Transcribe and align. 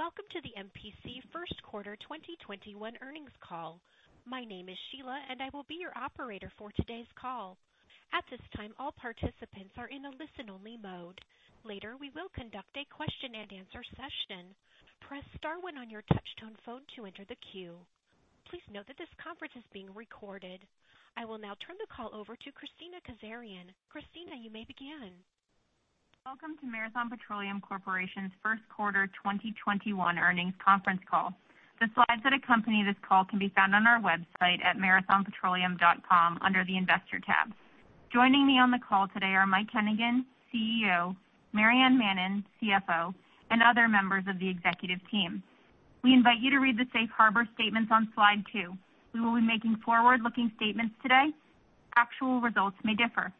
Welcome 0.00 0.32
to 0.32 0.40
the 0.40 0.56
MPC 0.56 1.20
first 1.28 1.60
quarter 1.60 1.92
2021 2.08 2.72
earnings 3.04 3.36
call. 3.44 3.84
My 4.24 4.48
name 4.48 4.72
is 4.72 4.80
Sheila, 4.88 5.20
and 5.28 5.44
I 5.44 5.52
will 5.52 5.68
be 5.68 5.76
your 5.76 5.92
operator 5.92 6.48
for 6.56 6.72
today's 6.72 7.12
call. 7.20 7.60
At 8.16 8.24
this 8.32 8.40
time, 8.56 8.72
all 8.80 8.96
participants 8.96 9.76
are 9.76 9.92
in 9.92 10.08
a 10.08 10.16
listen-only 10.16 10.80
mode. 10.80 11.20
Later, 11.68 12.00
we 12.00 12.08
will 12.16 12.32
conduct 12.32 12.72
a 12.80 12.88
question 12.88 13.36
and 13.36 13.52
answer 13.52 13.84
session. 13.92 14.56
Press 15.04 15.20
star 15.36 15.60
one 15.60 15.76
on 15.76 15.92
your 15.92 16.08
touch-tone 16.08 16.56
phone 16.64 16.88
to 16.96 17.04
enter 17.04 17.28
the 17.28 17.36
queue. 17.52 17.76
Please 18.48 18.64
note 18.72 18.88
that 18.88 18.96
this 18.96 19.20
conference 19.20 19.52
is 19.52 19.68
being 19.68 19.92
recorded. 19.92 20.64
I 21.20 21.28
will 21.28 21.36
now 21.36 21.60
turn 21.60 21.76
the 21.76 21.92
call 21.92 22.08
over 22.16 22.40
to 22.40 22.56
Kristina 22.56 23.04
Kazarian. 23.04 23.68
Kristina, 23.92 24.32
you 24.32 24.48
may 24.48 24.64
begin. 24.64 25.12
Welcome 26.26 26.58
to 26.60 26.66
Marathon 26.66 27.08
Petroleum 27.08 27.62
Corporation's 27.62 28.30
first 28.42 28.60
quarter 28.68 29.06
2021 29.24 30.18
earnings 30.18 30.52
conference 30.62 31.00
call. 31.10 31.32
The 31.80 31.88
slides 31.94 32.20
that 32.24 32.34
accompany 32.34 32.84
this 32.84 33.00
call 33.00 33.24
can 33.24 33.38
be 33.38 33.48
found 33.56 33.74
on 33.74 33.86
our 33.86 33.98
website 33.98 34.62
at 34.62 34.76
marathonpetroleum.com 34.76 36.38
under 36.42 36.62
the 36.62 36.76
Investor 36.76 37.20
tab. 37.24 37.54
Joining 38.12 38.46
me 38.46 38.58
on 38.58 38.70
the 38.70 38.78
call 38.86 39.08
today 39.08 39.32
are 39.32 39.46
Mike 39.46 39.72
Hennigan, 39.74 40.26
CEO, 40.52 41.16
Maryann 41.56 41.96
Mannen, 41.96 42.44
CFO, 42.60 43.14
and 43.50 43.62
other 43.62 43.88
members 43.88 44.24
of 44.28 44.38
the 44.38 44.48
executive 44.50 45.00
team. 45.10 45.42
We 46.04 46.12
invite 46.12 46.40
you 46.40 46.50
to 46.50 46.58
read 46.58 46.76
the 46.76 46.86
safe 46.92 47.08
harbor 47.16 47.48
statements 47.54 47.90
on 47.90 48.12
slide 48.14 48.44
two. 48.52 48.76
We 49.14 49.22
will 49.22 49.36
be 49.36 49.40
making 49.40 49.76
forward-looking 49.86 50.52
statements 50.56 50.94
today. 51.02 51.32
Actual 51.96 52.42
results 52.42 52.76
may 52.84 52.94
differ. 52.94 53.32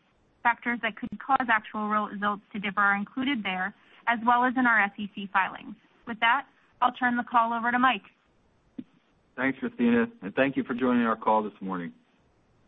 Factors 0.42 0.78
that 0.82 0.96
could 0.96 1.10
cause 1.18 1.46
actual 1.50 1.88
results 1.88 2.42
to 2.52 2.58
differ 2.58 2.80
are 2.80 2.96
included 2.96 3.42
there, 3.42 3.74
as 4.08 4.18
well 4.26 4.44
as 4.44 4.54
in 4.56 4.66
our 4.66 4.90
SEC 4.96 5.30
filings. 5.32 5.74
With 6.06 6.18
that, 6.20 6.44
I'll 6.80 6.92
turn 6.92 7.16
the 7.16 7.24
call 7.24 7.52
over 7.52 7.70
to 7.70 7.78
Mike. 7.78 8.02
Thanks, 9.36 9.58
Kristina, 9.58 10.10
and 10.22 10.34
thank 10.34 10.56
you 10.56 10.64
for 10.64 10.74
joining 10.74 11.02
our 11.02 11.16
call 11.16 11.42
this 11.42 11.52
morning. 11.60 11.92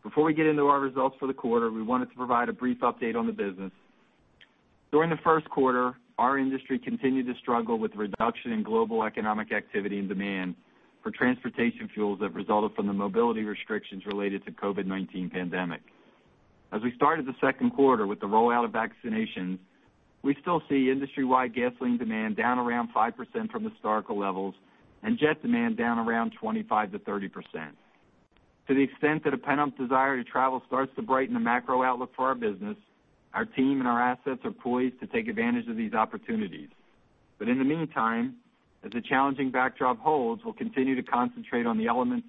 Before 0.03 0.23
we 0.23 0.33
get 0.33 0.45
into 0.45 0.63
our 0.67 0.79
results 0.79 1.15
for 1.19 1.27
the 1.27 1.33
quarter, 1.33 1.71
we 1.71 1.81
wanted 1.81 2.09
to 2.09 2.15
provide 2.15 2.49
a 2.49 2.53
brief 2.53 2.79
update 2.79 3.15
on 3.15 3.25
the 3.25 3.31
business. 3.31 3.71
During 4.91 5.09
the 5.09 5.19
first 5.23 5.49
quarter, 5.49 5.93
our 6.17 6.37
industry 6.37 6.77
continued 6.77 7.25
to 7.27 7.33
struggle 7.41 7.79
with 7.79 7.93
the 7.93 7.97
reduction 7.97 8.51
in 8.51 8.63
global 8.63 9.03
economic 9.03 9.51
activity 9.51 9.97
and 9.99 10.07
demand 10.07 10.55
for 11.01 11.11
transportation 11.11 11.89
fuels 11.93 12.19
that 12.19 12.33
resulted 12.33 12.75
from 12.75 12.87
the 12.87 12.93
mobility 12.93 13.43
restrictions 13.43 14.05
related 14.05 14.45
to 14.45 14.51
COVID-19 14.51 15.31
pandemic. 15.31 15.81
As 16.73 16.81
we 16.81 16.91
started 16.95 17.27
the 17.27 17.35
second 17.39 17.69
quarter 17.71 18.07
with 18.07 18.19
the 18.19 18.25
rollout 18.25 18.65
of 18.65 18.71
vaccinations, 18.71 19.59
we 20.23 20.35
still 20.41 20.63
see 20.67 20.89
industry-wide 20.89 21.53
gasoline 21.53 21.99
demand 21.99 22.35
down 22.35 22.57
around 22.57 22.89
5% 22.95 23.51
from 23.51 23.69
historical 23.69 24.17
levels 24.17 24.55
and 25.03 25.19
jet 25.19 25.39
demand 25.43 25.77
down 25.77 25.99
around 25.99 26.33
25%-30%. 26.41 27.29
To 28.67 28.73
the 28.73 28.81
extent 28.81 29.23
that 29.23 29.35
a 29.35 29.37
pent-up 29.37 29.77
desire 29.77 30.17
to 30.17 30.23
travel 30.23 30.63
starts 30.65 30.91
to 30.95 31.03
brighten 31.03 31.35
the 31.35 31.39
macro 31.39 31.83
outlook 31.83 32.11
for 32.15 32.25
our 32.25 32.35
business, 32.35 32.77
our 33.35 33.45
team 33.45 33.79
and 33.79 33.87
our 33.87 34.01
assets 34.01 34.41
are 34.43 34.51
poised 34.51 34.99
to 35.01 35.07
take 35.07 35.27
advantage 35.27 35.67
of 35.67 35.77
these 35.77 35.93
opportunities. 35.93 36.69
But 37.37 37.49
in 37.49 37.59
the 37.59 37.65
meantime, 37.65 38.37
as 38.83 38.91
the 38.91 39.01
challenging 39.01 39.51
backdrop 39.51 39.99
holds, 39.99 40.43
we'll 40.43 40.53
continue 40.55 40.95
to 40.95 41.03
concentrate 41.03 41.67
on 41.67 41.77
the 41.77 41.85
elements 41.85 42.27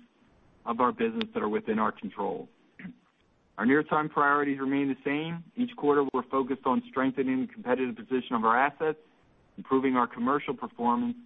of 0.67 0.81
our 0.81 0.93
business 0.93 1.29
that 1.33 1.43
are 1.43 1.49
within 1.49 1.79
our 1.79 1.93
control. 1.93 2.49
Our 3.57 3.67
near-term 3.67 4.09
priorities 4.09 4.59
remain 4.59 4.89
the 4.89 4.97
same. 5.05 5.45
Each 5.57 5.75
quarter, 5.77 6.05
we're 6.13 6.23
focused 6.25 6.67
on 6.67 6.83
strengthening 6.91 7.43
the 7.43 7.53
competitive 7.53 7.97
position 7.97 8.35
of 8.35 8.45
our 8.45 8.59
assets, 8.59 8.99
improving 9.57 9.97
our 9.97 10.09
commercial 10.09 10.55
performance, 10.55 11.17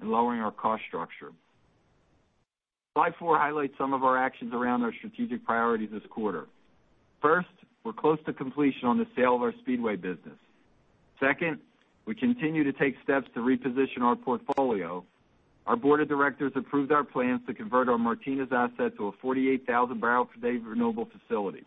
and 0.00 0.10
lowering 0.10 0.40
our 0.40 0.50
cost 0.50 0.82
structure. 0.88 1.32
Slide 2.94 3.14
four 3.18 3.38
highlights 3.38 3.74
some 3.78 3.92
of 3.92 4.02
our 4.04 4.18
actions 4.18 4.52
around 4.52 4.82
our 4.82 4.92
strategic 4.94 5.44
priorities 5.44 5.90
this 5.92 6.02
quarter. 6.10 6.46
First, 7.22 7.48
we're 7.84 7.92
close 7.92 8.18
to 8.26 8.32
completion 8.32 8.88
on 8.88 8.98
the 8.98 9.06
sale 9.14 9.36
of 9.36 9.42
our 9.42 9.52
Speedway 9.60 9.96
business. 9.96 10.38
Second, 11.20 11.58
we 12.04 12.14
continue 12.14 12.64
to 12.64 12.72
take 12.72 12.96
steps 13.02 13.28
to 13.34 13.40
reposition 13.40 14.00
our 14.00 14.16
portfolio. 14.16 15.04
Our 15.66 15.76
board 15.76 16.00
of 16.00 16.08
directors 16.08 16.52
approved 16.56 16.90
our 16.90 17.04
plans 17.04 17.42
to 17.46 17.54
convert 17.54 17.88
our 17.88 17.98
Martinez 17.98 18.48
asset 18.50 18.96
to 18.96 19.08
a 19.08 19.12
48,000 19.20 20.00
barrel 20.00 20.24
per 20.24 20.40
day 20.40 20.58
renewable 20.58 21.06
facility. 21.06 21.64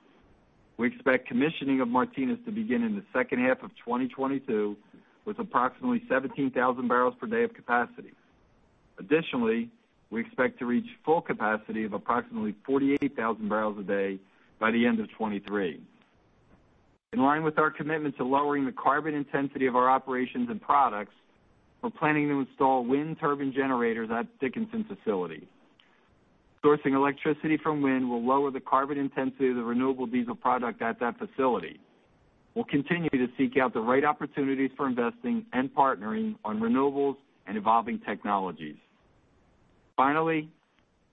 We 0.80 0.88
expect 0.88 1.28
commissioning 1.28 1.82
of 1.82 1.90
Martinez 1.90 2.40
to 2.46 2.54
begin 2.54 2.84
in 2.84 2.96
the 2.96 3.04
second 3.12 3.40
half 3.40 3.62
of 3.64 3.72
2022 3.86 4.78
with 5.26 5.38
approximately 5.38 6.02
17,000 6.08 6.88
barrels 6.88 7.16
per 7.20 7.28
day 7.28 7.44
of 7.44 7.54
capacity. 7.54 8.14
Additionally, 8.98 9.70
we 10.10 10.22
expect 10.22 10.58
to 10.60 10.66
reach 10.66 10.86
full 11.04 11.20
capacity 11.20 11.84
of 11.84 11.92
approximately 11.92 12.56
48,000 12.66 13.50
barrels 13.50 13.78
a 13.78 13.84
day 13.84 14.20
by 14.58 14.72
the 14.72 14.86
end 14.86 15.02
of 15.02 15.08
2023. 15.10 15.82
In 17.12 17.20
line 17.20 17.44
with 17.44 17.60
our 17.60 17.72
commitment 17.72 18.16
to 18.16 18.24
lowering 18.24 18.66
the 18.66 18.72
carbon 18.72 19.14
intensity 19.14 19.66
of 19.66 19.76
our 19.76 19.90
operations 19.90 20.50
and 20.50 20.62
products, 20.62 21.14
we're 21.82 21.90
planning 21.90 22.30
to 22.30 22.40
install 22.40 22.86
wind 22.86 23.18
turbine 23.20 23.52
generators 23.52 24.10
at 24.12 24.28
Dickinson 24.40 24.86
facility. 24.86 25.46
Sourcing 26.64 26.94
electricity 26.94 27.58
from 27.58 27.82
wind 27.82 28.10
will 28.10 28.26
lower 28.26 28.52
the 28.52 28.60
carbon 28.60 28.98
intensity 28.98 29.50
of 29.50 29.56
the 29.56 29.64
renewable 29.64 30.06
diesel 30.06 30.36
product 30.36 30.82
at 30.82 31.00
that 31.00 31.16
facility. 31.18 31.80
We'll 32.54 32.66
continue 32.66 33.10
to 33.10 33.28
seek 33.38 33.58
out 33.58 33.74
the 33.74 33.80
right 33.80 34.04
opportunities 34.04 34.72
for 34.76 34.88
investing 34.88 35.46
and 35.54 35.74
partnering 35.74 36.36
on 36.44 36.60
renewables 36.60 37.16
and 37.48 37.56
evolving 37.56 38.00
technologies. 38.00 38.76
Finally, 39.96 40.50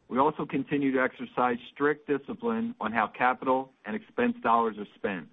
we 0.09 0.19
also 0.19 0.45
continue 0.47 0.93
to 0.93 1.01
exercise 1.01 1.57
strict 1.73 2.09
discipline 2.09 2.75
on 2.81 2.93
how 2.93 3.07
capital 3.07 3.71
and 3.85 3.95
expense 3.95 4.35
dollars 4.43 4.77
are 4.79 4.87
spent. 4.97 5.27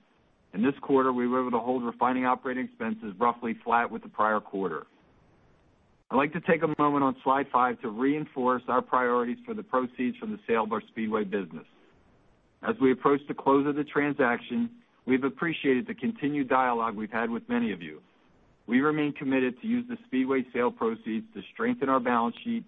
In 0.54 0.62
this 0.62 0.74
quarter, 0.82 1.12
we 1.12 1.28
were 1.28 1.42
able 1.42 1.52
to 1.52 1.60
hold 1.60 1.84
refining 1.84 2.26
operating 2.26 2.66
expenses 2.66 3.14
roughly 3.18 3.56
flat 3.64 3.90
with 3.90 4.04
the 4.04 4.10
prior 4.10 4.40
quarter. 4.40 4.86
I'd 6.14 6.18
like 6.18 6.34
to 6.34 6.42
take 6.42 6.62
a 6.62 6.72
moment 6.80 7.04
on 7.04 7.16
slide 7.24 7.48
five 7.52 7.82
to 7.82 7.90
reinforce 7.90 8.62
our 8.68 8.84
priorities 8.84 9.40
for 9.48 9.56
the 9.56 9.64
proceeds 9.64 10.16
from 10.18 10.30
the 10.30 10.38
sale 10.46 10.64
of 10.64 10.72
our 10.72 10.82
Speedway 10.90 11.24
business. 11.24 11.66
As 12.62 12.76
we 12.80 12.92
approach 12.92 13.22
the 13.28 13.34
close 13.34 13.66
of 13.66 13.76
the 13.76 13.84
transaction, 13.84 14.70
we've 15.08 15.24
appreciated 15.24 15.88
the 15.88 15.96
continued 15.96 16.50
dialogue 16.50 16.96
we've 16.96 17.12
had 17.12 17.32
with 17.32 17.42
many 17.50 17.72
of 17.72 17.82
you. 17.82 18.00
We 18.68 18.82
remain 18.82 19.14
committed 19.14 19.60
to 19.62 19.68
use 19.68 19.86
the 19.90 19.98
Speedway 20.06 20.46
sale 20.54 20.70
proceeds 20.70 21.26
to 21.34 21.42
strengthen 21.52 21.90
our 21.90 22.00
balance 22.00 22.36
sheet 22.44 22.64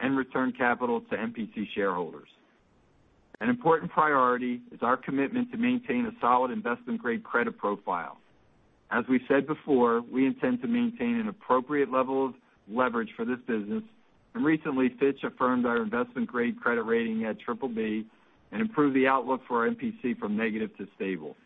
and 0.00 0.14
return 0.14 0.52
capital 0.52 1.00
to 1.00 1.16
MPC 1.16 1.68
shareholders. 1.74 2.28
An 3.40 3.48
important 3.48 3.90
priority 3.90 4.60
is 4.72 4.80
our 4.82 4.98
commitment 4.98 5.50
to 5.52 5.56
maintain 5.56 6.04
a 6.04 6.12
solid 6.20 6.50
investment-grade 6.50 7.24
credit 7.24 7.56
profile. 7.56 8.18
As 8.90 9.06
we 9.08 9.20
said 9.26 9.46
before, 9.46 10.02
we 10.02 10.26
intend 10.26 10.60
to 10.60 10.68
maintain 10.68 11.16
an 11.16 11.28
appropriate 11.28 11.90
level 11.90 12.26
of 12.26 12.34
leverage 12.70 13.10
for 13.16 13.24
this 13.24 13.38
business, 13.46 13.82
and 14.34 14.44
recently, 14.44 14.90
Fitch 15.00 15.24
affirmed 15.24 15.66
our 15.66 15.82
investment-grade 15.82 16.60
credit 16.60 16.82
rating 16.82 17.24
at 17.24 17.38
BBB 17.38 18.04
and 18.52 18.60
improved 18.60 18.94
the 18.94 19.06
outlook 19.06 19.40
for 19.46 19.64
our 19.64 19.70
MPC 19.70 20.18
from 20.18 20.36
negative 20.36 20.76
to 20.78 20.86
stable. 20.94 21.36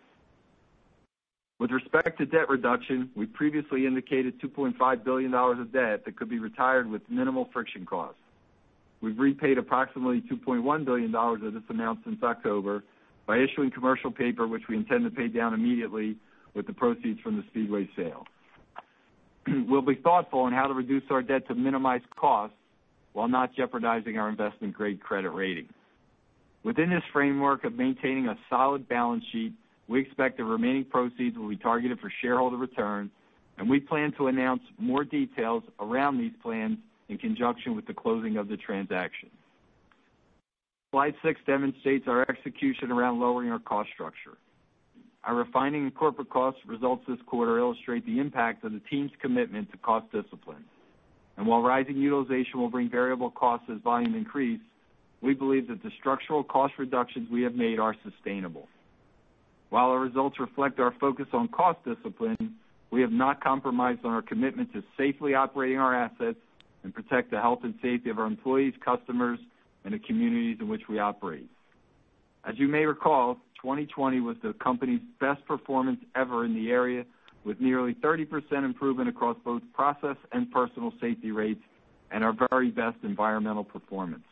With 1.59 1.71
respect 1.71 2.19
to 2.19 2.27
debt 2.27 2.49
reduction, 2.49 3.11
we 3.15 3.27
previously 3.27 3.87
indicated 3.87 4.41
$2.5 4.41 5.05
billion 5.05 5.33
of 5.33 5.73
debt 5.73 6.05
that 6.05 6.17
could 6.17 6.29
be 6.29 6.39
retired 6.39 6.91
with 6.91 7.03
minimal 7.09 7.49
friction 7.53 7.87
costs. 7.87 8.19
We've 9.01 9.19
repaid 9.19 9.59
approximately 9.59 10.23
$2.1 10.23 10.85
billion 10.85 11.15
of 11.15 11.55
this 11.55 11.63
amount 11.71 12.01
since 12.05 12.23
October 12.23 12.83
by 13.27 13.39
issuing 13.39 13.71
commercial 13.71 14.11
paper, 14.11 14.47
which 14.47 14.65
we 14.69 14.77
intend 14.77 15.05
to 15.05 15.11
pay 15.11 15.29
down 15.29 15.55
immediately 15.55 16.17
with 16.55 16.67
the 16.67 16.73
proceeds 16.73 17.21
from 17.21 17.37
the 17.37 17.45
Speedway 17.51 17.89
sale. 17.97 18.27
We'll 19.69 19.83
be 19.83 19.97
thoughtful 19.97 20.41
on 20.41 20.53
how 20.53 20.67
to 20.67 20.75
reduce 20.75 21.05
our 21.11 21.23
debt 21.23 21.47
to 21.49 21.55
minimize 21.55 22.03
costs 22.17 22.57
while 23.13 23.29
not 23.29 23.55
jeopardizing 23.55 24.19
our 24.19 24.29
investment-grade 24.29 25.01
credit 25.01 25.31
rating. 25.31 25.69
Within 26.65 26.91
this 26.91 27.03
framework 27.13 27.65
of 27.65 27.75
maintaining 27.75 28.27
a 28.27 28.37
solid 28.49 28.89
balance 28.89 29.25
sheet, 29.31 29.53
we 29.87 30.01
expect 30.01 30.39
the 30.39 30.45
remaining 30.45 30.85
proceeds 30.85 31.37
will 31.37 31.49
be 31.49 31.57
targeted 31.57 32.01
for 32.01 32.11
shareholder 32.23 32.57
return, 32.57 33.11
and 33.59 33.69
we 33.69 33.81
plan 33.81 34.13
to 34.19 34.29
announce 34.29 34.63
more 34.79 35.05
details 35.05 35.63
around 35.79 36.19
these 36.19 36.33
plans 36.43 36.79
in 37.09 37.19
conjunction 37.19 37.77
with 37.77 37.87
the 37.87 37.95
closing 37.95 38.37
of 38.37 38.49
the 38.49 38.57
transaction. 38.57 39.31
Slide 40.91 41.15
six 41.25 41.41
demonstrates 41.47 42.07
our 42.09 42.23
execution 42.31 42.91
around 42.91 43.21
lowering 43.21 43.51
our 43.51 43.59
cost 43.59 43.91
structure. 43.93 44.39
Our 45.27 45.35
refining 45.35 45.85
and 45.85 45.95
corporate 45.95 46.29
cost 46.29 46.59
results 46.67 47.05
this 47.09 47.19
quarter 47.27 47.59
illustrate 47.59 48.05
the 48.05 48.19
impact 48.19 48.63
of 48.65 48.73
the 48.73 48.81
team's 48.91 49.13
commitment 49.23 49.71
to 49.73 49.79
cost 49.79 50.13
discipline. 50.13 50.65
And 51.37 51.47
while 51.47 51.63
rising 51.63 51.97
utilization 51.97 52.61
will 52.61 52.69
bring 52.69 52.91
variable 52.91 53.31
costs 53.31 53.67
as 53.73 53.81
volume 53.81 54.15
increase, 54.15 54.61
we 55.23 55.33
believe 55.33 55.69
that 55.69 55.83
the 55.83 55.91
structural 55.99 56.45
cost 56.45 56.75
reductions 56.79 57.29
we 57.31 57.43
have 57.43 57.55
made 57.55 57.79
are 57.79 57.97
sustainable. 58.05 58.69
While 59.71 59.87
our 59.87 59.99
results 59.99 60.39
reflect 60.39 60.79
our 60.79 60.95
focus 61.01 61.27
on 61.33 61.49
cost 61.49 61.79
discipline, 61.85 62.57
we 62.91 63.01
have 63.01 63.11
not 63.11 63.43
compromised 63.43 64.05
on 64.05 64.13
our 64.13 64.23
commitment 64.23 64.73
to 64.75 64.85
safely 64.97 65.35
operating 65.35 65.79
our 65.79 65.95
assets 65.95 66.39
and 66.85 66.95
protect 66.95 67.31
the 67.31 67.41
health 67.41 67.61
and 67.65 67.75
safety 67.81 68.11
of 68.11 68.19
our 68.19 68.27
employees, 68.27 68.75
customers, 68.85 69.39
and 69.85 69.95
the 69.95 69.99
communities 69.99 70.59
in 70.61 70.69
which 70.69 70.83
we 70.89 70.99
operate. 70.99 71.49
As 72.45 72.59
you 72.59 72.69
may 72.69 72.85
recall, 72.85 73.39
2020 73.65 74.21
was 74.21 74.37
the 74.43 74.53
company's 74.63 75.01
best 75.21 75.43
performance 75.47 75.99
ever 76.15 76.45
in 76.45 76.55
the 76.55 76.71
area, 76.71 77.07
with 77.45 77.63
nearly 77.63 77.95
30% 77.95 78.29
improvement 78.63 79.09
across 79.09 79.39
both 79.43 79.63
process 79.73 80.17
and 80.33 80.51
personal 80.51 80.93
safety 81.01 81.31
rates 81.31 81.63
and 82.11 82.23
our 82.23 82.35
very 82.51 82.71
best 82.71 82.99
environmental 83.03 83.65
performance. 83.65 84.25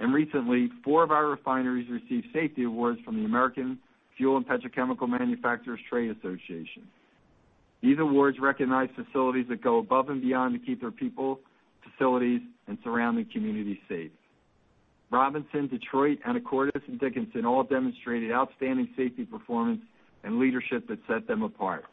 And 0.00 0.14
recently, 0.14 0.70
four 0.82 1.02
of 1.02 1.10
our 1.10 1.26
refineries 1.26 1.88
received 1.90 2.28
safety 2.32 2.64
awards 2.64 2.98
from 3.04 3.16
the 3.16 3.26
American 3.26 3.78
Fuel 4.16 4.38
and 4.38 4.46
Petrochemical 4.46 5.08
Manufacturers 5.08 5.80
Trade 5.88 6.16
Association. 6.16 6.88
These 7.82 7.98
awards 7.98 8.38
recognize 8.40 8.88
facilities 8.96 9.48
that 9.50 9.62
go 9.62 9.78
above 9.78 10.08
and 10.08 10.22
beyond 10.22 10.58
to 10.58 10.66
keep 10.66 10.80
their 10.80 10.90
people, 10.90 11.40
facilities, 11.82 12.40
and 12.68 12.78
surrounding 12.82 13.26
communities 13.30 13.78
safe. 13.86 14.10
Robinson, 15.16 15.66
Detroit, 15.66 16.18
Anacortes, 16.26 16.86
and 16.86 17.00
Dickinson 17.00 17.46
all 17.46 17.64
demonstrated 17.64 18.30
outstanding 18.32 18.88
safety 18.96 19.24
performance 19.24 19.80
and 20.24 20.38
leadership 20.38 20.86
that 20.88 20.98
set 21.08 21.26
them 21.26 21.42
apart. 21.42 21.86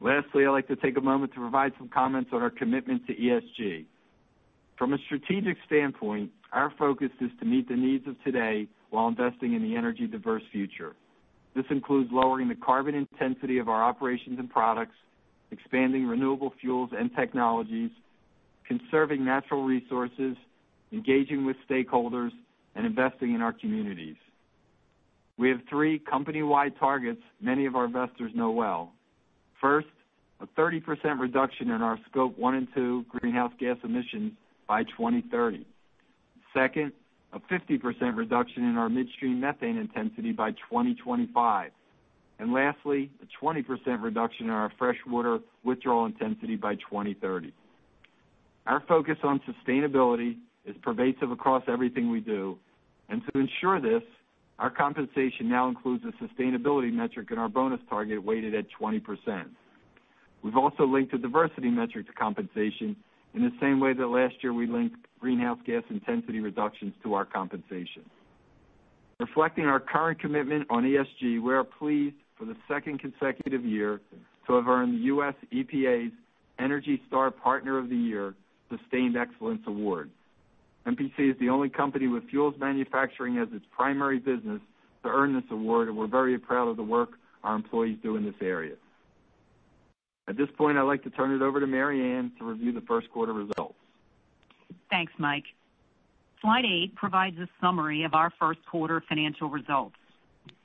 Lastly, 0.00 0.44
I'd 0.44 0.50
like 0.50 0.66
to 0.68 0.76
take 0.76 0.96
a 0.96 1.00
moment 1.00 1.32
to 1.34 1.40
provide 1.40 1.72
some 1.78 1.88
comments 1.88 2.30
on 2.32 2.42
our 2.42 2.50
commitment 2.50 3.06
to 3.06 3.14
ESG. 3.14 3.84
From 4.76 4.92
a 4.92 4.98
strategic 5.06 5.56
standpoint, 5.66 6.30
our 6.52 6.72
focus 6.78 7.10
is 7.20 7.30
to 7.38 7.44
meet 7.44 7.68
the 7.68 7.76
needs 7.76 8.06
of 8.08 8.20
today 8.24 8.66
while 8.90 9.06
investing 9.06 9.54
in 9.54 9.62
the 9.62 9.76
energy-diverse 9.76 10.42
future. 10.50 10.96
This 11.54 11.66
includes 11.70 12.10
lowering 12.12 12.48
the 12.48 12.54
carbon 12.56 12.94
intensity 12.94 13.58
of 13.58 13.68
our 13.68 13.82
operations 13.82 14.38
and 14.38 14.50
products, 14.50 14.94
expanding 15.52 16.06
renewable 16.06 16.52
fuels 16.60 16.90
and 16.96 17.14
technologies, 17.14 17.90
conserving 18.66 19.24
natural 19.24 19.64
resources, 19.64 20.36
engaging 20.92 21.44
with 21.44 21.56
stakeholders, 21.68 22.30
and 22.74 22.86
investing 22.86 23.34
in 23.34 23.42
our 23.42 23.52
communities. 23.52 24.16
We 25.36 25.48
have 25.50 25.60
three 25.68 25.98
company-wide 25.98 26.78
targets 26.78 27.20
many 27.40 27.66
of 27.66 27.76
our 27.76 27.84
investors 27.86 28.32
know 28.34 28.50
well. 28.50 28.92
First, 29.60 29.88
a 30.40 30.46
30% 30.46 30.82
reduction 31.18 31.70
in 31.70 31.82
our 31.82 31.98
Scope 32.10 32.38
1 32.38 32.54
and 32.54 32.68
2 32.74 33.06
greenhouse 33.08 33.52
gas 33.58 33.76
emissions 33.82 34.32
by 34.68 34.84
2030. 34.84 35.66
Second, 36.54 36.92
a 37.32 37.40
50% 37.40 38.16
reduction 38.16 38.64
in 38.64 38.76
our 38.76 38.88
midstream 38.88 39.40
methane 39.40 39.76
intensity 39.76 40.32
by 40.32 40.52
2025. 40.52 41.70
Lastly, 42.46 43.10
a 43.22 43.44
20% 43.44 44.02
reduction 44.02 44.46
in 44.46 44.50
our 44.50 44.72
freshwater 44.78 45.40
withdrawal 45.64 46.06
intensity 46.06 46.56
by 46.56 46.76
2030. 46.76 47.52
Our 48.66 48.82
focus 48.88 49.16
on 49.22 49.40
sustainability 49.40 50.36
is 50.68 50.76
pervasive 50.82 51.30
across 51.30 51.62
everything 51.68 52.10
we 52.10 52.20
do. 52.20 52.58
And 53.08 53.22
to 53.32 53.40
ensure 53.40 53.80
this, 53.80 54.02
our 54.58 54.70
compensation 54.70 55.48
now 55.48 55.68
includes 55.68 56.04
a 56.04 56.12
sustainability 56.22 56.92
metric 56.92 57.28
in 57.30 57.38
our 57.38 57.48
bonus 57.48 57.80
target 57.88 58.22
weighted 58.22 58.54
at 58.54 58.66
20%. 58.80 59.00
We've 60.42 60.56
also 60.56 60.84
linked 60.84 61.14
a 61.14 61.18
diversity 61.18 61.70
metric 61.70 62.06
to 62.06 62.12
compensation 62.12 62.96
in 63.34 63.42
the 63.42 63.52
same 63.60 63.80
way 63.80 63.92
that 63.92 64.06
last 64.06 64.34
year 64.42 64.52
we 64.52 64.66
linked 64.66 64.96
greenhouse 65.20 65.58
gas 65.66 65.82
intensity 65.90 66.40
reductions 66.40 66.94
to 67.02 67.14
our 67.14 67.24
compensation. 67.24 68.04
Reflecting 69.20 69.64
our 69.64 69.80
current 69.80 70.20
commitment 70.20 70.66
on 70.70 70.84
ESG, 70.84 71.42
we 71.42 71.52
are 71.52 71.64
pleased 71.64 72.16
for 72.36 72.44
the 72.44 72.56
second 72.68 73.00
consecutive 73.00 73.64
year 73.64 74.00
to 74.46 74.54
have 74.54 74.68
earned 74.68 74.94
the 74.94 75.04
U.S. 75.06 75.34
EPA's 75.52 76.12
ENERGY 76.58 77.02
STAR 77.08 77.30
Partner 77.30 77.78
of 77.78 77.88
the 77.88 77.96
Year 77.96 78.34
Sustained 78.70 79.16
Excellence 79.16 79.62
Award. 79.66 80.10
MPC 80.88 81.30
is 81.30 81.38
the 81.38 81.50
only 81.50 81.68
company 81.68 82.08
with 82.08 82.28
fuels 82.30 82.54
manufacturing 82.58 83.36
as 83.38 83.48
its 83.52 83.64
primary 83.70 84.18
business 84.18 84.60
to 85.02 85.08
earn 85.08 85.34
this 85.34 85.44
award, 85.50 85.88
and 85.88 85.96
we're 85.96 86.06
very 86.06 86.38
proud 86.38 86.68
of 86.68 86.76
the 86.76 86.82
work 86.82 87.10
our 87.44 87.54
employees 87.54 87.98
do 88.02 88.16
in 88.16 88.24
this 88.24 88.34
area. 88.40 88.74
At 90.28 90.36
this 90.36 90.48
point, 90.56 90.78
I'd 90.78 90.82
like 90.82 91.02
to 91.04 91.10
turn 91.10 91.32
it 91.32 91.42
over 91.42 91.60
to 91.60 91.66
Maryann 91.66 92.36
to 92.38 92.44
review 92.44 92.72
the 92.72 92.80
first 92.82 93.10
quarter 93.10 93.32
results. 93.32 93.74
Thanks, 94.90 95.12
Mike. 95.18 95.44
Slide 96.40 96.64
eight 96.64 96.94
provides 96.94 97.38
a 97.38 97.48
summary 97.60 98.04
of 98.04 98.14
our 98.14 98.32
first 98.38 98.60
quarter 98.66 99.02
financial 99.08 99.48
results. 99.48 99.96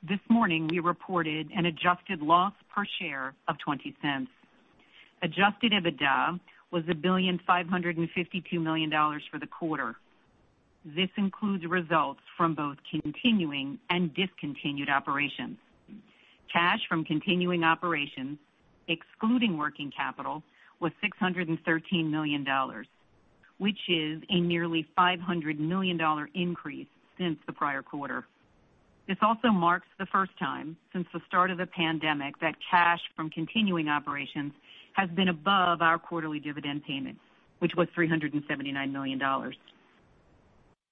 This 0.02 0.20
morning, 0.30 0.68
we 0.68 0.78
reported 0.78 1.50
an 1.54 1.66
adjusted 1.66 2.22
loss 2.22 2.52
per 2.74 2.84
share 2.98 3.34
of 3.48 3.56
$0.20. 3.66 4.26
Adjusted 5.22 5.72
EBITDA 5.72 6.40
was 6.70 6.84
$1.552 6.84 8.64
billion 8.64 8.90
for 9.30 9.38
the 9.38 9.46
quarter. 9.46 9.96
This 10.84 11.08
includes 11.16 11.64
results 11.64 12.20
from 12.36 12.54
both 12.54 12.76
continuing 12.90 13.78
and 13.88 14.12
discontinued 14.14 14.90
operations. 14.90 15.56
Cash 16.52 16.80
from 16.88 17.04
continuing 17.04 17.64
operations, 17.64 18.38
excluding 18.88 19.56
working 19.56 19.90
capital, 19.96 20.42
was 20.80 20.92
$613 21.02 22.10
million, 22.10 22.46
which 23.58 23.78
is 23.88 24.22
a 24.28 24.40
nearly 24.40 24.86
$500 24.96 25.58
million 25.58 25.98
increase 26.34 26.86
since 27.18 27.38
the 27.46 27.52
prior 27.52 27.82
quarter. 27.82 28.26
This 29.08 29.16
also 29.22 29.48
marks 29.48 29.86
the 29.98 30.06
first 30.06 30.32
time 30.38 30.76
since 30.92 31.06
the 31.14 31.20
start 31.26 31.50
of 31.50 31.58
the 31.58 31.66
pandemic 31.66 32.38
that 32.40 32.56
cash 32.70 33.00
from 33.16 33.30
continuing 33.30 33.88
operations 33.88 34.52
has 34.92 35.08
been 35.10 35.28
above 35.28 35.82
our 35.82 35.98
quarterly 35.98 36.40
dividend 36.40 36.84
payment, 36.84 37.18
which 37.58 37.72
was 37.74 37.88
$379 37.96 38.92
million. 38.92 39.20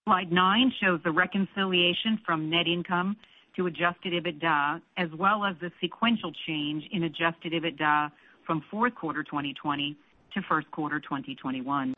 Slide 0.04 0.32
nine 0.32 0.72
shows 0.82 1.00
the 1.04 1.12
reconciliation 1.12 2.18
from 2.26 2.50
net 2.50 2.66
income 2.66 3.16
to 3.54 3.66
adjusted 3.66 4.12
EBITDA, 4.12 4.80
as 4.96 5.08
well 5.16 5.44
as 5.44 5.54
the 5.60 5.70
sequential 5.80 6.32
change 6.44 6.82
in 6.90 7.04
adjusted 7.04 7.52
EBITDA 7.52 8.10
from 8.44 8.64
fourth 8.68 8.96
quarter 8.96 9.22
2020 9.22 9.96
to 10.34 10.42
first 10.48 10.68
quarter 10.72 10.98
2021. 10.98 11.94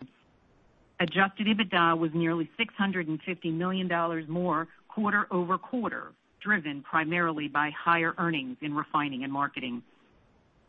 Adjusted 1.00 1.46
EBITDA 1.46 1.96
was 1.96 2.10
nearly 2.12 2.50
$650 2.60 3.54
million 3.54 3.88
more 4.28 4.68
quarter-over-quarter, 4.88 6.12
driven 6.40 6.82
primarily 6.82 7.48
by 7.48 7.70
higher 7.70 8.14
earnings 8.18 8.58
in 8.60 8.74
refining 8.74 9.24
and 9.24 9.32
marketing. 9.32 9.82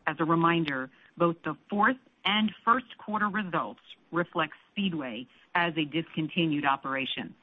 As 0.06 0.16
a 0.20 0.24
reminder, 0.24 0.88
both 1.18 1.36
the 1.44 1.54
fourth 1.68 1.96
and 2.24 2.50
first 2.64 2.86
quarter 2.96 3.28
results 3.28 3.80
reflect 4.10 4.54
Speedway 4.76 5.26
as 5.54 5.72
a 5.78 5.84
discontinued 5.86 6.66
operation. 6.66 7.34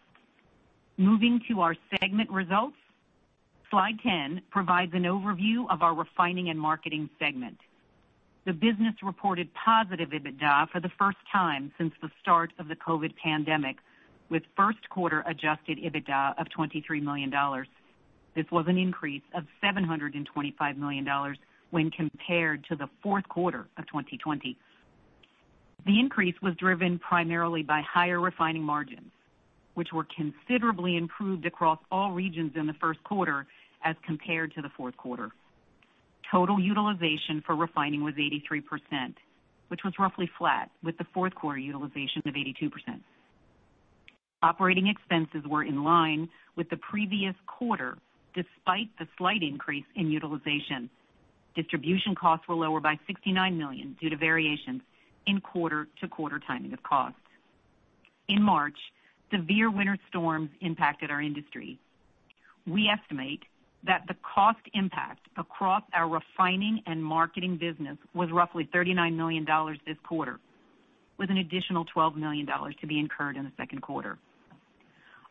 Moving 0.98 1.41
to 1.50 1.62
our 1.62 1.75
segment 2.00 2.29
results, 2.29 2.77
slide 3.72 3.96
10 4.03 4.43
provides 4.51 4.93
an 4.93 5.03
overview 5.03 5.65
of 5.72 5.81
our 5.81 5.96
refining 5.96 6.50
and 6.50 6.60
marketing 6.60 7.10
segment. 7.17 7.57
The 8.46 8.53
business 8.53 8.93
reported 9.01 9.50
positive 9.55 10.10
EBITDA 10.10 10.69
for 10.69 10.79
the 10.79 10.91
first 11.00 11.17
time 11.31 11.72
since 11.79 11.93
the 12.03 12.12
start 12.22 12.51
of 12.60 12.67
the 12.67 12.75
COVID 12.75 13.15
pandemic, 13.15 13.77
with 14.29 14.43
first 14.55 14.88
quarter 14.89 15.24
adjusted 15.25 15.79
EBITDA 15.79 16.39
of 16.39 16.48
$23 16.55 17.01
million. 17.01 17.34
This 18.36 18.46
was 18.51 18.65
an 18.67 18.77
increase 18.77 19.24
of 19.34 19.46
$725 19.63 20.77
million 20.77 21.07
when 21.72 21.89
compared 21.89 22.63
to 22.65 22.75
the 22.75 22.89
fourth 23.01 23.27
quarter 23.27 23.67
of 23.77 23.88
2020. 23.88 24.55
The 25.85 25.99
increase 25.99 26.35
was 26.41 26.55
driven 26.55 26.97
primarily 26.99 27.61
by 27.61 27.81
higher 27.81 28.21
refining 28.21 28.63
margins, 28.63 29.11
which 29.73 29.91
were 29.91 30.05
considerably 30.15 30.95
improved 30.95 31.45
across 31.45 31.79
all 31.91 32.11
regions 32.11 32.53
in 32.55 32.67
the 32.67 32.73
first 32.79 33.03
quarter 33.03 33.45
as 33.83 33.95
compared 34.05 34.53
to 34.55 34.61
the 34.61 34.69
fourth 34.77 34.95
quarter. 34.95 35.31
Total 36.31 36.59
utilization 36.59 37.43
for 37.45 37.55
refining 37.55 38.03
was 38.03 38.13
83%, 38.15 39.13
which 39.67 39.81
was 39.83 39.93
roughly 39.99 40.29
flat 40.37 40.71
with 40.83 40.97
the 40.97 41.05
fourth 41.13 41.35
quarter 41.35 41.59
utilization 41.59 42.21
of 42.25 42.33
82%. 42.33 42.71
Operating 44.41 44.87
expenses 44.87 45.47
were 45.49 45.63
in 45.63 45.83
line 45.83 46.29
with 46.55 46.69
the 46.69 46.77
previous 46.77 47.35
quarter, 47.45 47.97
despite 48.33 48.87
the 48.99 49.07
slight 49.17 49.43
increase 49.43 49.85
in 49.95 50.09
utilization. 50.09 50.89
Distribution 51.55 52.15
costs 52.15 52.47
were 52.47 52.55
lower 52.55 52.79
by 52.79 52.97
69 53.05 53.57
million 53.57 53.97
due 54.01 54.09
to 54.09 54.17
variations 54.17 54.81
in 55.27 55.39
quarter-to-quarter 55.42 56.39
timing 56.46 56.74
of 56.74 56.84
costs. 56.84 57.18
In 58.27 58.42
March, 58.42 58.77
severe 59.34 59.70
winter 59.72 59.98
storms 60.10 60.50
impacted 60.62 61.12
our 61.12 61.22
industry. 61.22 61.80
We 62.68 62.89
estimate 62.89 63.42
that 63.86 64.03
the 64.08 64.15
cost 64.36 64.60
impact 64.74 65.27
across 65.38 65.84
our 65.94 66.08
refining 66.08 66.82
and 66.86 67.03
marketing 67.03 67.58
business 67.58 67.98
was 68.13 68.30
roughly 68.32 68.70
$39 68.74 69.15
million 69.15 69.46
this 69.86 69.98
quarter, 70.08 70.39
with 71.18 71.30
an 71.30 71.38
additional 71.38 71.86
$12 71.96 72.15
million 72.15 72.48
to 72.48 72.88
be 72.88 73.00
incurred 73.00 73.36
in 73.36 73.44
the 73.44 73.51
second 73.58 73.82
quarter. 73.82 74.18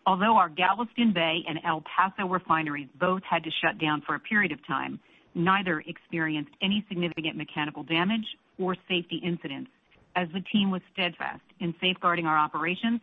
Although 0.05 0.37
our 0.37 0.49
Galveston 0.49 1.13
Bay 1.15 1.45
and 1.49 1.61
El 1.65 1.83
Paso 1.83 2.27
refineries 2.29 2.89
both 3.01 3.23
had 3.29 3.45
to 3.45 3.51
shut 3.63 3.79
down 3.79 4.03
for 4.05 4.17
a 4.17 4.21
period 4.21 4.53
of 4.53 4.59
time, 4.67 4.99
neither 5.35 5.83
experienced 5.87 6.51
any 6.61 6.85
significant 6.89 7.37
mechanical 7.37 7.85
damage 7.85 8.27
or 8.59 8.77
safety 8.89 9.21
incidents 9.25 9.71
as 10.16 10.28
the 10.35 10.40
team 10.52 10.71
was 10.71 10.83
steadfast 10.92 11.42
in 11.61 11.75
safeguarding 11.81 12.26
our 12.26 12.37
operations 12.37 13.00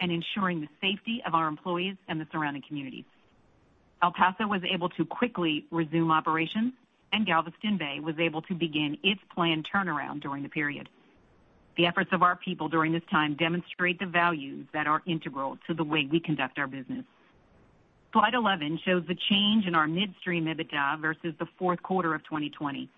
and 0.00 0.10
ensuring 0.10 0.60
the 0.60 0.68
safety 0.80 1.22
of 1.26 1.34
our 1.34 1.48
employees 1.48 1.96
and 2.08 2.20
the 2.20 2.26
surrounding 2.32 2.62
communities. 2.66 3.04
El 4.02 4.12
Paso 4.12 4.46
was 4.46 4.62
able 4.64 4.88
to 4.90 5.04
quickly 5.04 5.64
resume 5.70 6.10
operations, 6.10 6.72
and 7.12 7.24
Galveston 7.26 7.78
Bay 7.78 8.00
was 8.00 8.16
able 8.18 8.42
to 8.42 8.54
begin 8.54 8.98
its 9.04 9.20
planned 9.32 9.66
turnaround 9.72 10.20
during 10.20 10.42
the 10.42 10.48
period. 10.48 10.88
The 11.76 11.86
efforts 11.86 12.10
of 12.12 12.22
our 12.22 12.36
people 12.36 12.68
during 12.68 12.92
this 12.92 13.02
time 13.10 13.34
demonstrate 13.36 13.98
the 13.98 14.06
values 14.06 14.66
that 14.74 14.86
are 14.86 15.02
integral 15.06 15.58
to 15.68 15.74
the 15.74 15.84
way 15.84 16.06
we 16.10 16.20
conduct 16.20 16.58
our 16.58 16.66
business. 16.66 17.04
Slide 18.12 18.34
11 18.34 18.80
shows 18.84 19.04
the 19.08 19.16
change 19.30 19.66
in 19.66 19.74
our 19.74 19.86
midstream 19.86 20.44
EBITDA 20.44 21.00
versus 21.00 21.32
the 21.38 21.46
fourth 21.58 21.82
quarter 21.82 22.14
of 22.14 22.22
2020. 22.24 22.90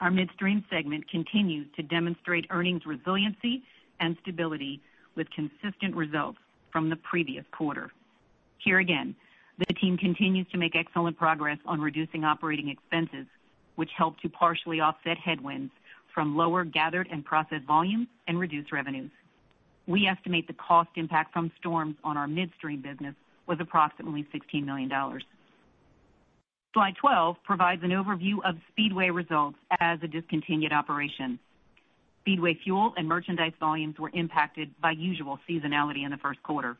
Our 0.00 0.10
midstream 0.10 0.64
segment 0.70 1.10
continues 1.10 1.66
to 1.76 1.82
demonstrate 1.82 2.46
earnings 2.50 2.86
resiliency 2.86 3.62
and 4.00 4.16
stability 4.22 4.80
with 5.16 5.26
consistent 5.30 5.96
results 5.96 6.38
from 6.70 6.88
the 6.88 6.96
previous 6.96 7.44
quarter. 7.50 7.90
Here 8.58 8.78
again, 8.78 9.16
the 9.58 9.74
team 9.74 9.96
continues 9.96 10.46
to 10.52 10.58
make 10.58 10.76
excellent 10.76 11.18
progress 11.18 11.58
on 11.66 11.80
reducing 11.80 12.22
operating 12.24 12.68
expenses, 12.68 13.26
which 13.74 13.90
help 13.96 14.20
to 14.20 14.28
partially 14.28 14.80
offset 14.80 15.18
headwinds 15.18 15.72
from 16.14 16.36
lower 16.36 16.64
gathered 16.64 17.08
and 17.10 17.24
processed 17.24 17.64
volumes 17.64 18.06
and 18.28 18.38
reduced 18.38 18.70
revenues. 18.70 19.10
We 19.88 20.06
estimate 20.06 20.46
the 20.46 20.52
cost 20.52 20.90
impact 20.94 21.32
from 21.32 21.50
storms 21.58 21.96
on 22.04 22.16
our 22.16 22.28
midstream 22.28 22.82
business 22.82 23.14
was 23.46 23.58
approximately 23.60 24.28
$16 24.32 24.64
million. 24.64 24.90
Slide 26.74 26.94
12 27.00 27.36
provides 27.44 27.82
an 27.82 27.90
overview 27.90 28.36
of 28.44 28.56
Speedway 28.70 29.08
results 29.08 29.58
as 29.80 29.98
a 30.02 30.06
discontinued 30.06 30.72
operation. 30.72 31.38
Speedway 32.20 32.58
fuel 32.62 32.92
and 32.98 33.08
merchandise 33.08 33.54
volumes 33.58 33.98
were 33.98 34.10
impacted 34.12 34.70
by 34.82 34.90
usual 34.90 35.38
seasonality 35.48 36.04
in 36.04 36.10
the 36.10 36.18
first 36.18 36.42
quarter. 36.42 36.76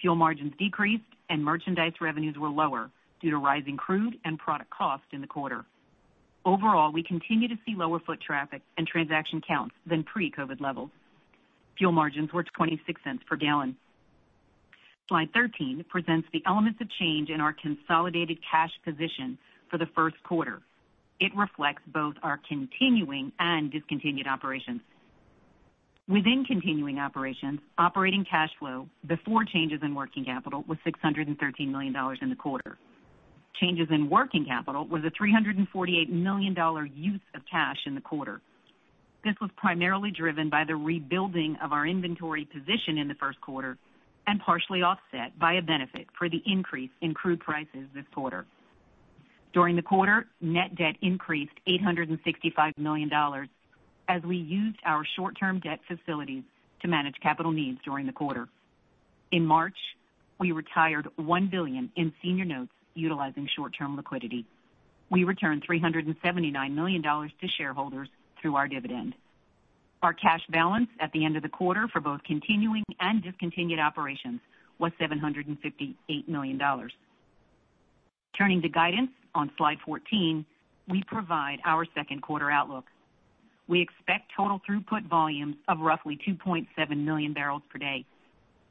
Fuel 0.00 0.16
margins 0.16 0.52
decreased, 0.58 1.04
and 1.28 1.44
merchandise 1.44 1.92
revenues 2.00 2.36
were 2.36 2.48
lower 2.48 2.90
due 3.22 3.30
to 3.30 3.36
rising 3.36 3.76
crude 3.76 4.16
and 4.24 4.36
product 4.38 4.70
cost 4.70 5.04
in 5.12 5.20
the 5.20 5.26
quarter. 5.28 5.64
Overall, 6.44 6.90
we 6.90 7.02
continue 7.04 7.46
to 7.46 7.58
see 7.64 7.74
lower 7.76 8.00
foot 8.00 8.20
traffic 8.20 8.62
and 8.78 8.86
transaction 8.86 9.40
counts 9.46 9.74
than 9.86 10.02
pre-COVID 10.02 10.60
levels. 10.60 10.90
Fuel 11.78 11.92
margins 11.92 12.32
were 12.32 12.42
$0.26 12.42 12.80
per 13.28 13.36
gallon. 13.36 13.76
Slide 15.10 15.28
13 15.34 15.84
presents 15.88 16.28
the 16.32 16.40
elements 16.46 16.80
of 16.80 16.88
change 17.00 17.30
in 17.30 17.40
our 17.40 17.52
consolidated 17.52 18.38
cash 18.48 18.70
position 18.84 19.36
for 19.68 19.76
the 19.76 19.86
first 19.86 20.14
quarter. 20.22 20.62
It 21.18 21.34
reflects 21.36 21.82
both 21.88 22.14
our 22.22 22.38
continuing 22.48 23.32
and 23.40 23.72
discontinued 23.72 24.28
operations. 24.28 24.80
Within 26.08 26.44
continuing 26.44 27.00
operations, 27.00 27.58
operating 27.76 28.24
cash 28.24 28.50
flow 28.60 28.88
before 29.04 29.44
changes 29.44 29.80
in 29.82 29.96
working 29.96 30.24
capital 30.24 30.64
was 30.68 30.78
$613 30.86 31.68
million 31.68 31.94
in 32.22 32.30
the 32.30 32.36
quarter. 32.36 32.78
Changes 33.60 33.88
in 33.90 34.08
working 34.08 34.44
capital 34.44 34.86
was 34.86 35.02
a 35.04 35.10
$348 35.10 36.08
million 36.08 36.54
use 36.94 37.20
of 37.34 37.42
cash 37.50 37.78
in 37.84 37.96
the 37.96 38.00
quarter. 38.00 38.40
This 39.24 39.34
was 39.40 39.50
primarily 39.56 40.12
driven 40.12 40.50
by 40.50 40.62
the 40.62 40.76
rebuilding 40.76 41.56
of 41.60 41.72
our 41.72 41.84
inventory 41.84 42.44
position 42.44 42.96
in 42.96 43.08
the 43.08 43.14
first 43.14 43.40
quarter 43.40 43.76
and 44.30 44.38
partially 44.38 44.80
offset 44.80 45.36
by 45.40 45.54
a 45.54 45.62
benefit 45.62 46.06
for 46.16 46.28
the 46.28 46.40
increase 46.46 46.90
in 47.00 47.12
crude 47.12 47.40
prices 47.40 47.88
this 47.92 48.04
quarter. 48.14 48.46
During 49.52 49.74
the 49.74 49.82
quarter, 49.82 50.28
net 50.40 50.76
debt 50.76 50.94
increased 51.02 51.54
$865 51.66 52.78
million 52.78 53.10
as 54.08 54.22
we 54.22 54.36
used 54.36 54.78
our 54.84 55.04
short-term 55.16 55.58
debt 55.58 55.80
facilities 55.88 56.44
to 56.80 56.86
manage 56.86 57.16
capital 57.20 57.50
needs 57.50 57.80
during 57.84 58.06
the 58.06 58.12
quarter. 58.12 58.48
In 59.32 59.44
March, 59.44 59.76
we 60.38 60.52
retired 60.52 61.08
1 61.16 61.48
billion 61.48 61.90
in 61.96 62.12
senior 62.22 62.44
notes 62.44 62.70
utilizing 62.94 63.48
short-term 63.56 63.96
liquidity. 63.96 64.46
We 65.10 65.24
returned 65.24 65.66
$379 65.66 66.72
million 66.72 67.02
to 67.02 67.48
shareholders 67.58 68.08
through 68.40 68.54
our 68.54 68.68
dividend. 68.68 69.16
Our 70.02 70.14
cash 70.14 70.40
balance 70.48 70.88
at 71.00 71.12
the 71.12 71.24
end 71.24 71.36
of 71.36 71.42
the 71.42 71.48
quarter 71.48 71.86
for 71.88 72.00
both 72.00 72.22
continuing 72.24 72.84
and 73.00 73.22
discontinued 73.22 73.78
operations 73.78 74.40
was 74.78 74.92
$758 75.00 75.94
million. 76.26 76.60
Turning 78.36 78.62
to 78.62 78.68
guidance 78.68 79.10
on 79.34 79.50
slide 79.58 79.76
14, 79.84 80.44
we 80.88 81.02
provide 81.06 81.58
our 81.66 81.84
second 81.94 82.22
quarter 82.22 82.50
outlook. 82.50 82.84
We 83.68 83.82
expect 83.82 84.32
total 84.34 84.60
throughput 84.68 85.06
volumes 85.06 85.56
of 85.68 85.80
roughly 85.80 86.18
2.7 86.26 86.96
million 87.04 87.34
barrels 87.34 87.62
per 87.70 87.78
day. 87.78 88.04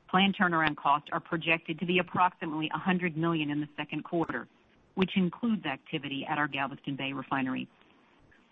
Planned 0.10 0.36
turnaround 0.36 0.76
costs 0.76 1.10
are 1.12 1.20
projected 1.20 1.80
to 1.80 1.86
be 1.86 2.00
approximately 2.00 2.70
100 2.74 3.16
million 3.16 3.52
in 3.52 3.62
the 3.62 3.70
second 3.78 4.04
quarter, 4.04 4.48
which 4.96 5.12
includes 5.16 5.66
activity 5.66 6.26
at 6.28 6.40
our 6.40 6.48
Galveston 6.48 6.96
Bay 6.96 7.14
refinery. 7.14 7.68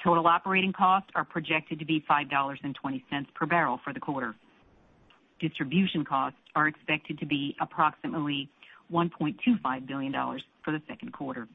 Total 0.04 0.26
operating 0.28 0.74
costs 0.74 1.10
are 1.16 1.26
projected 1.26 1.80
to 1.80 1.86
be 1.86 2.04
$5.20 2.10 3.02
per 3.34 3.46
barrel 3.46 3.80
for 3.84 3.94
the 3.94 4.00
quarter. 4.00 4.36
Distribution 5.40 6.06
costs 6.06 6.40
are 6.56 6.68
expected 6.68 7.20
to 7.20 7.26
be 7.26 7.56
approximately 7.60 8.50
$1.25 8.92 9.88
billion 9.88 10.14
for 10.64 10.72
the 10.72 10.82
second 10.88 11.14
quarter. 11.14 11.48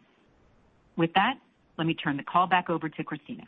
With 0.96 1.12
that, 1.14 1.34
let 1.78 1.86
me 1.86 1.94
turn 1.94 2.16
the 2.16 2.22
call 2.22 2.46
back 2.46 2.68
over 2.68 2.88
to 2.88 3.04
Kristina. 3.04 3.44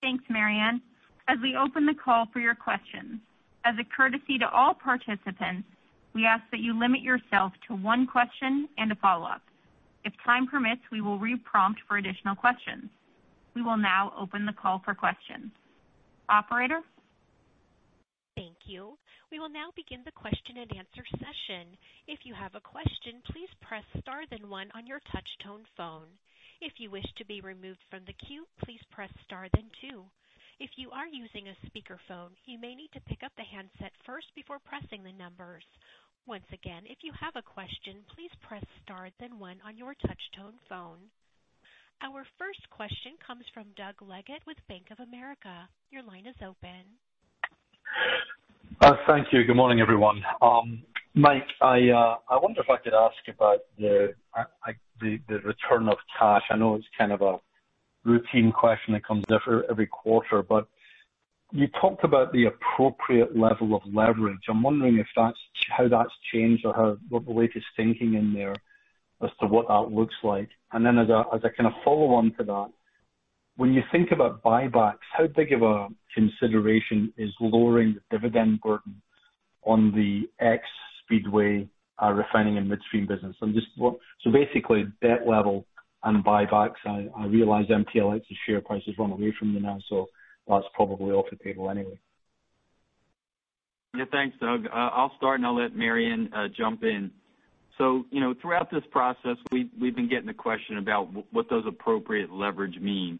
Thanks, 0.00 0.24
Maryann. 0.30 0.80
As 1.28 1.38
we 1.42 1.56
open 1.56 1.86
the 1.86 1.94
call 1.94 2.26
for 2.32 2.40
your 2.40 2.54
questions, 2.54 3.20
as 3.64 3.74
a 3.78 3.84
courtesy 3.84 4.38
to 4.38 4.48
all 4.48 4.74
participants, 4.74 5.68
we 6.14 6.24
ask 6.24 6.42
that 6.50 6.60
you 6.60 6.78
limit 6.78 7.02
yourself 7.02 7.52
to 7.68 7.74
one 7.74 8.06
question 8.06 8.68
and 8.78 8.90
a 8.90 8.94
follow-up. 8.96 9.42
If 10.04 10.12
time 10.24 10.46
permits, 10.46 10.80
we 10.90 11.00
will 11.00 11.18
re-prompt 11.18 11.80
for 11.86 11.98
additional 11.98 12.34
questions. 12.34 12.88
We 13.54 13.62
will 13.62 13.76
now 13.76 14.12
open 14.18 14.46
the 14.46 14.52
call 14.52 14.80
for 14.84 14.94
questions. 14.94 15.50
Operator? 16.28 16.80
Thank 18.36 18.56
you. 18.64 18.96
We 19.30 19.38
will 19.38 19.50
now 19.50 19.70
begin 19.76 20.02
the 20.04 20.12
question 20.12 20.56
and 20.58 20.70
answer 20.76 21.04
session. 21.18 21.76
If 22.06 22.20
you 22.24 22.34
have 22.34 22.54
a 22.54 22.60
question, 22.60 23.22
please 23.30 23.50
press 23.60 23.84
star 24.00 24.22
then 24.30 24.48
one 24.48 24.70
on 24.74 24.86
your 24.86 25.00
touch 25.12 25.28
tone 25.44 25.64
phone. 25.76 26.08
If 26.60 26.74
you 26.78 26.90
wish 26.90 27.06
to 27.16 27.24
be 27.24 27.40
removed 27.40 27.82
from 27.90 28.04
the 28.06 28.12
queue, 28.26 28.46
please 28.64 28.80
press 28.90 29.10
star 29.24 29.48
then 29.54 29.70
two. 29.80 30.04
If 30.58 30.70
you 30.76 30.90
are 30.90 31.06
using 31.06 31.48
a 31.48 31.56
speakerphone, 31.66 32.36
you 32.44 32.58
may 32.58 32.74
need 32.74 32.92
to 32.92 33.00
pick 33.08 33.22
up 33.22 33.32
the 33.36 33.44
handset 33.44 33.92
first 34.04 34.26
before 34.34 34.58
pressing 34.58 35.02
the 35.02 35.12
numbers. 35.12 35.64
Once 36.26 36.44
again, 36.52 36.82
if 36.86 36.98
you 37.02 37.12
have 37.18 37.34
a 37.34 37.42
question, 37.42 38.04
please 38.14 38.30
press 38.42 38.64
star 38.82 39.08
then 39.18 39.38
one 39.38 39.56
on 39.64 39.76
your 39.76 39.94
touch 39.94 40.20
tone 40.36 40.58
phone. 40.68 40.98
Our 42.02 42.24
first 42.38 42.60
question 42.70 43.12
comes 43.24 43.44
from 43.52 43.66
Doug 43.76 43.96
Leggate 44.00 44.46
with 44.46 44.56
Bank 44.68 44.84
of 44.90 45.00
America. 45.00 45.68
Your 45.90 46.02
line 46.02 46.26
is 46.26 46.34
open. 46.40 46.80
Uh, 48.80 48.94
thank 49.06 49.26
you. 49.32 49.44
Good 49.44 49.56
morning, 49.56 49.80
everyone. 49.80 50.22
Um, 50.40 50.82
Mike, 51.14 51.46
uh, 51.60 51.66
I 51.66 52.38
wonder 52.42 52.62
if 52.62 52.70
I 52.70 52.78
could 52.78 52.94
ask 52.94 53.16
about 53.28 53.58
the 53.78 54.14
return 55.28 55.88
of 55.90 55.98
cash. 56.18 56.42
I 56.50 56.56
know 56.56 56.76
it's 56.76 56.86
kind 56.96 57.12
of 57.12 57.20
a 57.20 57.38
routine 58.04 58.50
question 58.50 58.94
that 58.94 59.04
comes 59.04 59.26
every 59.68 59.86
quarter, 59.86 60.42
but 60.42 60.68
you 61.52 61.66
talked 61.82 62.04
about 62.04 62.32
the 62.32 62.46
appropriate 62.46 63.36
level 63.36 63.74
of 63.74 63.82
leverage. 63.92 64.44
I'm 64.48 64.62
wondering 64.62 64.98
if 64.98 65.06
that's 65.14 65.38
how 65.68 65.86
that's 65.88 66.12
changed 66.32 66.64
or 66.64 66.72
how 66.72 66.96
what 67.10 67.26
the 67.26 67.32
latest 67.32 67.66
thinking 67.76 68.14
in 68.14 68.32
there 68.32 68.54
as 69.22 69.30
to 69.40 69.46
what 69.46 69.68
that 69.68 69.94
looks 69.94 70.14
like. 70.22 70.48
And 70.72 70.84
then 70.84 70.98
as 70.98 71.08
a 71.08 71.50
kind 71.56 71.66
of 71.66 71.72
follow-on 71.84 72.34
to 72.38 72.44
that, 72.44 72.70
when 73.56 73.72
you 73.74 73.82
think 73.92 74.10
about 74.12 74.42
buybacks, 74.42 75.04
how 75.12 75.26
big 75.26 75.52
of 75.52 75.62
a 75.62 75.88
consideration 76.14 77.12
is 77.18 77.30
lowering 77.40 77.94
the 77.94 78.16
dividend 78.16 78.60
burden 78.60 79.02
on 79.64 79.92
the 79.92 80.22
ex-Speedway 80.44 81.68
uh, 82.02 82.10
refining 82.12 82.56
and 82.56 82.68
midstream 82.68 83.06
business? 83.06 83.36
So, 83.40 84.30
basically, 84.30 84.84
debt 85.02 85.26
level 85.26 85.66
and 86.04 86.24
buybacks. 86.24 86.80
I 86.86 87.26
realize 87.26 87.66
MPLX's 87.66 88.38
share 88.46 88.62
price 88.62 88.82
has 88.86 88.96
run 88.98 89.10
away 89.12 89.34
from 89.38 89.52
you 89.52 89.60
now, 89.60 89.78
so 89.88 90.06
that's 90.48 90.64
probably 90.74 91.12
off 91.12 91.26
the 91.30 91.36
table 91.36 91.68
anyway. 91.68 91.98
Yeah. 93.94 94.04
Thanks, 94.10 94.36
Doug. 94.40 94.66
Uh, 94.66 94.74
I'll 94.74 95.12
start, 95.16 95.40
and 95.40 95.46
I'll 95.46 95.60
let 95.60 95.74
Maryann 95.74 96.32
uh, 96.32 96.48
jump 96.56 96.82
in. 96.84 97.10
So, 97.80 98.04
you 98.10 98.20
know, 98.20 98.34
throughout 98.42 98.70
this 98.70 98.82
process, 98.90 99.38
we've 99.50 99.96
been 99.96 100.08
getting 100.08 100.26
the 100.26 100.34
question 100.34 100.76
about 100.76 101.08
what 101.32 101.48
does 101.48 101.64
appropriate 101.66 102.30
leverage 102.30 102.78
mean. 102.78 103.18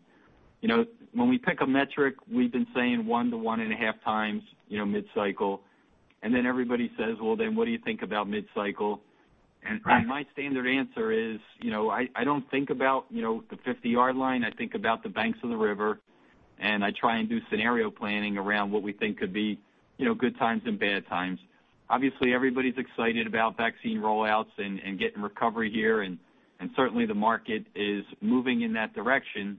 You 0.60 0.68
know, 0.68 0.84
when 1.14 1.30
we 1.30 1.38
pick 1.38 1.62
a 1.62 1.66
metric, 1.66 2.16
we've 2.30 2.52
been 2.52 2.66
saying 2.74 3.04
1x-1.5x 3.04 4.42
mid-cycle, 4.86 5.62
and 6.22 6.34
then 6.34 6.44
everybody 6.44 6.92
says, 6.98 7.16
"Well, 7.22 7.36
then 7.36 7.56
what 7.56 7.64
do 7.64 7.70
you 7.70 7.78
think 7.78 8.02
about 8.02 8.28
mid-cycle?" 8.28 9.00
And 9.62 9.80
my 10.06 10.26
standard 10.34 10.66
answer 10.66 11.10
is, 11.10 11.40
you 11.62 11.70
know, 11.70 11.88
I 11.90 12.22
don't 12.22 12.44
think 12.50 12.68
about 12.68 13.06
you 13.10 13.22
know, 13.22 13.42
the 13.48 13.56
50-yard 13.56 14.14
line. 14.14 14.44
I 14.44 14.50
think 14.50 14.74
about 14.74 15.02
the 15.02 15.08
banks 15.08 15.38
of 15.42 15.48
the 15.48 15.56
river. 15.56 16.00
and 16.60 16.84
I 16.84 16.90
try 16.90 17.16
and 17.16 17.28
do 17.28 17.40
scenario 17.50 17.90
planning 17.90 18.36
around 18.36 18.70
what 18.70 18.82
we 18.82 18.92
think 18.92 19.18
could 19.18 19.32
be 19.32 19.58
you 19.96 20.06
know, 20.06 20.14
good 20.14 20.38
times 20.38 20.62
and 20.64 20.78
bad 20.78 21.06
times. 21.08 21.38
Obviously, 21.90 22.32
everybody's 22.32 22.78
excited 22.78 23.26
about 23.26 23.56
vaccine 23.56 23.98
rollouts 23.98 24.56
and 24.56 24.98
getting 24.98 25.20
recovery 25.20 25.70
here, 25.70 26.02
and 26.02 26.18
certainly 26.76 27.04
the 27.04 27.14
market 27.14 27.64
is 27.74 28.04
moving 28.20 28.62
in 28.62 28.72
that 28.74 28.94
direction. 28.94 29.58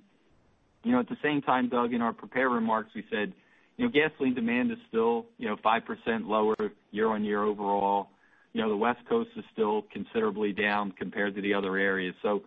You 0.83 0.93
know, 0.93 1.00
at 1.00 1.09
the 1.09 1.17
same 1.21 1.41
time, 1.41 1.69
Doug, 1.69 1.93
in 1.93 2.01
our 2.01 2.13
prepared 2.13 2.51
remarks, 2.51 2.89
we 2.95 3.03
said 3.11 3.33
you 3.77 3.85
know, 3.85 3.91
gasoline 3.91 4.33
demand 4.33 4.71
is 4.71 4.77
still 4.88 5.25
5% 5.39 6.27
lower 6.27 6.55
year-on-year 6.91 7.43
overall. 7.43 8.09
You 8.53 8.61
know, 8.61 8.69
the 8.69 8.77
West 8.77 9.00
Coast 9.07 9.29
is 9.35 9.43
still 9.53 9.83
considerably 9.91 10.53
down 10.53 10.91
compared 10.91 11.35
to 11.35 11.41
the 11.41 11.53
other 11.53 11.77
areas. 11.77 12.15
So 12.21 12.43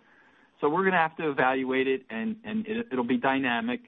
so 0.60 0.68
we're 0.68 0.82
going 0.82 0.92
to 0.92 0.98
have 0.98 1.16
to 1.16 1.28
evaluate 1.30 1.88
it, 1.88 2.02
and 2.08 2.36
and 2.44 2.66
it'll 2.90 3.04
be 3.04 3.18
dynamic. 3.18 3.80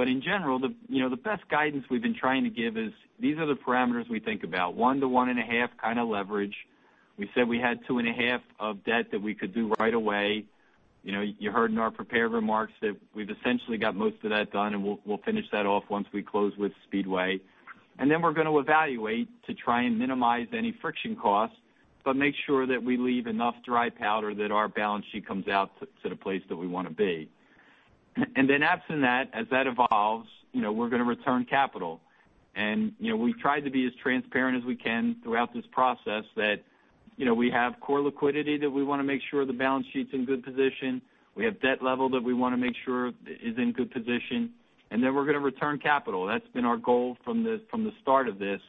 But 0.00 0.08
in 0.08 0.22
general, 0.22 0.58
the 0.58 0.74
you 0.88 1.02
know, 1.02 1.10
the 1.10 1.16
best 1.16 1.46
guidance 1.50 1.84
we've 1.90 2.00
been 2.00 2.16
trying 2.18 2.44
to 2.44 2.48
give 2.48 2.78
is 2.78 2.90
these 3.18 3.36
are 3.36 3.44
the 3.44 3.52
parameters 3.52 4.08
we 4.08 4.18
think 4.18 4.44
about, 4.44 4.74
1 4.74 5.00
to 5.00 5.06
1.5 5.06 5.68
kind 5.76 5.98
of 5.98 6.08
leverage. 6.08 6.54
We 7.18 7.30
said 7.34 7.46
we 7.46 7.58
had 7.58 7.84
2.5 7.84 8.40
of 8.58 8.82
debt 8.82 9.10
that 9.10 9.20
we 9.20 9.34
could 9.34 9.52
do 9.52 9.74
right 9.78 9.92
away. 9.92 10.46
You 11.04 11.12
know, 11.12 11.20
you 11.20 11.50
heard 11.50 11.70
in 11.70 11.76
our 11.76 11.90
prepared 11.90 12.32
remarks 12.32 12.72
that 12.80 12.96
we've 13.14 13.28
essentially 13.28 13.76
got 13.76 13.94
most 13.94 14.16
of 14.24 14.30
that 14.30 14.50
done, 14.52 14.72
and 14.72 14.82
we'll 14.82 15.00
we'll 15.04 15.18
finish 15.18 15.44
that 15.52 15.66
off 15.66 15.84
once 15.90 16.08
we 16.14 16.22
close 16.22 16.56
with 16.56 16.72
Speedway. 16.86 17.38
And 17.98 18.10
then 18.10 18.22
we're 18.22 18.32
going 18.32 18.46
to 18.46 18.58
evaluate 18.58 19.28
to 19.48 19.52
try 19.52 19.82
and 19.82 19.98
minimize 19.98 20.46
any 20.54 20.74
friction 20.80 21.14
costs, 21.14 21.58
but 22.06 22.16
make 22.16 22.36
sure 22.46 22.66
that 22.66 22.82
we 22.82 22.96
leave 22.96 23.26
enough 23.26 23.56
dry 23.66 23.90
powder 23.90 24.34
that 24.36 24.50
our 24.50 24.68
balance 24.68 25.04
sheet 25.12 25.26
comes 25.26 25.46
out 25.46 25.72
to 25.78 26.08
the 26.08 26.16
place 26.16 26.40
that 26.48 26.56
we 26.56 26.66
want 26.66 26.88
to 26.88 26.94
be. 26.94 27.28
And 28.16 28.48
then 28.48 28.62
absent 28.62 29.02
that, 29.02 29.30
as 29.32 29.46
that 29.50 29.66
evolves, 29.66 30.28
you 30.52 30.60
know, 30.60 30.72
we're 30.72 30.88
going 30.88 31.02
to 31.02 31.08
return 31.08 31.46
capital. 31.48 32.00
And, 32.54 32.92
you 32.98 33.10
know, 33.10 33.16
We've 33.16 33.38
tried 33.38 33.60
to 33.60 33.70
be 33.70 33.86
as 33.86 33.92
transparent 34.02 34.58
as 34.58 34.64
we 34.64 34.74
can 34.74 35.16
throughout 35.22 35.54
this 35.54 35.64
process 35.72 36.24
that 36.36 36.56
you 37.20 37.26
know, 37.26 37.34
we 37.34 37.50
have 37.50 37.78
core 37.80 38.00
liquidity 38.00 38.56
that 38.56 38.70
we 38.70 38.82
want 38.82 39.00
to 39.00 39.04
make 39.04 39.20
sure 39.30 39.44
the 39.44 39.52
balance 39.52 39.84
sheet's 39.92 40.08
in 40.14 40.24
good 40.24 40.42
position. 40.42 41.02
We 41.34 41.44
have 41.44 41.60
debt 41.60 41.82
level 41.82 42.08
that 42.08 42.22
we 42.22 42.32
want 42.32 42.54
to 42.54 42.56
make 42.56 42.74
sure 42.82 43.08
is 43.08 43.58
in 43.58 43.72
good 43.72 43.90
position. 43.90 44.50
And 44.90 45.02
then 45.02 45.14
we're 45.14 45.24
going 45.24 45.34
to 45.34 45.40
return 45.40 45.78
capital. 45.78 46.26
That's 46.26 46.46
been 46.54 46.64
our 46.64 46.78
goal 46.78 47.18
from 47.22 47.44
the 47.44 47.60
from 47.70 47.84
the 47.84 47.92
start 48.00 48.26
of 48.26 48.38
this. 48.38 48.62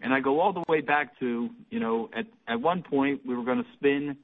And 0.00 0.12
I 0.12 0.18
go 0.18 0.40
all 0.40 0.52
the 0.52 0.64
way 0.68 0.80
back 0.80 1.16
to, 1.20 1.48
you 1.70 1.78
know, 1.78 2.10
at 2.48 2.60
one 2.60 2.82
point, 2.82 3.20
we 3.24 3.36
were 3.36 3.44
going 3.44 3.62
to 3.62 3.70
spin 3.74 4.16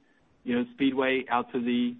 you 0.43 0.55
know, 0.55 0.65
Speedway 0.73 1.23
out 1.29 1.51
to 1.53 1.61
the 1.61 1.95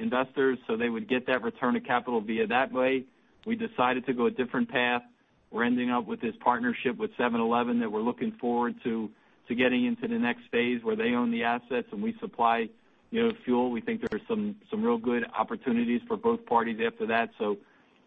investors 0.00 0.58
so 0.66 0.76
they 0.76 0.88
would 0.88 1.08
get 1.08 1.26
that 1.26 1.42
return 1.42 1.76
of 1.76 1.84
capital 1.84 2.20
via 2.20 2.46
that 2.46 2.72
way. 2.72 3.04
We 3.46 3.56
decided 3.56 4.06
to 4.06 4.12
go 4.12 4.26
a 4.26 4.30
different 4.30 4.68
path. 4.68 5.02
We're 5.50 5.64
ending 5.64 5.90
up 5.90 6.06
with 6.06 6.20
this 6.20 6.34
partnership 6.40 6.96
with 6.98 7.10
7-Eleven 7.16 7.80
that 7.80 7.90
we're 7.90 8.02
looking 8.02 8.32
forward 8.40 8.74
to 8.84 9.10
getting 9.56 9.86
into 9.86 10.06
the 10.06 10.18
next 10.18 10.42
phase 10.52 10.84
where 10.84 10.94
they 10.94 11.14
own 11.14 11.30
the 11.30 11.42
assets 11.42 11.88
and 11.90 12.02
we 12.02 12.14
supply 12.20 12.68
you 13.10 13.22
know, 13.26 13.32
fuel. 13.44 13.70
We 13.70 13.80
think 13.80 14.02
there's 14.08 14.22
some 14.28 14.56
some 14.70 14.82
real 14.82 14.98
good 14.98 15.24
opportunities 15.36 16.02
for 16.06 16.16
both 16.16 16.44
parties 16.46 16.78
after 16.86 17.06
that. 17.06 17.30
So 17.38 17.56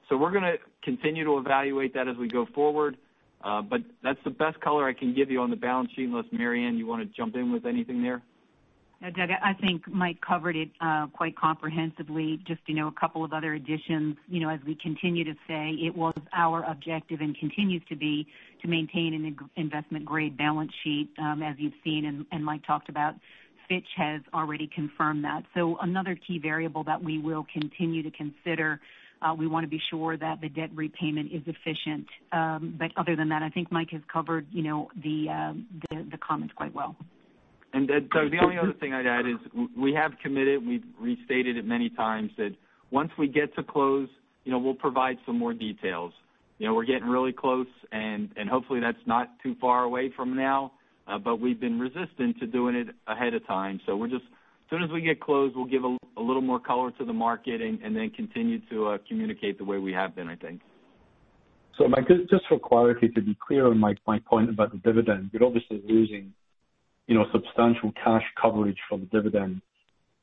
so 0.10 0.18
we're 0.18 0.32
going 0.32 0.44
to 0.44 0.58
continue 0.84 1.24
to 1.24 1.38
evaluate 1.38 1.94
that 1.96 2.08
as 2.08 2.18
we 2.18 2.28
go 2.28 2.46
forward. 2.54 2.98
Uh 3.44 3.62
but 3.62 3.82
that's 4.04 4.20
the 4.24 4.30
best 4.30 4.60
color 4.60 4.88
I 4.88 4.94
can 4.94 5.14
give 5.14 5.32
you 5.32 5.42
on 5.42 5.50
the 5.50 5.56
balance 5.56 5.90
sheet, 5.96 6.06
unless 6.06 6.26
Maryann, 6.32 6.78
you 6.78 6.86
want 6.86 7.02
to 7.02 7.18
jump 7.18 7.36
in 7.36 7.52
with 7.52 7.66
anything 7.66 8.04
there? 8.04 8.22
Doug, 9.02 9.30
I 9.32 9.54
think 9.54 9.88
Mike 9.88 10.22
covered 10.22 10.56
it 10.56 10.70
quite 11.14 11.36
comprehensively. 11.36 12.40
Just 12.46 12.62
you 12.68 12.76
know, 12.76 12.88
a 12.88 12.92
couple 12.92 13.24
of 13.24 13.34
other 13.34 13.56
additions. 13.56 14.18
You 14.28 14.42
know, 14.42 14.50
as 14.50 14.60
we 14.66 14.76
continue 14.76 15.24
to 15.24 15.34
say, 15.48 15.72
it 15.72 15.96
was 15.96 16.14
our 16.34 16.64
objective 16.64 17.20
and 17.20 17.36
continues 17.36 17.82
to 17.90 17.96
be 17.96 18.28
to 18.62 18.68
maintain 18.68 19.16
an 19.16 19.38
investment-grade 19.56 20.38
balance 20.38 20.72
sheet, 20.84 21.10
as 21.20 21.56
you've 21.58 21.74
seen 21.84 22.26
and 22.32 22.46
Mike 22.46 22.64
talked 22.66 22.90
about. 22.90 23.16
Fitch 23.68 23.88
has 23.96 24.22
already 24.34 24.68
confirmed 24.68 25.24
that. 25.24 25.44
So 25.56 25.78
another 25.82 26.16
key 26.16 26.38
variable 26.40 26.84
that 26.84 27.02
we 27.02 27.18
will 27.18 27.48
continue 27.52 28.04
to 28.04 28.12
consider, 28.12 28.80
we 29.36 29.48
want 29.48 29.64
to 29.64 29.70
be 29.70 29.82
sure 29.90 30.16
that 30.18 30.42
the 30.42 30.50
debt 30.50 30.70
repayment 30.76 31.32
is 31.32 31.42
efficient. 31.48 32.06
Um, 32.32 32.76
but 32.78 32.92
other 32.98 33.16
than 33.16 33.30
that, 33.30 33.42
I 33.42 33.50
think 33.50 33.72
Mike 33.72 33.90
has 33.92 34.02
covered 34.12 34.46
you 34.52 34.62
know, 34.62 34.92
the 35.02 35.30
um 35.30 35.66
the 35.90 36.06
the 36.12 36.18
comments 36.18 36.54
quite 36.56 36.76
well. 36.76 36.96
Uh, 37.74 37.80
Doug, 37.80 38.32
the 38.32 38.40
only 38.42 38.58
other 38.58 38.74
thing 38.74 38.94
I'd 38.94 39.06
add 39.08 39.26
is 39.26 39.38
we 39.78 39.94
have 39.94 40.12
committed, 40.22 40.66
we've 40.66 40.84
restated 41.00 41.58
it 41.58 41.66
many 41.66 41.90
times, 41.90 42.32
that 42.38 42.52
once 42.92 43.12
we 43.18 43.28
get 43.28 43.56
to 43.56 43.64
close, 43.64 44.10
you 44.44 44.52
know, 44.52 44.60
we'll 44.60 44.74
provide 44.74 45.18
some 45.26 45.38
more 45.38 45.54
details. 45.54 46.14
You 46.58 46.68
know, 46.68 46.74
we're 46.74 46.86
getting 46.86 47.08
really 47.08 47.32
close, 47.34 47.68
and 47.92 48.30
and 48.36 48.50
hopefully 48.50 48.80
that's 48.82 49.06
not 49.06 49.30
too 49.42 49.56
far 49.60 49.84
away 49.84 50.12
from 50.16 50.36
now. 50.36 50.74
Uh, 51.08 51.18
but 51.18 51.38
we've 51.40 51.60
been 51.60 51.80
resistant 51.80 52.40
to 52.40 52.46
doing 52.46 52.76
it 52.76 52.88
ahead 53.08 53.34
of 53.34 53.46
time. 53.48 53.80
So 53.86 53.96
we're 53.96 54.08
just, 54.08 54.24
as 54.24 54.70
soon 54.70 54.84
as 54.84 54.90
we 54.92 55.02
get 55.02 55.20
close, 55.20 55.52
we'll 55.56 55.66
give 55.66 55.84
a 55.84 56.22
little 56.22 56.44
more 56.44 56.60
color 56.60 56.92
to 56.92 57.06
the 57.06 57.14
market 57.14 57.62
and 57.62 57.96
then 57.96 58.12
continue 58.16 58.60
to 58.70 58.88
uh, 58.88 58.98
communicate 59.10 59.58
the 59.58 59.66
way 59.66 59.80
we 59.80 59.92
have 59.92 60.16
been, 60.16 60.30
I 60.30 60.36
think. 60.36 60.62
So, 61.78 61.88
Mike, 61.88 62.08
just 62.08 62.44
for 62.48 62.60
clarity, 62.60 63.10
to 63.10 63.22
be 63.22 63.36
clear 63.46 63.66
on 63.66 63.80
my, 63.80 63.96
my 64.06 64.20
point 64.20 64.50
about 64.50 64.72
the 64.72 64.78
dividend, 64.78 65.32
you're 65.34 65.44
obviously 65.44 65.82
losing 65.88 66.32
substantial 67.32 67.92
cash 68.04 68.24
coverage 68.42 68.78
for 68.90 68.98
the 68.98 69.06
dividend. 69.06 69.62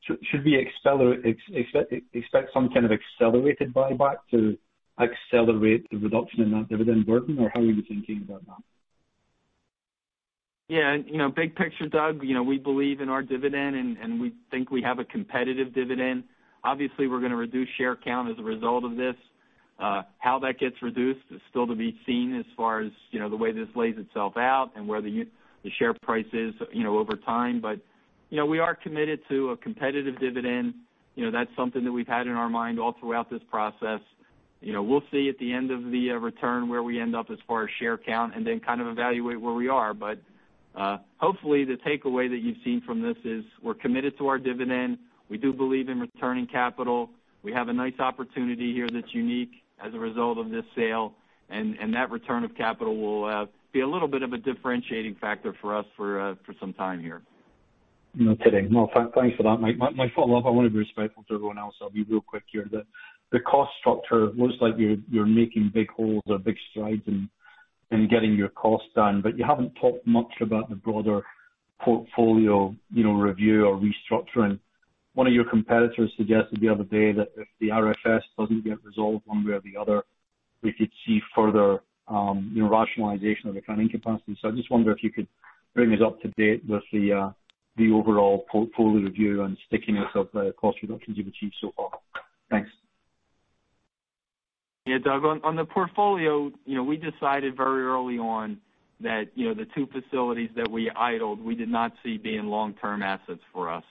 Should 0.02 0.44
we 0.44 0.56
expect 0.56 2.48
some 2.54 2.68
kind 2.70 2.86
of 2.86 2.92
accelerated 2.92 3.74
buyback 3.74 4.16
to 4.30 4.56
accelerate 4.98 5.86
the 5.90 5.98
reduction 5.98 6.42
in 6.42 6.50
that 6.52 6.68
dividend 6.68 7.06
burden, 7.06 7.38
or 7.38 7.50
how 7.54 7.60
are 7.60 7.64
you 7.64 7.82
thinking 7.86 8.24
about 8.26 8.44
that? 8.46 8.62
Yeah. 10.68 10.96
You 11.06 11.18
know, 11.18 11.30
big 11.30 11.54
picture, 11.56 11.86
Doug, 11.86 12.22
you 12.22 12.34
know, 12.34 12.42
we 12.42 12.58
believe 12.58 13.00
in 13.00 13.08
our 13.08 13.22
dividend, 13.22 13.76
and 13.76 14.20
we 14.20 14.32
think 14.50 14.70
we 14.70 14.82
have 14.82 14.98
a 14.98 15.04
competitive 15.04 15.74
dividend. 15.74 16.24
Obviously, 16.64 17.06
we're 17.06 17.20
going 17.20 17.30
to 17.30 17.36
reduce 17.36 17.68
share 17.76 17.96
count 17.96 18.30
as 18.30 18.38
a 18.38 18.42
result 18.42 18.84
of 18.84 18.96
this. 18.96 19.14
Uh, 19.78 20.02
how 20.18 20.40
that 20.40 20.58
gets 20.58 20.74
reduced 20.82 21.20
is 21.30 21.40
still 21.50 21.66
to 21.66 21.74
be 21.74 21.96
seen 22.04 22.34
as 22.36 22.44
far 22.56 22.80
as 22.80 22.90
you 23.12 23.20
know, 23.20 23.28
the 23.30 23.36
way 23.36 23.52
this 23.52 23.68
lays 23.76 23.94
itself 23.96 24.36
out 24.36 24.72
and 24.74 24.88
where 24.88 25.00
the 25.00 25.26
share 25.79 25.94
price 25.94 26.27
is 26.33 26.55
you 26.73 26.83
know, 26.85 26.99
over 26.99 27.16
time. 27.16 27.61
But, 27.61 27.81
you 28.31 28.37
know, 28.37 28.47
we 28.47 28.59
are 28.59 28.75
committed 28.75 29.21
to 29.29 29.51
a 29.51 29.57
competitive 29.57 30.18
dividend. 30.18 30.75
You 31.14 31.25
know, 31.25 31.31
that's 31.31 31.51
something 31.57 31.85
that 31.85 31.92
we've 31.92 32.07
had 32.07 32.27
in 32.27 32.35
our 32.35 32.49
mind 32.49 32.79
all 32.79 32.94
throughout 32.99 33.31
this 33.31 33.42
process. 33.51 34.01
You 34.61 34.73
know, 34.73 34.83
we'll 34.83 35.05
see 35.11 35.29
at 35.29 35.38
the 35.38 35.53
end 35.53 35.71
of 35.71 35.90
the 35.90 36.11
return 36.11 36.68
where 36.68 36.83
we 36.83 37.01
end 37.01 37.14
up 37.14 37.31
as 37.31 37.38
far 37.47 37.64
as 37.64 37.71
share 37.79 37.97
count 37.97 38.35
and 38.35 38.47
then 38.47 38.61
kind 38.61 38.81
of 38.81 38.88
evaluate 38.88 39.40
where 39.40 39.55
we 39.55 39.68
are. 39.68 39.94
But 39.94 40.18
uh 40.75 40.99
hopefully, 41.18 41.64
the 41.64 41.77
takeaway 41.77 42.29
that 42.29 42.38
you've 42.38 42.59
seen 42.64 42.81
from 42.85 43.01
this 43.01 43.16
is 43.25 43.44
we're 43.62 43.75
committed 43.75 44.18
to 44.18 44.29
our 44.29 44.38
dividend. 44.38 44.99
We 45.29 45.38
do 45.38 45.53
believe 45.53 45.88
in 45.88 46.01
returning 46.01 46.47
capital. 46.47 47.11
We 47.42 47.53
have 47.53 47.68
a 47.68 47.73
nice 47.73 47.99
opportunity 47.99 48.73
here 48.75 48.88
that's 48.88 49.14
unique 49.14 49.62
as 49.85 49.94
a 49.94 49.99
result 49.99 50.38
of 50.38 50.51
this 50.51 50.64
sale, 50.75 51.14
and 51.49 51.94
that 51.94 52.11
return 52.11 52.44
of 52.44 52.55
capital 52.55 52.97
will 52.97 53.49
be 53.72 53.81
a 53.81 53.87
little 53.87 54.09
bit 54.09 54.22
of 54.22 54.33
a 54.33 54.38
differentiating 54.38 55.16
factor 55.20 55.54
for 55.61 55.76
us 55.76 55.85
for 55.96 56.20
uh, 56.20 56.35
for 56.44 56.54
some 56.61 56.72
time 56.72 57.00
here. 57.00 57.22
No 58.14 58.35
kidding. 58.37 58.72
No, 58.72 58.88
thanks 59.14 59.37
for 59.37 59.42
that, 59.42 59.59
Mike. 59.61 59.76
My 59.78 60.11
follow-up, 60.16 60.46
I 60.46 60.50
want 60.50 60.66
to 60.66 60.70
be 60.70 60.78
respectful 60.78 61.24
to 61.28 61.35
everyone 61.35 61.59
else. 61.59 61.74
I'll 61.81 61.90
be 61.90 62.04
real 62.04 62.22
quick 62.22 62.44
here. 62.50 62.68
The 63.31 63.40
cost 63.40 63.70
structure 63.78 64.31
looks 64.31 64.54
like 64.61 64.74
you're 64.76 65.26
making 65.26 65.70
big 65.74 65.90
holes 65.90 66.22
or 66.26 66.38
big 66.38 66.57
strides 66.70 67.02
in 67.07 67.28
getting 68.09 68.35
your 68.35 68.48
costs 68.48 68.88
down, 68.96 69.20
but 69.20 69.38
you 69.38 69.44
haven't 69.44 69.74
talked 69.81 70.07
much 70.07 70.33
about 70.40 70.68
the 70.70 70.76
broader 70.76 71.22
portfolio 71.81 72.74
review 72.92 73.66
or 73.66 73.78
restructuring. 73.78 74.59
One 75.14 75.26
of 75.26 75.33
your 75.33 75.48
competitors 75.48 76.12
suggested 76.16 76.61
the 76.61 76.68
other 76.68 76.85
day 76.85 77.12
that 77.12 77.28
if 77.37 77.48
the 77.61 77.68
RFS 77.68 78.22
doesn't 78.38 78.64
get 78.64 78.85
resolved 78.85 79.22
one 79.26 79.46
way 79.46 79.52
or 79.52 79.61
the 79.61 79.76
other, 79.76 80.02
we 80.62 80.72
could 80.72 80.90
see 81.07 81.20
further 81.35 81.83
rationalization 82.11 83.49
of 83.49 83.55
refining 83.55 83.88
capacity. 83.90 84.37
So 84.40 84.49
I 84.49 84.53
just 84.53 84.71
wonder 84.71 84.92
if 84.92 85.03
you 85.03 85.11
could 85.11 85.29
bring 85.75 85.92
us 85.92 86.01
up 86.05 86.21
to 86.23 86.29
date 86.29 86.62
with 86.68 86.83
the 86.92 87.12
uh 87.12 87.31
the 87.77 87.92
overall 87.92 88.44
portfolio 88.51 89.05
review 89.05 89.42
and 89.42 89.57
stickiness 89.68 90.09
of 90.16 90.29
the 90.35 90.53
cost 90.61 90.79
reductions 90.83 91.16
you've 91.16 91.29
achieved 91.29 91.55
so 91.61 91.73
far. 91.77 91.90
Thanks. 92.51 92.68
Yeah, 94.85 94.99
Doug, 95.05 95.23
on 95.44 95.55
the 95.55 95.64
portfolio, 95.64 96.51
you 96.64 96.75
know, 96.75 96.83
we 96.83 96.97
decided 96.97 97.57
very 97.57 97.85
early 97.85 98.18
on 98.18 98.59
that 99.01 99.25
you 99.35 99.47
know, 99.47 99.55
the 99.55 99.66
two 99.75 99.87
facilities 99.87 100.51
that 100.57 100.71
we 100.71 100.90
idled, 100.90 101.40
we 101.44 101.55
did 101.55 101.68
not 101.68 101.92
see 102.03 102.16
being 102.16 102.47
long-term 102.47 103.03
assets 103.03 103.40
for 103.53 103.73
us. 103.73 103.85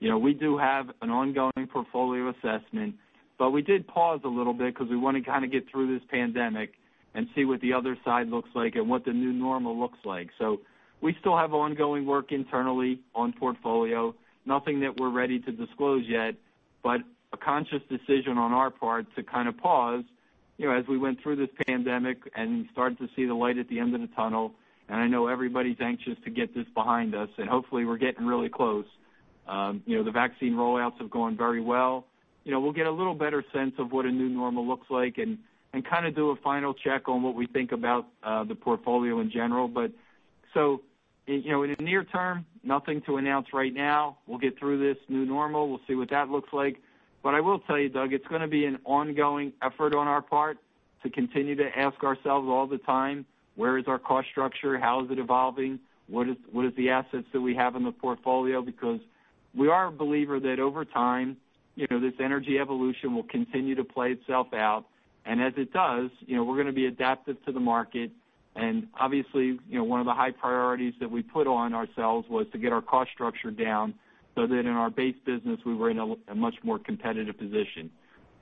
You 0.00 0.08
know, 0.08 0.18
we 0.18 0.34
do 0.34 0.58
have 0.58 0.86
an 1.00 1.10
ongoing 1.10 1.68
portfolio 1.72 2.30
assessment, 2.30 2.94
but 3.38 3.50
we 3.50 3.62
did 3.62 3.86
pause 3.86 4.20
a 4.24 4.28
little 4.28 4.54
bit 4.54 4.74
because 4.74 4.90
we 4.90 4.96
want 4.96 5.16
to 5.16 5.22
kind 5.22 5.44
of 5.44 5.52
get 5.52 5.70
through 5.70 5.96
this 5.96 6.04
pandemic 6.10 6.72
and 7.14 7.28
see 7.34 7.44
what 7.44 7.60
the 7.60 7.72
other 7.72 7.96
side 8.04 8.28
looks 8.28 8.50
like 8.54 8.74
and 8.74 8.88
what 8.88 9.04
the 9.04 9.12
new 9.12 9.32
normal 9.32 9.78
looks 9.78 9.98
like. 10.04 10.30
So 10.38 10.60
we 11.00 11.16
still 11.20 11.36
have 11.36 11.52
ongoing 11.52 12.06
work 12.06 12.32
internally 12.32 13.00
on 13.14 13.32
portfolio. 13.32 14.14
Nothing 14.46 14.80
that 14.80 14.98
we're 14.98 15.10
ready 15.10 15.38
to 15.40 15.52
disclose 15.52 16.04
yet, 16.08 16.34
but 16.82 17.00
a 17.32 17.36
conscious 17.36 17.82
decision 17.88 18.38
on 18.38 18.52
our 18.52 18.70
part 18.70 19.06
to 19.16 19.22
kind 19.22 19.48
of 19.48 19.56
pause 19.56 20.04
you 20.62 20.68
know, 20.68 20.76
as 20.76 20.86
we 20.86 20.96
went 20.98 21.20
through 21.20 21.36
this 21.36 21.48
pandemic 21.66 22.18
and 22.36 22.68
started 22.72 22.98
to 22.98 23.08
see 23.16 23.26
the 23.26 23.34
light 23.34 23.58
at 23.58 23.68
the 23.68 23.80
end 23.80 23.94
of 23.94 24.00
the 24.00 24.08
tunnel, 24.14 24.52
and 24.88 25.00
I 25.00 25.08
know 25.08 25.26
everybody's 25.26 25.78
anxious 25.80 26.16
to 26.24 26.30
get 26.30 26.54
this 26.54 26.66
behind 26.74 27.14
us, 27.16 27.28
and 27.36 27.48
hopefully 27.48 27.84
we're 27.84 27.96
getting 27.96 28.26
really 28.26 28.48
close. 28.48 28.84
Um, 29.48 29.82
you 29.86 29.96
know, 29.96 30.04
the 30.04 30.12
vaccine 30.12 30.52
rollouts 30.52 30.98
have 30.98 31.10
gone 31.10 31.36
very 31.36 31.60
well. 31.60 32.06
You 32.44 32.52
know, 32.52 32.60
we'll 32.60 32.72
get 32.72 32.86
a 32.86 32.92
little 32.92 33.14
better 33.14 33.44
sense 33.52 33.74
of 33.78 33.90
what 33.90 34.04
a 34.04 34.10
new 34.10 34.28
normal 34.28 34.66
looks 34.66 34.86
like 34.90 35.18
and 35.18 35.38
kind 35.80 36.06
of 36.06 36.14
do 36.14 36.30
a 36.30 36.36
final 36.36 36.74
check 36.74 37.08
on 37.08 37.22
what 37.22 37.34
we 37.34 37.46
think 37.46 37.72
about 37.72 38.06
uh, 38.22 38.44
the 38.44 38.54
portfolio 38.54 39.20
in 39.20 39.30
general. 39.30 39.68
But 39.68 39.92
so 40.52 40.82
in 41.26 41.42
you 41.42 41.52
know, 41.52 41.62
in 41.62 41.74
the 41.78 41.84
near 41.84 42.04
term, 42.04 42.44
nothing 42.62 43.00
to 43.02 43.16
announce 43.16 43.48
right 43.52 43.72
now. 43.72 44.18
We'll 44.26 44.38
get 44.38 44.58
through 44.58 44.78
this 44.78 45.02
new 45.08 45.24
normal. 45.24 45.68
We'll 45.68 45.80
see 45.86 45.94
what 45.94 46.10
that 46.10 46.28
looks 46.28 46.52
like. 46.52 46.82
But 47.22 47.34
I 47.34 47.40
will 47.40 47.60
tell 47.60 47.78
you, 47.78 47.88
Doug, 47.88 48.12
it's 48.12 48.26
going 48.26 48.40
to 48.40 48.48
be 48.48 48.66
an 48.66 48.78
ongoing 48.84 49.52
effort 49.62 49.94
on 49.94 50.08
our 50.08 50.22
part 50.22 50.58
to 51.02 51.10
continue 51.10 51.54
to 51.56 51.78
ask 51.78 52.02
ourselves 52.02 52.48
all 52.48 52.66
the 52.66 52.78
time, 52.78 53.24
where 53.54 53.78
is 53.78 53.86
our 53.86 53.98
cost 53.98 54.28
structure? 54.28 54.78
How 54.78 55.04
is 55.04 55.10
it 55.10 55.18
evolving? 55.18 55.78
What 56.08 56.28
is 56.28 56.36
the 56.76 56.90
assets 56.90 57.26
that 57.32 57.40
we 57.40 57.54
have 57.54 57.76
in 57.76 57.84
the 57.84 57.92
portfolio? 57.92 58.60
Because 58.60 59.00
we 59.54 59.68
are 59.68 59.86
a 59.86 59.92
believer 59.92 60.40
that 60.40 60.58
over 60.58 60.84
time, 60.84 61.36
you 61.74 61.86
know, 61.90 62.00
this 62.00 62.14
energy 62.18 62.58
evolution 62.58 63.14
will 63.14 63.22
continue 63.22 63.74
to 63.76 63.84
play 63.84 64.12
itself 64.12 64.52
out. 64.52 64.84
And 65.24 65.40
as 65.40 65.52
it 65.56 65.72
does, 65.72 66.10
you 66.20 66.36
know, 66.36 66.44
we're 66.44 66.56
going 66.56 66.66
to 66.66 66.72
be 66.72 66.86
adaptive 66.86 67.42
to 67.44 67.52
the 67.52 67.60
market. 67.60 68.10
And 68.56 68.88
obviously, 68.98 69.58
you 69.68 69.78
know, 69.78 69.84
one 69.84 70.00
of 70.00 70.06
the 70.06 70.14
high 70.14 70.32
priorities 70.32 70.94
that 71.00 71.10
we 71.10 71.22
put 71.22 71.46
on 71.46 71.74
ourselves 71.74 72.28
was 72.28 72.46
to 72.52 72.58
get 72.58 72.72
our 72.72 72.82
cost 72.82 73.10
structure 73.12 73.50
down 73.50 73.94
so 74.34 74.46
that 74.46 74.58
in 74.58 74.66
our 74.66 74.90
base 74.90 75.16
business, 75.24 75.60
we 75.64 75.74
were 75.74 75.90
in 75.90 75.98
a 76.28 76.34
much 76.34 76.56
more 76.62 76.78
competitive 76.78 77.38
position. 77.38 77.90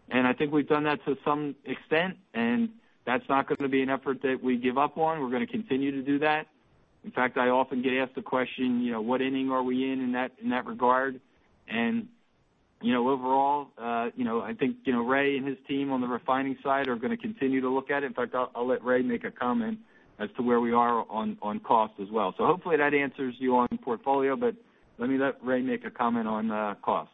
And 0.08 0.26
I 0.26 0.32
think 0.32 0.52
we've 0.52 0.68
done 0.68 0.84
that 0.84 1.04
to 1.04 1.16
some 1.24 1.54
extent, 1.64 2.16
and 2.34 2.70
that's 3.04 3.28
not 3.28 3.48
going 3.48 3.58
to 3.58 3.68
be 3.68 3.82
an 3.82 3.90
effort 3.90 4.22
that 4.22 4.42
we 4.42 4.56
give 4.56 4.78
up 4.78 4.98
on. 4.98 5.20
We're 5.20 5.30
going 5.30 5.46
to 5.46 5.52
continue 5.52 5.92
to 5.92 6.02
do 6.02 6.18
that. 6.20 6.46
In 7.04 7.10
fact, 7.10 7.38
I 7.38 7.48
often 7.48 7.82
get 7.82 7.94
asked 7.94 8.14
the 8.14 8.22
question, 8.22 8.82
you 8.82 8.92
know, 8.92 9.00
what 9.00 9.22
inning 9.22 9.50
are 9.50 9.62
we 9.62 9.90
in 9.90 10.00
in 10.00 10.12
that 10.12 10.32
in 10.42 10.50
that 10.50 10.66
regard? 10.66 11.20
You 12.82 12.94
know, 12.94 13.10
overall, 13.10 13.68
uh, 13.76 14.08
you 14.16 14.24
know, 14.24 14.40
I 14.40 14.54
think 14.54 14.76
you 14.84 14.92
know, 14.92 15.02
Ray 15.02 15.36
and 15.36 15.46
his 15.46 15.58
team 15.68 15.92
on 15.92 16.00
the 16.00 16.06
refining 16.06 16.56
side 16.62 16.88
are 16.88 16.96
going 16.96 17.10
to 17.10 17.16
continue 17.16 17.60
to 17.60 17.68
look 17.68 17.90
at 17.90 18.02
it. 18.02 18.06
In 18.06 18.14
fact, 18.14 18.34
I'll 18.34 18.66
let 18.66 18.82
Ray 18.82 19.02
make 19.02 19.24
a 19.24 19.30
comment 19.30 19.78
as 20.18 20.30
to 20.36 20.42
where 20.42 20.60
we 20.60 20.72
are 20.72 21.04
on 21.10 21.36
on 21.42 21.60
cost 21.60 21.94
as 22.00 22.08
well. 22.10 22.34
So 22.38 22.46
hopefully 22.46 22.76
that 22.78 22.94
answers 22.94 23.34
you 23.38 23.56
on 23.56 23.68
portfolio, 23.82 24.34
but 24.34 24.54
let 24.98 25.10
me 25.10 25.18
let 25.18 25.42
Ray 25.44 25.60
make 25.60 25.84
a 25.84 25.90
comment 25.90 26.26
on 26.26 26.76
cost. 26.82 27.10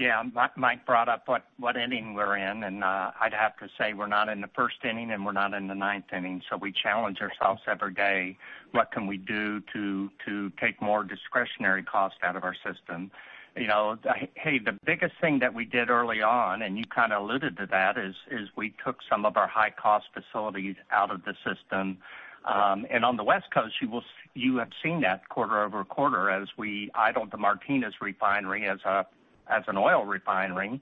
Yeah. 0.00 0.22
Mike 0.56 0.86
brought 0.86 1.10
up 1.10 1.28
what 1.58 1.76
inning 1.76 2.14
we're 2.14 2.38
in, 2.38 2.64
and 2.64 2.82
I'd 2.82 3.34
have 3.38 3.58
to 3.58 3.68
say 3.78 3.92
we're 3.92 4.06
not 4.06 4.30
in 4.30 4.40
the 4.40 4.48
first 4.56 4.76
inning 4.82 5.10
and 5.10 5.26
we're 5.26 5.32
not 5.32 5.52
in 5.52 5.68
the 5.68 5.74
ninth 5.74 6.06
inning. 6.16 6.40
So 6.48 6.56
we 6.56 6.72
challenge 6.72 7.18
ourselves 7.20 7.60
every 7.70 7.92
day, 7.92 8.38
what 8.72 8.92
can 8.92 9.06
we 9.06 9.18
do 9.18 9.60
to, 9.74 10.10
to 10.24 10.50
take 10.58 10.80
more 10.80 11.04
discretionary 11.04 11.82
cost 11.82 12.16
out 12.22 12.34
of 12.34 12.44
our 12.44 12.54
system? 12.54 13.10
Hey, 13.56 14.58
the 14.58 14.78
biggest 14.84 15.14
thing 15.20 15.40
that 15.40 15.52
we 15.52 15.64
did 15.64 15.90
early 15.90 16.22
on, 16.22 16.62
and 16.62 16.78
you 16.78 16.84
kind 16.84 17.12
of 17.12 17.22
alluded 17.22 17.56
to 17.58 17.66
that, 17.66 17.98
is 17.98 18.14
is 18.30 18.48
we 18.56 18.74
took 18.84 18.98
some 19.08 19.24
of 19.26 19.36
our 19.36 19.48
high-cost 19.48 20.06
facilities 20.14 20.76
out 20.90 21.10
of 21.10 21.24
the 21.24 21.34
system. 21.44 21.98
Um 22.44 22.86
and 22.90 23.04
on 23.04 23.16
the 23.16 23.24
West 23.24 23.46
Coast, 23.52 23.74
you 23.82 24.00
you 24.34 24.56
have 24.58 24.70
seen 24.82 25.00
that 25.02 25.28
quarter-over-quarter 25.28 26.30
as 26.30 26.48
we 26.56 26.90
idled 26.94 27.32
the 27.32 27.36
Martinez 27.38 27.94
refinery 28.00 28.66
as 28.66 28.78
an 28.86 29.76
oil 29.76 30.04
refinery. 30.04 30.80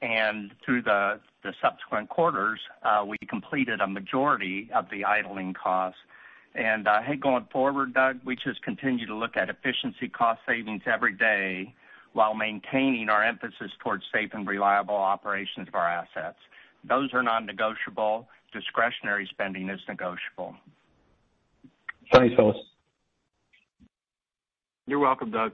And 0.00 0.52
through 0.64 0.82
the 0.82 1.20
subsequent 1.60 2.08
quarters, 2.10 2.60
we 3.06 3.18
completed 3.28 3.80
a 3.80 3.86
majority 3.86 4.70
of 4.72 4.88
the 4.90 5.04
idling 5.04 5.54
costs. 5.54 6.00
And 6.54 6.86
uh 6.86 7.02
hey, 7.02 7.16
going 7.16 7.46
forward, 7.50 7.92
Doug, 7.92 8.20
we 8.24 8.36
just 8.36 8.62
continue 8.62 9.06
to 9.06 9.14
look 9.14 9.36
at 9.36 9.50
efficiency 9.50 10.08
cost 10.08 10.40
savings 10.46 10.82
every 10.86 11.12
day 11.12 11.74
while 12.14 12.32
maintaining 12.32 13.08
our 13.08 13.22
emphasis 13.22 13.70
towards 13.82 14.04
safe 14.12 14.30
and 14.32 14.46
reliable 14.46 14.94
operations 14.94 15.68
of 15.68 15.74
our 15.74 15.86
assets. 15.86 16.38
Those 16.88 17.12
are 17.12 17.22
non-negotiable. 17.22 18.28
Discretionary 18.52 19.28
spending 19.30 19.68
is 19.68 19.80
negotiable. 19.88 20.54
Thanks, 22.12 22.34
fellas. 22.36 22.56
You're 24.86 25.00
welcome, 25.00 25.30
Doug. 25.30 25.52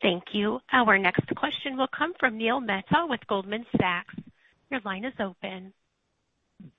Thank 0.00 0.24
you. 0.32 0.60
Our 0.72 0.98
next 0.98 1.34
question 1.34 1.76
will 1.76 1.88
come 1.88 2.12
from 2.20 2.36
Neil 2.36 2.60
Mehta 2.60 3.06
with 3.08 3.26
Goldman 3.26 3.64
Sachs. 3.80 4.14
Your 4.70 4.80
line 4.84 5.04
is 5.04 5.14
open. 5.18 5.72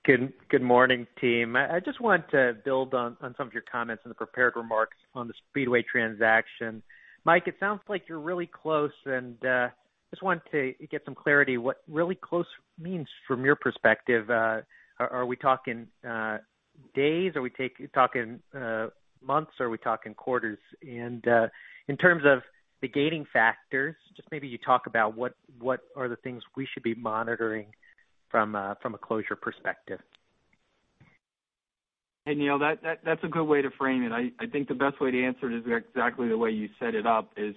Good 0.04 0.32
good 0.48 0.62
morning, 0.62 1.06
team. 1.20 1.54
I 1.54 1.80
just 1.84 2.00
want 2.00 2.28
to 2.30 2.54
build 2.64 2.94
on 2.94 3.16
some 3.20 3.46
of 3.46 3.52
your 3.52 3.62
comments 3.70 4.02
in 4.04 4.08
the 4.08 4.14
prepared 4.14 4.54
remarks 4.56 4.96
on 5.14 5.28
the 5.28 5.34
Speedway 5.50 5.82
transaction. 5.82 6.82
Mike, 7.24 7.44
it 7.46 7.54
sounds 7.60 7.80
like 7.88 8.02
you're 8.08 8.20
really 8.20 8.46
close, 8.46 8.92
and 9.04 9.36
uh, 9.44 9.68
just 10.10 10.22
want 10.22 10.42
to 10.52 10.72
get 10.90 11.02
some 11.04 11.14
clarity 11.14 11.58
what 11.58 11.78
really 11.88 12.14
close 12.14 12.46
means 12.80 13.06
from 13.28 13.44
your 13.44 13.56
perspective. 13.56 14.28
Uh, 14.30 14.60
are 14.98 15.26
we 15.26 15.36
talking 15.36 15.86
uh, 16.08 16.38
days? 16.94 17.32
Are 17.36 17.42
we 17.42 17.50
talking 17.94 18.40
months? 19.22 19.52
Are 19.60 19.70
we 19.70 19.78
talking 19.78 20.14
quarters? 20.14 20.58
And 20.82 21.26
uh 21.28 21.46
in 21.88 21.96
terms 21.96 22.24
of 22.26 22.40
the 22.82 22.88
gating 22.88 23.24
factors, 23.32 23.94
just 24.16 24.28
maybe 24.30 24.48
you 24.48 24.58
talk 24.58 24.86
about 24.86 25.16
what 25.16 25.34
what 25.60 25.80
are 25.96 26.08
the 26.08 26.16
things 26.16 26.42
we 26.56 26.66
should 26.72 26.82
be 26.82 26.94
monitoring 26.94 27.66
from 28.30 28.54
a 28.54 28.76
closure 29.00 29.36
perspective. 29.36 30.00
Hey, 32.24 32.34
Neil, 32.34 32.58
that 32.58 32.80
that's 33.04 33.22
a 33.22 33.28
good 33.28 33.44
way 33.44 33.62
to 33.62 33.70
frame 33.70 34.02
it. 34.02 34.12
I 34.12 34.46
think 34.46 34.66
the 34.66 34.74
best 34.74 35.00
way 35.00 35.12
to 35.12 35.24
answer 35.24 35.48
it 35.50 35.58
is 35.58 35.64
exactly 35.66 36.28
the 36.28 36.36
way 36.36 36.50
you 36.50 36.68
set 36.80 36.94
it 36.96 37.06
up, 37.06 37.30
is 37.36 37.54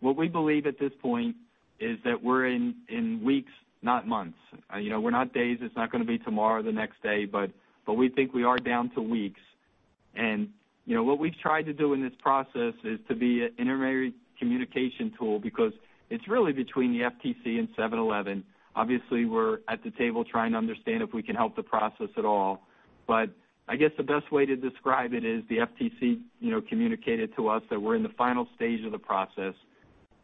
what 0.00 0.16
we 0.16 0.28
believe 0.28 0.66
at 0.66 0.78
this 0.78 0.92
point 1.02 1.36
is 1.80 1.98
that 2.04 2.22
we're 2.22 2.46
in 2.46 3.20
weeks, 3.22 3.52
not 3.82 4.08
months. 4.08 4.38
Uh 4.72 4.78
you 4.78 4.88
know, 4.88 5.00
we're 5.00 5.10
not 5.10 5.34
days. 5.34 5.58
It's 5.60 5.76
not 5.76 5.92
going 5.92 6.02
to 6.02 6.08
be 6.08 6.18
tomorrow 6.18 6.60
or 6.60 6.62
the 6.62 6.72
next 6.72 7.02
day, 7.02 7.26
but 7.26 7.50
we 7.86 8.08
think 8.08 8.32
we 8.32 8.44
are 8.44 8.56
down 8.56 8.90
to 8.94 9.02
weeks. 9.02 9.40
And 10.14 10.48
you 10.86 10.94
know 10.94 11.02
what 11.02 11.18
we've 11.18 11.38
tried 11.38 11.66
to 11.66 11.74
do 11.74 11.92
in 11.92 12.02
this 12.02 12.14
process 12.20 12.72
is 12.84 12.98
to 13.08 13.14
be 13.14 13.42
an 13.42 13.50
intermediary 13.58 14.14
communication 14.38 15.12
tool 15.18 15.38
because 15.38 15.72
it's 16.08 16.26
really 16.28 16.52
between 16.52 16.92
the 16.92 17.10
FTC 17.10 17.58
and 17.58 17.68
7-Eleven. 17.76 18.44
Obviously, 18.76 19.24
we're 19.24 19.58
at 19.68 19.82
the 19.82 19.90
table 19.90 20.24
trying 20.24 20.52
to 20.52 20.58
understand 20.58 21.02
if 21.02 21.12
we 21.12 21.22
can 21.22 21.34
help 21.34 21.56
the 21.56 21.62
process 21.62 22.08
at 22.16 22.24
all. 22.24 22.62
But 23.08 23.30
I 23.68 23.76
guess 23.76 23.90
the 23.96 24.02
best 24.04 24.30
way 24.30 24.46
to 24.46 24.54
describe 24.54 25.12
it 25.14 25.24
is 25.24 25.42
the 25.48 25.56
FTC 25.58 26.20
you 26.40 26.50
know, 26.50 26.60
communicated 26.60 27.34
to 27.36 27.48
us 27.48 27.62
that 27.70 27.80
we're 27.80 27.96
in 27.96 28.02
the 28.02 28.10
final 28.10 28.46
stage 28.54 28.84
of 28.84 28.92
the 28.92 28.98
process. 28.98 29.54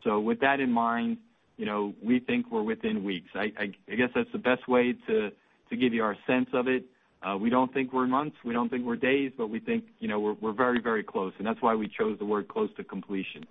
So 0.05 0.21
with 0.21 0.39
that 0.41 0.61
in 0.61 0.71
mind, 0.71 1.17
you 1.57 1.67
know, 1.67 1.95
we 2.03 2.21
think 2.21 2.47
we're 2.51 2.63
within 2.63 3.03
weeks. 3.03 3.31
I 3.35 3.49
guess 3.89 4.11
that's 4.15 4.31
the 4.33 4.39
best 4.39 4.69
way 4.69 4.95
to 5.09 5.31
give 5.71 5.95
you 5.95 6.05
our 6.05 6.17
sense 6.27 6.51
of 6.53 6.69
it. 6.69 6.85
Uh, 7.23 7.37
we 7.37 7.49
don't 7.49 7.73
think 7.73 7.93
we're 7.93 8.07
months, 8.07 8.37
we 8.45 8.53
don't 8.53 8.69
think 8.69 8.85
we're 8.85 8.97
days, 8.97 9.33
but 9.39 9.49
we 9.49 9.61
think 9.61 9.85
you 10.01 10.09
know, 10.09 10.21
we're 10.21 10.35
we're 10.35 10.53
very, 10.53 10.81
very 10.81 11.03
close, 11.03 11.33
and 11.39 11.47
that's 11.47 11.63
why 11.63 11.75
we 11.75 11.89
chose 11.89 12.19
the 12.19 12.25
word 12.25 12.49
close 12.49 12.69
to 12.77 12.85
completion. 12.85 13.47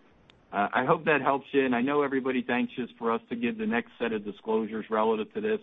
Uh, 0.51 0.67
I 0.73 0.85
hope 0.85 1.05
that 1.05 1.21
helps 1.21 1.45
you, 1.51 1.65
and 1.65 1.73
I 1.73 1.81
know 1.81 2.01
everybody's 2.01 2.49
anxious 2.49 2.89
for 2.99 3.11
us 3.11 3.21
to 3.29 3.35
give 3.35 3.57
the 3.57 3.65
next 3.65 3.91
set 3.99 4.11
of 4.11 4.25
disclosures 4.25 4.85
relative 4.89 5.33
to 5.33 5.41
this. 5.41 5.59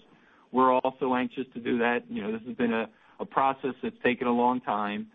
We're 0.51 0.73
also 0.73 1.15
anxious 1.15 1.45
to 1.55 1.61
do 1.61 1.79
that. 1.79 2.05
You 2.11 2.23
know, 2.23 2.33
this 2.33 2.41
has 2.47 2.57
been 2.57 2.73
a 2.73 3.25
process 3.27 3.75
that's 3.83 3.97
taken 4.03 4.27
a 4.27 4.33
long 4.33 4.61
time. 4.61 5.09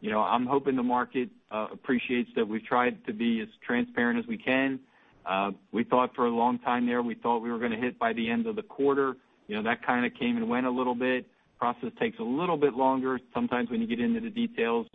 You 0.00 0.10
know, 0.10 0.20
I'm 0.20 0.46
hoping 0.46 0.74
the 0.74 0.82
market 0.82 1.28
uh, 1.52 1.68
appreciates 1.72 2.30
that 2.34 2.48
we've 2.48 2.64
tried 2.64 3.06
to 3.06 3.12
be 3.12 3.40
as 3.40 3.48
transparent 3.64 4.18
as 4.18 4.26
we 4.26 4.36
can. 4.36 4.80
Uh, 5.24 5.52
we 5.70 5.84
thought 5.84 6.16
for 6.16 6.26
a 6.26 6.30
long 6.30 6.58
time 6.58 6.86
there, 6.86 7.00
we 7.02 7.14
thought 7.14 7.38
we 7.38 7.52
were 7.52 7.58
going 7.58 7.70
to 7.70 7.76
hit 7.76 7.96
by 8.00 8.12
the 8.12 8.28
end 8.28 8.48
of 8.48 8.56
the 8.56 8.62
quarter. 8.62 9.16
You 9.46 9.54
know, 9.54 9.62
that 9.62 9.86
kind 9.86 10.04
of 10.04 10.12
came 10.14 10.36
and 10.36 10.48
went 10.48 10.66
a 10.66 10.70
little 10.70 10.96
bit. 10.96 11.26
Process 11.60 11.92
takes 12.00 12.18
a 12.18 12.24
little 12.24 12.56
bit 12.56 12.74
longer 12.74 13.20
sometimes 13.32 13.70
when 13.70 13.80
you 13.80 13.86
get 13.86 14.00
into 14.00 14.18
the 14.18 14.30
details 14.30 14.88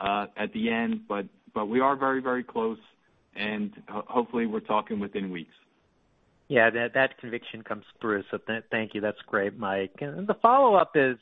at 0.00 0.50
the 0.54 0.70
end. 0.70 1.02
But 1.06 1.26
we 1.66 1.80
are 1.80 1.94
very, 1.94 2.22
very 2.22 2.42
close, 2.42 2.78
and 3.36 3.72
hopefully 3.88 4.46
we're 4.46 4.60
talking 4.60 4.98
within 4.98 5.30
weeks. 5.30 5.54
Yeah, 6.48 6.70
that 6.70 6.94
that 6.94 7.18
conviction 7.18 7.62
comes 7.62 7.84
through. 8.00 8.22
So, 8.30 8.38
thank 8.70 8.94
you. 8.94 9.00
That's 9.00 9.18
great, 9.26 9.58
Mike. 9.58 9.96
And 10.00 10.26
the 10.26 10.34
follow-up 10.34 10.92
is 10.94 11.16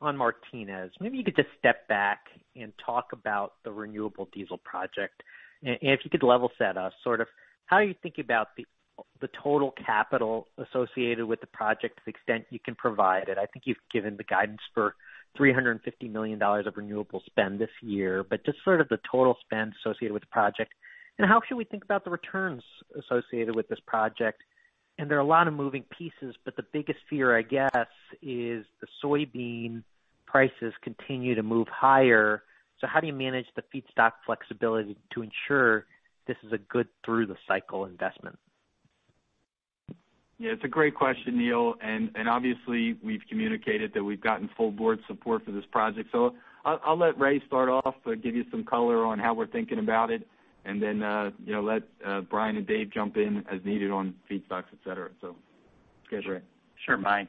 on 0.00 0.16
Martinez. 0.16 0.90
Maybe 1.00 1.18
you 1.18 1.24
could 1.24 1.36
just 1.36 1.50
step 1.58 1.86
back 1.88 2.20
and 2.56 2.72
talk 2.84 3.12
about 3.12 3.54
the 3.64 3.70
renewable 3.70 4.28
diesel 4.32 4.58
project. 4.58 5.22
And 5.62 5.78
if 5.82 6.00
you 6.04 6.10
could 6.10 6.22
level 6.22 6.50
set 6.58 6.76
us, 6.76 6.92
sort 7.04 7.20
of 7.20 7.28
how 7.66 7.78
you 7.78 7.94
think 8.02 8.16
about 8.18 8.48
the 8.56 9.28
total 9.42 9.72
capital 9.86 10.48
associated 10.58 11.26
with 11.26 11.40
the 11.40 11.46
project 11.46 11.96
to 11.96 12.02
the 12.06 12.10
extent 12.10 12.44
you 12.50 12.58
can 12.58 12.74
provide 12.74 13.28
it. 13.28 13.38
I 13.38 13.46
think 13.46 13.66
you've 13.66 13.76
given 13.92 14.16
the 14.16 14.24
guidance 14.24 14.60
for 14.74 14.94
$350 15.38 15.78
million 16.10 16.42
of 16.42 16.76
renewable 16.76 17.22
spend 17.26 17.60
this 17.60 17.70
year, 17.82 18.24
but 18.28 18.44
just 18.44 18.58
sort 18.64 18.80
of 18.80 18.88
the 18.88 18.98
total 19.10 19.36
spend 19.44 19.74
associated 19.80 20.12
with 20.12 20.22
the 20.22 20.28
project. 20.28 20.72
And 21.20 21.28
how 21.28 21.42
should 21.46 21.58
we 21.58 21.64
think 21.64 21.84
about 21.84 22.04
the 22.04 22.10
returns 22.10 22.62
associated 22.98 23.54
with 23.54 23.68
this 23.68 23.78
project? 23.86 24.40
And 24.96 25.10
there 25.10 25.18
are 25.18 25.20
a 25.20 25.26
lot 25.26 25.48
of 25.48 25.52
moving 25.52 25.84
pieces, 25.98 26.34
but 26.46 26.56
the 26.56 26.64
biggest 26.72 26.98
fear, 27.10 27.36
I 27.36 27.42
guess, 27.42 27.88
is 28.22 28.64
the 28.80 28.86
soybean 29.04 29.82
prices 30.24 30.72
continue 30.82 31.34
to 31.34 31.42
move 31.42 31.68
higher. 31.68 32.44
So 32.80 32.86
how 32.86 33.00
do 33.00 33.06
you 33.06 33.12
manage 33.12 33.44
the 33.54 33.62
feedstock 33.70 34.12
flexibility 34.24 34.96
to 35.12 35.22
ensure 35.22 35.84
this 36.26 36.38
is 36.42 36.54
a 36.54 36.58
good 36.58 36.88
through 37.04 37.26
the 37.26 37.36
cycle 37.46 37.84
investment? 37.84 38.38
Yeah, 40.38 40.52
it's 40.52 40.64
a 40.64 40.68
great 40.68 40.94
question, 40.94 41.36
Neil. 41.36 41.74
And, 41.82 42.12
and 42.14 42.30
obviously, 42.30 42.96
we've 43.04 43.20
communicated 43.28 43.92
that 43.92 44.02
we've 44.02 44.22
gotten 44.22 44.48
full 44.56 44.70
board 44.70 45.00
support 45.06 45.44
for 45.44 45.52
this 45.52 45.66
project. 45.70 46.08
So 46.12 46.34
I'll 46.64 46.96
let 46.96 47.18
Ray 47.20 47.42
start 47.46 47.68
off, 47.68 47.96
uh, 48.06 48.12
give 48.12 48.34
you 48.34 48.46
some 48.50 48.64
color 48.64 49.04
on 49.04 49.18
how 49.18 49.34
we're 49.34 49.48
thinking 49.48 49.80
about 49.80 50.10
it, 50.10 50.26
and 50.64 50.82
then 50.82 51.02
uh 51.02 51.30
you 51.44 51.52
know, 51.52 51.62
let 51.62 51.82
Brian 52.28 52.56
and 52.56 52.66
Dave 52.66 52.90
jump 52.92 53.16
in 53.16 53.44
as 53.50 53.60
needed 53.64 53.90
on 53.90 54.14
feedstocks, 54.30 54.64
et 54.72 54.78
cetera. 54.84 55.10
Go 55.20 55.34
Ray. 56.10 56.40
Sure, 56.84 56.96
Mike. 56.96 57.28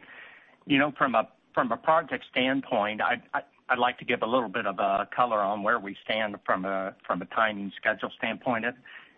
You 0.66 0.80
know, 0.80 0.92
from 0.98 1.16
a 1.16 1.78
project 1.78 2.26
standpoint, 2.32 3.02
I'd 3.02 3.78
like 3.78 3.98
to 4.00 4.06
give 4.06 4.22
a 4.22 4.26
little 4.26 4.50
bit 4.50 4.66
of 4.66 4.80
a 4.80 5.08
color 5.16 5.40
on 5.40 5.64
where 5.64 5.80
we 5.80 5.96
stand 6.04 6.36
from 6.46 6.66
a 6.66 6.94
timing 7.34 7.72
schedule 7.78 8.12
standpoint. 8.18 8.66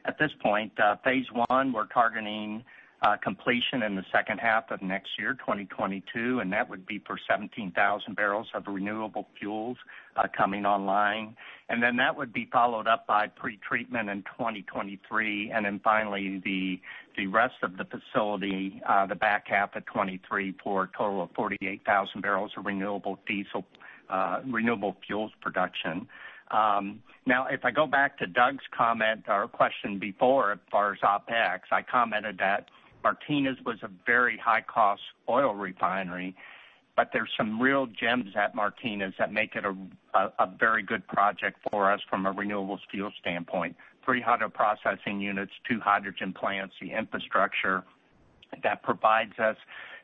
At 0.06 0.20
this 0.20 0.32
point, 0.42 0.74
phase 1.04 1.26
1, 1.48 1.72
we're 1.72 1.88
targeting 1.88 2.64
Uh, 3.04 3.18
completion 3.18 3.84
in 3.84 3.96
the 3.96 4.06
second 4.14 4.38
half 4.38 4.72
of 4.72 4.82
next 4.82 5.10
year, 5.20 5.34
2022, 5.34 6.40
and 6.40 6.54
that 6.54 6.70
would 6.70 6.86
be 6.86 7.00
for 7.06 7.20
17,000 7.30 8.16
barrels 8.16 8.48
of 8.54 8.64
renewable 8.66 9.28
fuels 9.38 9.76
uh, 10.16 10.24
coming 10.38 10.66
online. 10.66 11.36
And 11.68 11.84
then 11.84 11.98
that 11.98 12.16
would 12.16 12.32
be 12.32 12.48
followed 12.50 12.88
up 12.88 13.06
by 13.06 13.28
pretreatment 13.28 14.10
in 14.10 14.24
2023, 14.38 15.52
and 15.52 15.66
then 15.66 15.82
finally 15.84 16.42
the 16.46 16.80
the 17.18 17.28
rest 17.28 17.56
of 17.62 17.76
the 17.76 17.84
facility, 17.84 18.82
uh, 18.88 19.06
the 19.06 19.16
back 19.16 19.48
half 19.48 19.76
of 19.76 19.86
2023 19.88 20.56
for 20.64 20.84
a 20.84 20.98
total 20.98 21.24
of 21.24 21.30
48,000 21.36 22.22
barrels 22.22 22.52
of 22.56 22.66
renewable 22.66 23.20
diesel, 23.28 23.66
renewable 24.48 24.96
fuels 25.06 25.34
production. 25.42 26.08
Um, 26.52 27.02
now, 27.26 27.48
if 27.48 27.66
I 27.66 27.72
go 27.72 27.86
back 27.86 28.18
to 28.20 28.28
Doug's 28.28 28.64
comment 28.76 29.26
or 29.28 29.48
question 29.50 30.00
before 30.00 30.54
as 30.54 30.60
far 30.72 30.94
as 30.94 31.00
OpEx, 31.00 31.62
I 31.72 31.82
commented 31.82 32.38
that 32.38 32.68
Martinez 33.04 33.58
was 33.66 33.78
a 33.84 33.90
very 34.06 34.38
high-cost 34.38 35.02
oil 35.28 35.54
refinery, 35.54 36.36
but 36.96 37.10
there's 37.12 37.32
some 37.36 37.62
real 37.62 37.86
gems 37.88 38.36
at 38.36 38.56
Martinez 38.56 39.14
that 39.20 39.34
make 39.34 39.56
it 39.56 39.66
a 39.66 40.48
very 40.60 40.84
good 40.84 41.06
project 41.08 41.60
for 41.72 41.92
us 41.92 42.00
from 42.10 42.26
a 42.26 42.34
renewables 42.34 42.80
fuel 42.90 43.12
standpoint. 43.20 43.76
Three 44.06 44.22
hydroprocessing 44.22 45.22
units, 45.22 45.52
two 45.68 45.80
hydrogen 45.80 46.34
plants, 46.34 46.76
the 46.82 46.92
infrastructure 46.92 47.84
that 48.62 48.84
provides 48.84 49.38
us 49.40 49.58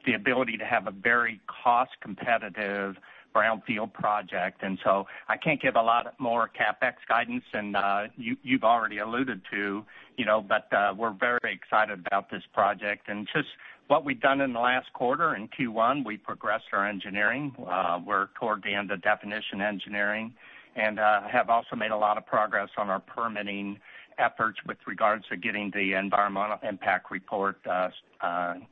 the 0.05 0.13
ability 0.13 0.57
to 0.57 0.65
have 0.65 0.87
a 0.87 0.91
very 0.91 1.39
cost-competitive 1.63 2.95
brownfield 3.33 3.93
project. 3.93 4.63
And 4.63 4.79
so 4.83 5.05
I 5.27 5.37
can't 5.37 5.61
give 5.61 5.75
a 5.75 5.81
lot 5.81 6.13
more 6.19 6.49
CapEx 6.49 6.93
guidance 7.07 7.43
than 7.53 7.75
uh, 7.75 8.07
you've 8.17 8.63
already 8.63 8.99
alluded 8.99 9.41
to, 9.51 9.85
you 10.17 10.25
know, 10.25 10.41
but 10.41 10.71
uh, 10.73 10.93
we're 10.97 11.13
very 11.13 11.53
excited 11.53 12.05
about 12.05 12.29
this 12.29 12.43
project. 12.53 13.07
And 13.07 13.27
just 13.33 13.49
what 13.87 14.05
we've 14.05 14.19
done 14.19 14.41
in 14.41 14.53
the 14.53 14.59
last 14.59 14.91
quarter, 14.93 15.35
in 15.35 15.47
Q1, 15.47 16.05
we 16.05 16.17
progressed 16.17 16.65
our 16.73 16.87
engineering. 16.87 17.53
Uh, 17.67 17.99
we're 18.05 18.27
toward 18.39 18.63
the 18.63 18.73
end 18.73 18.91
of 18.91 19.01
definition 19.01 19.61
engineering 19.61 20.33
and 20.75 20.99
have 20.99 21.49
also 21.49 21.75
made 21.75 21.91
a 21.91 21.97
lot 21.97 22.17
of 22.17 22.25
progress 22.25 22.69
on 22.77 22.89
our 22.89 22.99
permitting 22.99 23.79
efforts 24.17 24.59
with 24.67 24.77
regards 24.85 25.25
to 25.27 25.37
getting 25.37 25.71
the 25.73 25.93
environmental 25.93 26.57
impact 26.67 27.09
report 27.09 27.57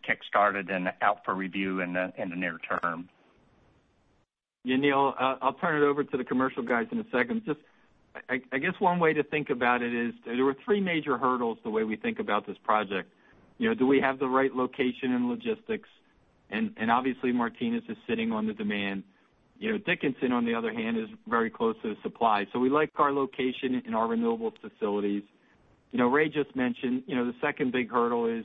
kick-started 0.05 0.69
and 0.69 0.93
out 1.01 1.25
for 1.25 1.33
review 1.33 1.81
in 1.81 1.93
the 1.93 2.35
near 2.35 2.59
term. 2.59 3.09
Yeah, 4.67 4.75
Neil, 4.75 5.13
uh, 5.17 5.35
I'll 5.41 5.53
turn 5.53 5.81
it 5.81 5.85
over 5.85 6.03
to 6.03 6.17
the 6.17 6.25
commercial 6.25 6.61
guys 6.61 6.87
in 6.91 6.99
a 6.99 7.05
second. 7.09 7.41
I 8.29 8.41
I 8.51 8.57
guess 8.57 8.73
one 8.79 8.99
way 8.99 9.13
to 9.13 9.23
think 9.23 9.49
about 9.49 9.81
it 9.81 9.93
is 9.93 10.13
there 10.25 10.43
were 10.43 10.57
three 10.65 10.81
major 10.81 11.17
hurdles 11.17 11.57
the 11.63 11.69
way 11.69 11.85
we 11.85 11.95
think 11.95 12.19
about 12.19 12.45
this 12.45 12.57
project. 12.65 13.09
You 13.59 13.69
know, 13.69 13.75
do 13.75 13.87
we 13.87 14.01
have 14.01 14.19
the 14.19 14.27
right 14.27 14.53
location 14.53 15.13
and 15.13 15.29
logistics? 15.29 15.87
And 16.49 16.73
and 16.75 16.91
obviously 16.91 17.31
Martinez 17.31 17.83
is 17.87 17.95
sitting 18.09 18.33
on 18.33 18.45
the 18.45 18.53
demand. 18.53 19.03
You 19.57 19.71
know, 19.71 19.77
Dickinson, 19.77 20.33
on 20.33 20.43
the 20.43 20.53
other 20.53 20.73
hand, 20.73 20.97
is 20.97 21.07
very 21.29 21.49
close 21.49 21.77
to 21.83 21.95
the 21.95 22.01
supply. 22.03 22.45
So 22.51 22.59
we 22.59 22.69
like 22.69 22.91
our 22.97 23.13
location 23.13 23.81
in 23.87 23.93
our 23.93 24.05
renewables 24.05 24.55
facilities. 24.59 25.23
You 25.93 25.99
know, 25.99 26.07
Ray 26.07 26.27
just 26.27 26.53
mentioned, 26.57 27.03
you 27.07 27.15
know, 27.15 27.25
the 27.25 27.35
second 27.39 27.71
big 27.71 27.89
hurdle 27.89 28.25
is 28.25 28.43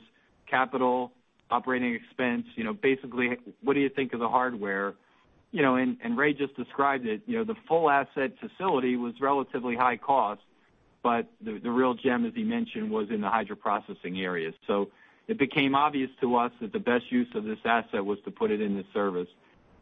capital 0.49 1.11
operating 1.51 1.93
expense. 1.93 2.45
You 2.55 2.63
know, 2.63 2.73
basically, 2.73 3.31
what 3.61 3.73
do 3.73 3.81
you 3.81 3.89
think 3.89 4.13
of 4.13 4.21
the 4.21 4.29
hardware? 4.29 4.93
Ray 6.17 6.33
just 6.33 6.55
described 6.55 7.05
it. 7.05 7.21
You 7.27 7.37
know, 7.37 7.43
the 7.43 7.55
full 7.67 7.89
asset 7.89 8.33
facility 8.39 8.95
was 8.95 9.13
relatively 9.21 9.75
high 9.75 9.97
cost, 9.97 10.41
but 11.03 11.27
the 11.41 11.71
real 11.71 11.93
gem, 11.93 12.25
as 12.25 12.33
he 12.33 12.43
mentioned, 12.43 12.89
was 12.89 13.09
in 13.11 13.21
the 13.21 13.27
hydroprocessing 13.27 14.21
area. 14.21 14.51
So 14.67 14.89
it 15.27 15.37
became 15.37 15.75
obvious 15.75 16.09
to 16.21 16.35
us 16.35 16.51
that 16.59 16.73
the 16.73 16.79
best 16.79 17.11
use 17.11 17.27
of 17.35 17.43
this 17.43 17.59
asset 17.63 18.03
was 18.03 18.17
to 18.25 18.31
put 18.31 18.51
it 18.51 18.61
into 18.61 18.83
service. 18.93 19.27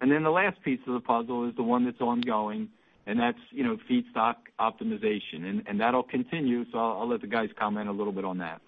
And 0.01 0.11
then 0.11 0.23
the 0.23 0.31
last 0.31 0.61
piece 0.61 0.79
of 0.87 0.93
the 0.93 0.99
puzzle 0.99 1.47
is 1.47 1.55
the 1.55 1.63
one 1.63 1.85
that's 1.85 2.01
ongoing, 2.01 2.69
and 3.05 3.19
that's 3.19 3.39
you 3.51 3.63
know, 3.63 3.77
feedstock 3.89 4.35
optimization. 4.59 5.45
And 5.45 5.63
and 5.67 5.79
that'll 5.79 6.03
continue, 6.03 6.65
so 6.71 6.77
I'll 6.77 7.07
let 7.07 7.21
the 7.21 7.27
guys 7.27 7.49
comment 7.57 7.87
a 7.87 7.91
little 7.91 8.13
bit 8.13 8.25
on 8.25 8.39
that. 8.39 8.61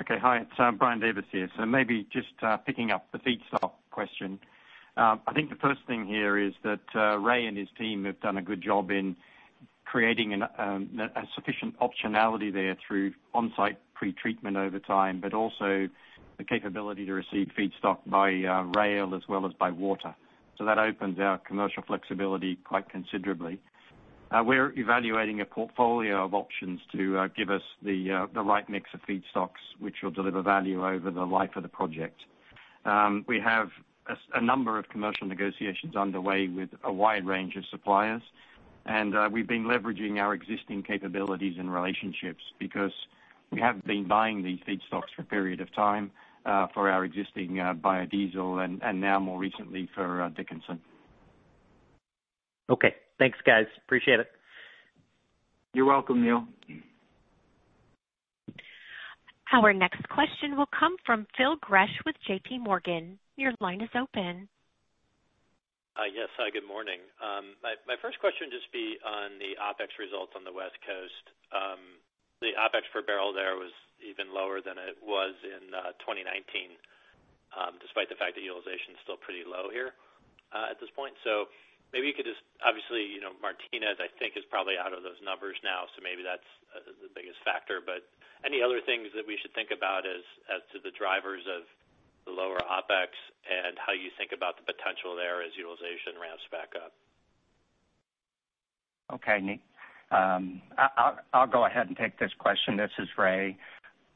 Okay. 0.00 0.18
Hi, 0.18 0.38
it's 0.38 0.50
uh, 0.58 0.72
Brian 0.72 1.00
Davis 1.00 1.26
here. 1.30 1.48
So 1.56 1.66
maybe 1.66 2.06
just 2.10 2.32
uh, 2.42 2.56
picking 2.56 2.90
up 2.90 3.06
the 3.12 3.18
feedstock 3.18 3.71
question. 3.92 4.40
Um, 4.96 5.20
I 5.26 5.32
think 5.32 5.48
the 5.48 5.56
first 5.56 5.80
thing 5.86 6.06
here 6.06 6.36
is 6.38 6.52
that 6.64 6.80
uh, 6.94 7.16
Ray 7.18 7.46
and 7.46 7.56
his 7.56 7.68
team 7.78 8.04
have 8.04 8.20
done 8.20 8.36
a 8.36 8.42
good 8.42 8.62
job 8.62 8.90
in 8.90 9.16
creating 9.84 10.42
um, 10.58 11.00
a 11.16 11.22
sufficient 11.34 11.74
optionality 11.80 12.52
there 12.52 12.76
through 12.86 13.12
on-site 13.34 13.78
pretreatment 14.00 14.56
over 14.56 14.78
time, 14.78 15.20
but 15.20 15.32
also 15.34 15.88
the 16.38 16.44
capability 16.44 17.06
to 17.06 17.12
receive 17.12 17.50
feedstock 17.58 17.98
by 18.06 18.28
uh, 18.44 18.62
rail 18.78 19.14
as 19.14 19.22
well 19.28 19.46
as 19.46 19.52
by 19.54 19.70
water. 19.70 20.14
So 20.58 20.64
that 20.64 20.78
opens 20.78 21.18
our 21.18 21.38
commercial 21.38 21.82
flexibility 21.82 22.56
quite 22.56 22.88
considerably. 22.90 23.58
Uh, 24.30 24.42
we're 24.42 24.72
evaluating 24.78 25.40
a 25.40 25.44
portfolio 25.44 26.24
of 26.24 26.32
options 26.32 26.80
to 26.92 27.28
give 27.36 27.50
us 27.50 27.62
the 27.82 28.26
right 28.34 28.68
mix 28.68 28.88
of 28.94 29.00
feedstocks, 29.08 29.60
which 29.78 29.96
will 30.02 30.10
deliver 30.10 30.42
value 30.42 30.86
over 30.86 31.10
the 31.10 31.24
life 31.24 31.50
of 31.56 31.62
the 31.62 31.68
project. 31.68 32.20
Um, 32.84 33.24
we 33.28 33.40
have 33.40 33.68
a 34.34 34.40
number 34.40 34.78
of 34.78 34.88
commercial 34.88 35.26
negotiations 35.26 35.94
underway 35.94 36.48
with 36.48 36.70
a 36.84 36.92
wide 36.92 37.24
range 37.24 37.56
of 37.56 37.64
suppliers, 37.70 38.22
and 38.86 39.16
uh, 39.16 39.28
we've 39.30 39.46
been 39.46 39.64
leveraging 39.64 40.18
our 40.18 40.34
existing 40.34 40.82
capabilities 40.82 41.54
and 41.58 41.72
relationships 41.72 42.42
because 42.58 42.92
we 43.50 43.60
have 43.60 43.82
been 43.84 44.08
buying 44.08 44.42
these 44.42 44.58
feedstocks 44.66 45.14
for 45.14 45.22
a 45.22 45.24
period 45.24 45.60
of 45.60 45.72
time 45.74 46.10
uh, 46.44 46.66
for 46.74 46.90
our 46.90 47.04
existing 47.04 47.60
uh, 47.60 47.74
biodiesel 47.74 48.64
and 48.82 49.00
now 49.00 49.20
more 49.20 49.38
recently 49.38 49.88
for 49.94 50.28
Dickinson. 50.36 50.80
Okay. 52.68 52.94
Thanks, 53.18 53.38
guys. 53.46 53.66
Appreciate 53.84 54.18
it. 54.18 54.30
You're 55.74 55.86
welcome, 55.86 56.22
Neil. 56.22 56.46
Our 59.52 59.76
next 59.76 60.00
question 60.08 60.56
will 60.56 60.70
come 60.72 60.96
from 61.04 61.28
Phil 61.36 61.60
Gresh 61.60 61.92
with 62.08 62.16
JPMorgan. 62.24 63.20
Your 63.36 63.52
line 63.60 63.84
is 63.84 63.92
open. 63.92 64.48
Uh, 65.92 66.08
yes. 66.08 66.32
Hi, 66.40 66.48
good 66.48 66.64
morning. 66.64 67.04
Um, 67.20 67.52
my 67.60 68.00
first 68.00 68.16
question 68.16 68.48
would 68.48 68.56
just 68.56 68.72
be 68.72 68.96
on 69.04 69.36
the 69.36 69.52
OpEx 69.60 69.92
results 70.00 70.32
on 70.32 70.48
the 70.48 70.56
West 70.56 70.80
Coast. 70.88 71.24
Um, 71.52 72.00
the 72.40 72.56
OpEx 72.56 72.88
per 72.96 73.04
barrel 73.04 73.36
there 73.36 73.60
was 73.60 73.76
even 74.00 74.32
lower 74.32 74.64
than 74.64 74.80
it 74.80 74.96
was 75.04 75.36
in 75.44 75.68
uh, 75.76 75.92
2019, 76.00 76.72
um, 77.52 77.76
despite 77.84 78.08
the 78.08 78.16
fact 78.16 78.40
that 78.40 78.42
utilization 78.42 78.96
is 78.96 79.04
still 79.04 79.20
pretty 79.20 79.44
low 79.44 79.68
here 79.68 79.92
uh, 80.56 80.72
at 80.72 80.80
this 80.80 80.88
point. 80.96 81.12
Maybe 81.92 82.08
you 82.08 82.16
could 82.16 82.24
just, 82.24 82.40
obviously, 82.64 83.04
you 83.04 83.20
know, 83.20 83.36
Martinez, 83.44 84.00
I 84.00 84.08
think, 84.16 84.32
is 84.40 84.48
probably 84.48 84.80
out 84.80 84.96
of 84.96 85.04
those 85.04 85.20
numbers 85.20 85.60
now, 85.60 85.84
so 85.92 86.00
maybe 86.00 86.24
that's 86.24 86.48
uh, 86.72 86.80
the 87.04 87.12
biggest 87.12 87.36
factor. 87.44 87.84
But 87.84 88.08
any 88.48 88.64
other 88.64 88.80
things 88.80 89.12
that 89.12 89.28
we 89.28 89.36
should 89.36 89.52
think 89.52 89.68
about 89.70 90.08
as 90.08 90.24
as 90.48 90.64
to 90.72 90.80
the 90.80 90.90
drivers 90.96 91.44
of 91.44 91.68
the 92.24 92.32
lower 92.32 92.58
OpEx 92.64 93.12
and 93.44 93.76
how 93.76 93.92
you 93.92 94.08
think 94.16 94.32
about 94.32 94.56
the 94.56 94.64
potential 94.64 95.12
there 95.12 95.44
as 95.44 95.52
utilization 95.52 96.16
ramps 96.16 96.48
back 96.48 96.72
up? 96.80 96.96
Okay. 99.12 99.40
Nick. 99.44 99.60
Um, 100.12 100.60
I'll 101.32 101.46
go 101.46 101.64
ahead 101.64 101.88
and 101.88 101.96
take 101.96 102.18
this 102.18 102.32
question. 102.38 102.76
This 102.76 102.90
is 102.98 103.08
Ray. 103.16 103.56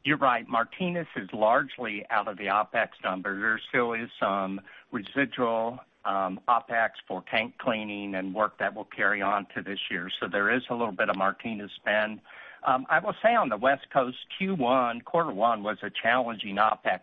You're 0.05 0.19
right, 0.19 0.47
Martinez 0.47 1.09
is 1.17 1.29
largely 1.33 2.05
out 2.11 2.29
of 2.29 2.37
the 2.39 2.45
OpEx 2.45 2.91
number. 3.03 3.37
There 3.41 3.61
still 3.69 3.93
is 3.95 4.09
some 4.21 4.61
residual 4.93 5.81
Um, 6.07 6.39
OpEx 6.47 6.91
for 7.09 7.25
tank 7.29 7.55
cleaning 7.59 8.15
and 8.15 8.33
work 8.33 8.59
that 8.61 8.73
will 8.73 8.85
carry 8.85 9.23
on 9.23 9.45
to 9.57 9.63
this 9.63 9.81
year. 9.91 10.09
So 10.21 10.29
there 10.31 10.55
is 10.55 10.63
a 10.71 10.75
little 10.75 10.93
bit 10.93 11.09
of 11.09 11.17
Martinez 11.17 11.71
spend 11.75 12.21
um, 12.67 12.85
I 12.91 12.99
will 12.99 13.15
say 13.23 13.35
on 13.35 13.49
the 13.49 13.57
West 13.57 13.87
Coast, 13.93 14.17
Q1, 14.41 15.05
quarter 15.05 15.31
one 15.31 15.63
was 15.63 15.79
a 15.83 15.91
challenging 15.91 16.57
OpEx 16.57 17.01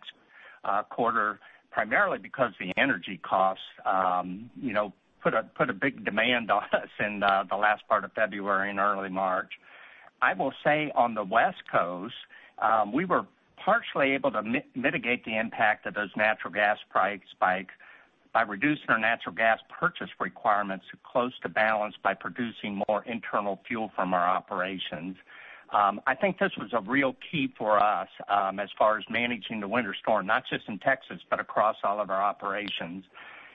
uh, 0.64 0.82
quarter, 0.82 1.40
primarily 1.70 2.18
because 2.18 2.52
the 2.60 2.72
energy 2.76 3.18
costs 3.22 3.64
um, 3.86 4.50
you 4.60 4.72
know, 4.72 4.92
put 5.22 5.32
a 5.32 5.42
put 5.56 5.70
a 5.70 5.72
big 5.72 6.04
demand 6.04 6.50
on 6.50 6.62
us 6.72 6.88
in 7.00 7.22
uh, 7.22 7.44
the 7.48 7.56
last 7.56 7.86
part 7.88 8.04
of 8.04 8.12
February 8.12 8.70
and 8.70 8.78
early 8.78 9.08
March. 9.08 9.52
I 10.20 10.34
will 10.34 10.52
say 10.62 10.92
on 10.94 11.14
the 11.14 11.24
West 11.24 11.62
Coast, 11.72 12.14
um, 12.58 12.92
we 12.92 13.04
were 13.04 13.26
partially 13.56 14.12
able 14.12 14.30
to 14.32 14.42
mitigate 14.74 15.24
the 15.24 15.38
impact 15.38 15.86
of 15.86 15.94
those 15.94 16.10
natural 16.16 16.52
gas 16.52 16.76
price 16.90 17.20
spikes 17.30 17.72
by 18.34 18.42
reducing 18.42 18.86
our 18.88 18.98
natural 18.98 19.34
gas 19.34 19.60
purchase 19.68 20.10
requirements 20.18 20.84
close 21.04 21.32
to 21.42 21.48
balance 21.48 21.94
by 22.02 22.12
producing 22.12 22.82
more 22.88 23.04
internal 23.06 23.60
fuel 23.66 23.92
from 23.94 24.12
our 24.12 24.28
operations. 24.28 25.16
Um, 25.72 26.00
I 26.06 26.14
think 26.14 26.38
this 26.38 26.52
was 26.58 26.70
a 26.72 26.80
real 26.80 27.16
key 27.30 27.54
for 27.56 27.82
us 27.82 28.08
um, 28.28 28.60
as 28.60 28.68
far 28.76 28.98
as 28.98 29.04
managing 29.08 29.60
the 29.60 29.68
winter 29.68 29.94
storm, 29.98 30.26
not 30.26 30.44
just 30.50 30.68
in 30.68 30.78
Texas, 30.80 31.20
but 31.30 31.40
across 31.40 31.76
all 31.84 32.00
of 32.00 32.10
our 32.10 32.22
operations. 32.22 33.04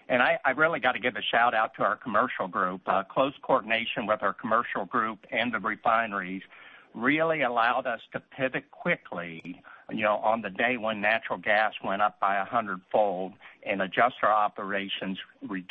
And 0.08 0.24
I 0.24 0.50
really 0.58 0.80
got 0.80 0.94
to 0.94 1.00
give 1.00 1.16
a 1.18 1.22
shout-out 1.22 1.76
to 1.76 1.84
our 1.84 1.96
commercial 1.96 2.48
group. 2.48 2.82
Uh, 2.88 3.04
close 3.04 3.34
coordination 3.44 4.08
with 4.08 4.24
our 4.24 4.34
commercial 4.34 4.86
group 4.86 5.20
and 5.32 5.54
the 5.54 5.60
refineries 5.60 6.42
really 6.96 7.44
allowed 7.44 7.86
us 7.86 8.00
to 8.14 8.20
pivot 8.20 8.72
quickly 8.72 9.62
on 10.24 10.42
the 10.42 10.50
day 10.50 10.78
when 10.78 11.02
natural 11.02 11.40
gas 11.40 11.74
went 11.84 12.02
up 12.02 12.20
by 12.20 12.44
100-fold 12.46 13.34
and 13.64 13.82
adjust 13.82 14.16
our 14.24 14.32
operations, 14.32 15.18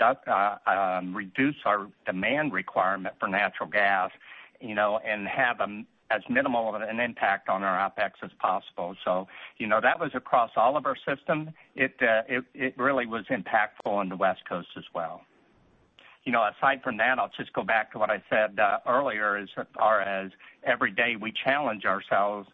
uh, 0.01 0.57
um, 0.67 1.15
reduce 1.15 1.57
our 1.65 1.89
demand 2.07 2.53
requirement 2.53 3.15
for 3.19 3.29
natural 3.29 3.69
gas, 3.69 4.11
you 4.61 4.75
know, 4.75 4.99
and 5.07 5.27
have 5.29 5.61
as 6.11 6.23
minimal 6.29 6.75
of 6.75 6.81
an 6.81 7.01
impact 7.01 7.49
on 7.49 7.63
our 7.63 7.91
OpEx 7.91 8.13
as 8.23 8.31
possible. 8.39 8.95
So, 9.05 9.29
you 9.59 9.67
know, 9.67 9.81
that 9.81 10.01
was 10.01 10.11
across 10.15 10.51
all 10.57 10.77
of 10.77 10.87
our 10.87 10.97
system. 10.97 11.51
Uh, 11.79 11.83
it 12.55 12.75
really 12.79 13.07
was 13.07 13.25
impactful 13.31 13.91
on 13.91 14.09
the 14.09 14.17
West 14.17 14.41
Coast 14.49 14.69
as 14.77 14.85
well. 14.95 15.23
You 16.25 16.33
know, 16.33 16.47
aside 16.47 16.83
from 16.83 16.97
that, 16.99 17.19
I'll 17.19 17.31
just 17.37 17.53
go 17.53 17.63
back 17.63 17.93
to 17.93 17.99
what 17.99 18.11
I 18.11 18.23
said 18.29 18.59
uh, 18.59 18.79
earlier, 18.87 19.37
as 19.37 19.49
far 19.79 20.01
as 20.01 20.31
every 20.65 20.91
day 20.91 21.17
we 21.17 21.33
challenge 21.45 21.85
ourselves, 21.85 22.49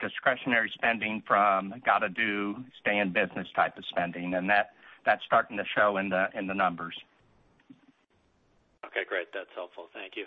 discretionary 0.00 0.70
spending 0.74 1.22
from 1.26 1.74
got 1.84 1.98
to 2.00 2.08
do, 2.08 2.56
stay 2.80 2.98
in 2.98 3.12
business 3.12 3.46
type 3.54 3.76
of 3.78 3.84
spending, 3.86 4.34
and 4.34 4.48
that's 4.48 5.24
starting 5.24 5.56
to 5.56 5.64
show 5.76 5.96
in 5.96 6.08
the 6.08 6.54
numbers. 6.54 6.96
Okay, 8.86 9.04
great. 9.08 9.28
That's 9.34 9.52
helpful. 9.54 9.88
Thank 9.92 10.16
you. 10.16 10.24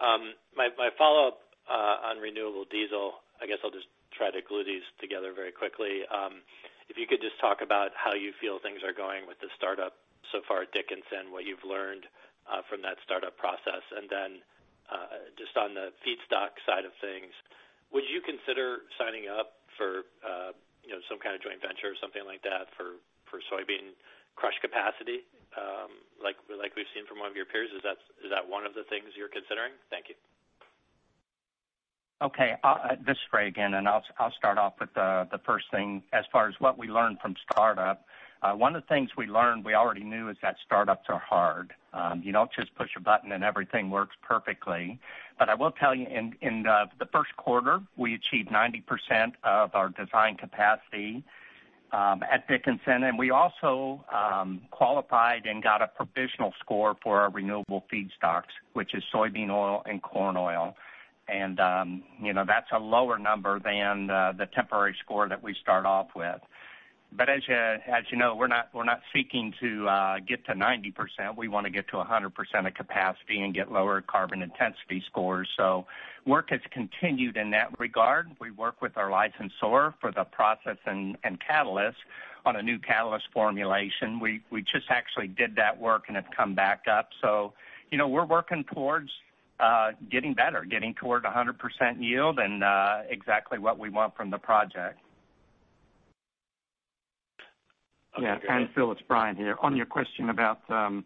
Um, 0.00 0.34
my 0.56 0.90
follow-up 0.98 1.40
uh, 1.70 2.08
on 2.10 2.18
renewable 2.18 2.64
diesel, 2.70 3.22
I 3.40 3.46
guess 3.46 3.58
I'll 3.64 3.70
just 3.70 3.88
try 4.12 4.30
to 4.30 4.42
glue 4.44 4.64
these 4.64 4.84
together 5.00 5.32
very 5.32 5.52
quickly. 5.52 6.04
Um, 6.12 6.44
if 6.88 6.98
you 6.98 7.06
could 7.06 7.20
just 7.24 7.40
talk 7.40 7.62
about 7.62 7.96
how 7.96 8.12
you 8.12 8.32
feel 8.40 8.58
things 8.58 8.84
are 8.84 8.92
going 8.92 9.24
with 9.24 9.40
the 9.40 9.48
startup 9.56 9.96
so 10.30 10.44
far 10.44 10.68
at 10.68 10.72
Dickinson, 10.72 11.32
what 11.32 11.48
you've 11.48 11.64
learned 11.64 12.04
uh, 12.44 12.60
from 12.68 12.82
that 12.82 13.00
startup 13.04 13.36
process. 13.38 13.80
And 13.96 14.10
then, 14.10 14.30
uh, 14.92 15.32
just 15.38 15.56
on 15.56 15.72
the 15.72 15.94
feedstock 16.04 16.60
side 16.68 16.84
of 16.84 16.92
things, 17.00 17.32
would 17.92 18.04
you 18.08 18.20
consider 18.24 18.88
signing 18.98 19.28
up 19.28 19.60
for 19.76 20.08
uh 20.24 20.52
you 20.82 20.90
know, 20.90 21.00
some 21.06 21.22
kind 21.22 21.36
of 21.36 21.40
joint 21.40 21.62
venture 21.62 21.94
or 21.94 21.98
something 22.02 22.26
like 22.26 22.42
that 22.42 22.72
for 22.76 22.98
soybean 23.48 23.94
crush 24.36 24.56
capacity 24.60 25.24
um 25.56 25.92
like 26.20 26.36
we've 26.76 26.90
seen 26.96 27.06
from 27.06 27.20
one 27.20 27.30
of 27.30 27.36
your 27.36 27.46
peers? 27.46 27.70
Is 27.76 27.82
that 27.84 28.00
is 28.24 28.30
that 28.32 28.44
one 28.44 28.64
of 28.66 28.74
the 28.74 28.84
things 28.88 29.12
you're 29.16 29.32
considering? 29.32 29.72
Thank 29.90 30.08
you. 30.08 30.16
Okay. 32.22 32.54
This 33.04 33.16
is 33.16 33.32
Ray 33.32 33.48
again. 33.48 33.74
And 33.74 33.88
I'll 33.88 34.04
start 34.38 34.56
off 34.56 34.74
with 34.80 34.94
the 34.94 35.40
first 35.44 35.66
thing. 35.70 36.02
As 36.12 36.24
far 36.30 36.48
as 36.48 36.54
what 36.60 36.78
we 36.78 36.86
learned 36.86 37.18
from 37.20 37.34
startup, 37.50 38.06
one 38.54 38.76
of 38.76 38.82
the 38.82 38.86
things 38.86 39.10
we 39.16 39.26
learned, 39.26 39.64
we 39.64 39.74
already 39.74 40.04
knew, 40.04 40.28
is 40.28 40.36
that 40.40 40.54
startups 40.64 41.06
are 41.08 41.18
hard. 41.18 41.72
Um, 41.94 42.22
you 42.24 42.32
don't 42.32 42.50
just 42.52 42.74
push 42.74 42.90
a 42.96 43.00
button 43.00 43.32
and 43.32 43.44
everything 43.44 43.90
works 43.90 44.16
perfectly. 44.22 44.98
But 45.38 45.48
I 45.48 45.54
will 45.54 45.72
tell 45.72 45.94
you, 45.94 46.06
in 46.06 46.62
the 46.62 47.06
first 47.12 47.36
quarter, 47.36 47.80
we 47.96 48.14
achieved 48.14 48.48
90% 48.48 49.32
of 49.44 49.74
our 49.74 49.90
design 49.90 50.36
capacity 50.36 51.22
um, 51.92 52.22
at 52.30 52.48
Dickinson, 52.48 53.04
and 53.04 53.18
we 53.18 53.30
also 53.30 54.02
um, 54.12 54.62
qualified 54.70 55.44
and 55.44 55.62
got 55.62 55.82
a 55.82 55.88
provisional 55.88 56.54
score 56.60 56.96
for 57.02 57.20
our 57.20 57.30
renewable 57.30 57.84
feedstocks, 57.92 58.52
which 58.72 58.94
is 58.94 59.02
soybean 59.14 59.50
oil 59.50 59.82
and 59.84 60.02
corn 60.02 60.36
oil. 60.36 60.74
And, 61.28 61.58
you 62.20 62.32
know, 62.32 62.44
that's 62.46 62.66
a 62.72 62.78
lower 62.78 63.18
number 63.18 63.60
than 63.60 64.10
uh, 64.10 64.32
the 64.36 64.46
temporary 64.46 64.96
score 65.02 65.28
that 65.28 65.42
we 65.42 65.54
start 65.60 65.86
off 65.86 66.08
with. 66.16 66.40
But 67.14 67.28
as 67.28 67.42
you 67.46 68.16
know, 68.16 68.34
we're 68.34 68.46
not 68.46 69.00
seeking 69.14 69.52
to 69.60 69.88
uh, 69.88 70.18
get 70.26 70.46
to 70.46 70.52
90%. 70.52 71.36
We 71.36 71.48
want 71.48 71.66
to 71.66 71.70
get 71.70 71.88
to 71.88 71.96
100% 71.96 72.66
of 72.66 72.74
capacity 72.74 73.42
and 73.42 73.54
get 73.54 73.70
lower 73.70 74.00
carbon 74.00 74.42
intensity 74.42 75.02
scores. 75.06 75.48
So 75.56 75.86
work 76.26 76.50
has 76.50 76.60
continued 76.70 77.36
in 77.36 77.50
that 77.50 77.78
regard. 77.78 78.30
We 78.40 78.50
work 78.50 78.80
with 78.80 78.96
our 78.96 79.10
licensor 79.10 79.94
for 80.00 80.10
the 80.14 80.24
process 80.24 80.78
and 80.86 81.16
catalyst 81.46 81.98
on 82.46 82.56
a 82.56 82.62
new 82.62 82.78
catalyst 82.78 83.26
formulation. 83.32 84.18
We 84.18 84.40
just 84.62 84.90
actually 84.90 85.28
did 85.28 85.56
that 85.56 85.78
work 85.78 86.04
and 86.08 86.16
have 86.16 86.30
come 86.34 86.54
back 86.54 86.84
up. 86.90 87.10
So, 87.20 87.52
you 87.90 87.98
know, 87.98 88.08
we're 88.08 88.24
working 88.24 88.64
towards 88.72 89.10
uh, 89.60 89.92
getting 90.10 90.32
better, 90.32 90.64
getting 90.64 90.94
toward 90.94 91.24
100% 91.24 91.54
yield 92.02 92.38
and 92.38 92.64
uh, 92.64 93.02
exactly 93.08 93.58
what 93.58 93.78
we 93.78 93.90
want 93.90 94.16
from 94.16 94.30
the 94.30 94.38
project. 94.38 94.98
Yeah. 98.20 98.38
And 98.48 98.68
Phil, 98.74 98.92
it's 98.92 99.00
Brian 99.08 99.36
here. 99.36 99.56
On 99.62 99.76
your 99.76 99.86
question 99.86 100.28
about 100.28 100.60
um, 100.70 101.04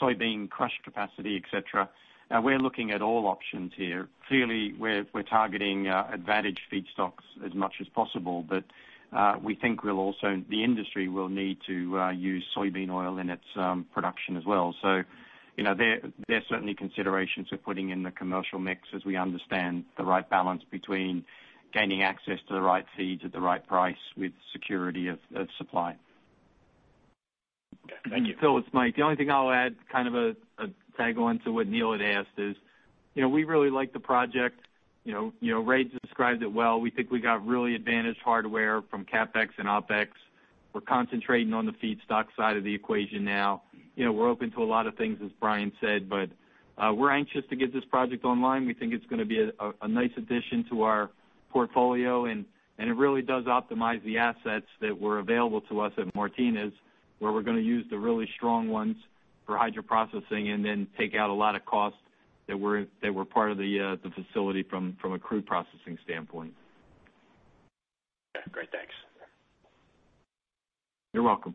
soybean 0.00 0.48
crush 0.48 0.78
capacity, 0.84 1.36
et 1.36 1.42
cetera, 1.50 1.88
uh, 2.30 2.40
we're 2.40 2.58
looking 2.58 2.90
at 2.90 3.02
all 3.02 3.26
options 3.26 3.72
here. 3.76 4.08
Clearly, 4.28 4.74
we're 4.78 5.06
we're 5.12 5.22
targeting 5.22 5.88
uh, 5.88 6.06
advantage 6.12 6.60
feedstocks 6.70 7.24
as 7.44 7.54
much 7.54 7.74
as 7.80 7.88
possible. 7.88 8.44
But 8.48 8.64
uh, 9.12 9.36
we 9.42 9.54
think 9.54 9.82
we'll 9.82 9.98
also 9.98 10.42
the 10.48 10.62
industry 10.62 11.08
will 11.08 11.28
need 11.28 11.58
to 11.66 12.12
use 12.14 12.44
soybean 12.56 12.90
oil 12.90 13.18
in 13.18 13.30
its 13.30 13.44
um, 13.56 13.86
production 13.92 14.36
as 14.36 14.44
well. 14.44 14.74
So, 14.82 15.02
you 15.56 15.64
know, 15.64 15.74
there 15.74 16.00
are 16.30 16.42
certainly 16.48 16.74
considerations 16.74 17.48
we're 17.50 17.58
putting 17.58 17.90
in 17.90 18.02
the 18.02 18.10
commercial 18.12 18.58
mix 18.58 18.82
as 18.94 19.04
we 19.04 19.16
understand 19.16 19.84
the 19.96 20.04
right 20.04 20.28
balance 20.28 20.62
between 20.70 21.24
gaining 21.72 22.02
access 22.02 22.38
to 22.48 22.54
the 22.54 22.60
right 22.60 22.86
feeds 22.96 23.22
at 23.24 23.32
the 23.32 23.40
right 23.40 23.66
price 23.66 23.96
with 24.16 24.32
security 24.52 25.08
of 25.08 25.18
supply. 25.56 25.96
Thank 28.08 28.26
you. 28.26 28.34
Phil, 28.40 28.58
it's 28.58 28.68
Mike. 28.72 28.96
The 28.96 29.02
only 29.02 29.16
thing 29.16 29.30
I'll 29.30 29.50
add, 29.50 29.74
kind 29.90 30.08
of 30.08 30.14
a 30.14 30.36
tag 30.98 31.16
on 31.16 31.38
to 31.40 31.52
what 31.52 31.68
Neil 31.68 31.92
had 31.92 32.02
asked 32.02 32.36
is, 32.36 32.56
you 33.14 33.22
know, 33.22 33.28
we 33.28 33.44
really 33.44 33.70
like 33.70 33.92
the 33.92 34.00
project. 34.00 34.60
You 35.04 35.14
know, 35.14 35.32
you 35.40 35.52
know, 35.52 35.60
Ray 35.60 35.84
described 35.84 36.42
it 36.42 36.52
well. 36.52 36.80
We 36.80 36.90
think 36.90 37.10
we 37.10 37.20
got 37.20 37.46
really 37.46 37.74
advantaged 37.74 38.20
hardware 38.22 38.82
from 38.90 39.06
CapEx 39.06 39.48
and 39.56 39.66
OpEx. 39.66 40.08
We're 40.74 40.82
concentrating 40.82 41.54
on 41.54 41.64
the 41.64 41.72
feedstock 41.72 42.26
side 42.36 42.56
of 42.56 42.64
the 42.64 42.74
equation 42.74 43.24
now. 43.24 43.62
You 43.96 44.04
know, 44.04 44.12
we're 44.12 44.28
open 44.28 44.50
to 44.52 44.62
a 44.62 44.64
lot 44.64 44.86
of 44.86 44.96
things, 44.96 45.18
as 45.24 45.30
Brian 45.40 45.72
said, 45.80 46.10
but 46.10 46.28
uh, 46.76 46.92
we're 46.92 47.10
anxious 47.10 47.42
to 47.50 47.56
get 47.56 47.72
this 47.72 47.84
project 47.86 48.24
online. 48.24 48.66
We 48.66 48.74
think 48.74 48.92
it's 48.92 49.06
going 49.06 49.18
to 49.18 49.24
be 49.24 49.50
a 49.80 49.88
nice 49.88 50.12
addition 50.16 50.64
to 50.70 50.82
our 50.82 51.10
portfolio, 51.50 52.26
and 52.26 52.44
it 52.78 52.84
really 52.96 53.22
does 53.22 53.44
optimize 53.44 54.02
the 54.04 54.18
assets 54.18 54.66
that 54.80 55.00
were 55.00 55.18
available 55.18 55.62
to 55.62 55.80
us 55.80 55.92
at 55.96 56.14
Martinez, 56.14 56.72
where 57.18 57.32
we're 57.32 57.42
going 57.42 57.56
to 57.56 57.62
use 57.62 57.84
the 57.90 57.98
really 57.98 58.28
strong 58.36 58.68
ones 58.68 58.96
for 59.46 59.56
hydroprocessing 59.56 60.48
and 60.48 60.64
then 60.64 60.86
take 60.98 61.14
out 61.14 61.30
a 61.30 61.32
lot 61.32 61.54
of 61.54 61.64
costs 61.64 61.98
that 62.46 62.56
were 62.56 62.86
part 63.26 63.50
of 63.50 63.58
the 63.58 63.98
uh, 64.04 64.08
facility 64.10 64.64
from 64.68 64.96
a 65.04 65.18
crude 65.18 65.46
processing 65.46 65.98
standpoint. 66.04 66.52
Okay, 68.36 68.44
great. 68.50 68.70
Thanks. 68.70 68.92
You're 71.12 71.22
welcome. 71.22 71.54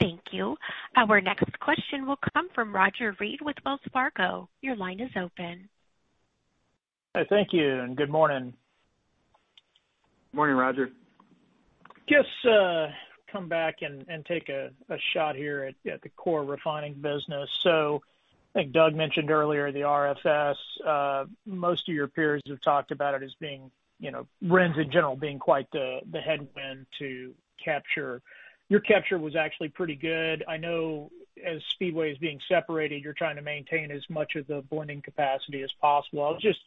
Thank 0.00 0.20
you. 0.30 0.56
Our 0.96 1.20
next 1.20 1.58
question 1.60 2.06
will 2.06 2.18
come 2.34 2.48
from 2.54 2.74
Roger 2.74 3.16
Read 3.18 3.40
with 3.42 3.56
Wells 3.64 3.80
Fargo. 3.92 4.48
Your 4.60 4.76
line 4.76 5.00
is 5.00 5.10
open. 5.16 5.68
Hi 7.16 7.24
thank 7.30 7.48
you, 7.52 7.80
and 7.80 7.96
good 7.96 8.10
morning. 8.10 8.52
Morning, 10.34 10.56
Roger. 10.56 10.90
Just 12.08 12.28
come 13.30 13.48
back 13.48 13.82
and 13.82 14.06
take 14.26 14.48
a 14.48 14.70
shot 15.12 15.36
here 15.36 15.72
at 15.90 16.02
the 16.02 16.08
core 16.10 16.44
refining 16.44 16.94
business. 16.94 17.48
So 17.62 18.02
I 18.54 18.60
think 18.60 18.72
Doug 18.72 18.94
mentioned 18.94 19.30
earlier 19.30 19.70
the 19.70 19.80
RFS. 19.80 20.56
Uh, 20.84 21.26
most 21.44 21.88
of 21.88 21.94
your 21.94 22.08
peers 22.08 22.40
have 22.48 22.60
talked 22.62 22.90
about 22.90 23.14
it 23.14 23.22
as 23.22 23.34
being, 23.38 23.70
you 24.00 24.10
know, 24.10 24.26
RINs 24.42 24.78
in 24.78 24.90
general 24.90 25.16
being 25.16 25.38
quite 25.38 25.70
the 25.72 26.00
headwind 26.24 26.86
to 26.98 27.34
capture. 27.62 28.22
Your 28.68 28.80
capture 28.80 29.18
was 29.18 29.36
actually 29.36 29.68
pretty 29.68 29.94
good. 29.94 30.42
I 30.48 30.56
know 30.56 31.10
as 31.44 31.60
Speedway 31.72 32.12
is 32.12 32.18
being 32.18 32.40
separated, 32.48 33.02
you're 33.02 33.12
trying 33.12 33.36
to 33.36 33.42
maintain 33.42 33.90
as 33.90 34.02
much 34.08 34.36
of 34.36 34.46
the 34.46 34.62
blending 34.70 35.02
capacity 35.02 35.62
as 35.62 35.70
possible. 35.80 36.24
I 36.24 36.30
was 36.30 36.42
just 36.42 36.60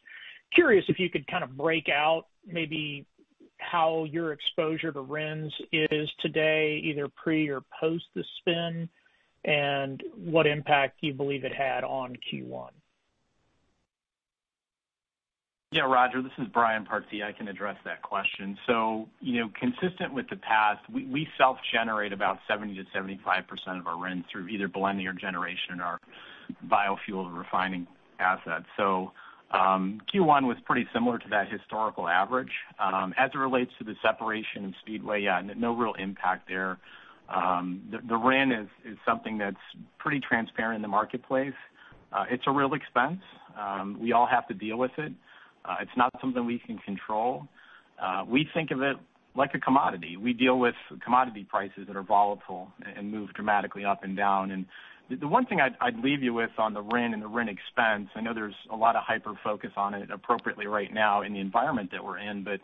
curious 0.54 0.84
if 0.88 0.98
you 0.98 1.10
could 1.10 1.26
kind 1.26 1.44
of 1.44 1.56
break 1.56 1.88
out 1.88 2.26
maybe 2.46 3.06
how 3.60 4.04
your 4.04 4.32
exposure 4.32 4.92
to 4.92 5.00
RINs 5.00 5.52
is 5.72 6.08
today, 6.20 6.80
either 6.84 7.08
pre 7.08 7.48
or 7.48 7.62
post 7.80 8.04
the 8.14 8.24
spin, 8.38 8.88
and 9.44 10.02
what 10.16 10.46
impact 10.46 10.98
you 11.00 11.14
believe 11.14 11.44
it 11.44 11.54
had 11.54 11.84
on 11.84 12.16
Q1. 12.32 12.70
Yeah, 15.72 15.82
Roger, 15.82 16.20
this 16.20 16.32
is 16.36 16.48
Brian 16.52 16.84
Partee. 16.84 17.22
I 17.22 17.30
can 17.30 17.46
address 17.46 17.76
that 17.84 18.02
question. 18.02 18.58
So, 18.66 19.08
you 19.20 19.40
know, 19.40 19.50
consistent 19.58 20.12
with 20.12 20.28
the 20.28 20.36
past, 20.36 20.80
we 20.92 21.28
self-generate 21.38 22.12
about 22.12 22.38
70%-75% 22.50 23.78
of 23.78 23.86
our 23.86 23.96
RINs 23.96 24.24
through 24.32 24.48
either 24.48 24.66
blending 24.66 25.06
or 25.06 25.12
generation 25.12 25.74
in 25.74 25.80
our 25.80 26.00
biofuel 26.66 27.32
refining 27.36 27.86
assets. 28.18 28.64
Um, 29.50 30.00
Q1 30.12 30.46
was 30.46 30.56
pretty 30.64 30.86
similar 30.92 31.18
to 31.18 31.28
that 31.30 31.50
historical 31.50 32.08
average. 32.08 32.52
Um, 32.78 33.12
as 33.18 33.30
it 33.34 33.38
relates 33.38 33.72
to 33.78 33.84
the 33.84 33.94
separation 34.02 34.66
of 34.66 34.74
Speedway, 34.80 35.22
yeah, 35.22 35.42
no 35.56 35.74
real 35.74 35.94
impact 35.94 36.48
there. 36.48 36.78
Um, 37.28 37.82
the 38.08 38.16
RIN 38.16 38.52
is 38.52 38.68
something 39.06 39.38
that's 39.38 39.56
pretty 39.98 40.20
transparent 40.20 40.76
in 40.76 40.82
the 40.82 40.88
marketplace. 40.88 41.54
Uh, 42.12 42.24
it's 42.30 42.44
a 42.46 42.50
real 42.50 42.74
expense. 42.74 43.20
We 44.00 44.12
all 44.12 44.26
have 44.26 44.46
to 44.48 44.54
deal 44.54 44.76
with 44.76 44.92
it. 44.98 45.12
Uh, 45.64 45.76
it's 45.80 45.90
not 45.96 46.10
something 46.20 46.44
we 46.44 46.58
can 46.58 46.78
control. 46.78 47.46
Uh, 48.02 48.24
we 48.26 48.48
think 48.54 48.70
of 48.70 48.82
it 48.82 48.96
like 49.36 49.54
a 49.54 49.58
commodity. 49.58 50.16
We 50.16 50.32
deal 50.32 50.58
with 50.58 50.74
commodity 51.04 51.46
prices 51.48 51.86
that 51.86 51.96
are 51.96 52.02
volatile 52.02 52.68
and 52.96 53.10
move 53.10 53.32
dramatically 53.34 53.84
up 53.84 54.02
and 54.02 54.16
down. 54.16 54.66
The 55.18 55.26
one 55.26 55.44
thing 55.44 55.60
I'd 55.60 55.98
leave 55.98 56.22
you 56.22 56.32
with 56.32 56.50
on 56.58 56.72
the 56.72 56.82
RIN 56.82 57.14
and 57.14 57.22
the 57.22 57.26
RIN 57.26 57.48
expense, 57.48 58.08
I 58.14 58.20
know 58.20 58.32
there's 58.32 58.54
a 58.70 58.76
lot 58.76 58.94
of 58.94 59.02
hyper-focus 59.02 59.72
on 59.76 59.94
it 59.94 60.10
appropriately 60.10 60.66
right 60.66 60.92
now 60.92 61.22
in 61.22 61.32
the 61.32 61.40
environment 61.40 61.90
that 61.90 62.04
we're 62.04 62.18
in, 62.18 62.44
but 62.44 62.60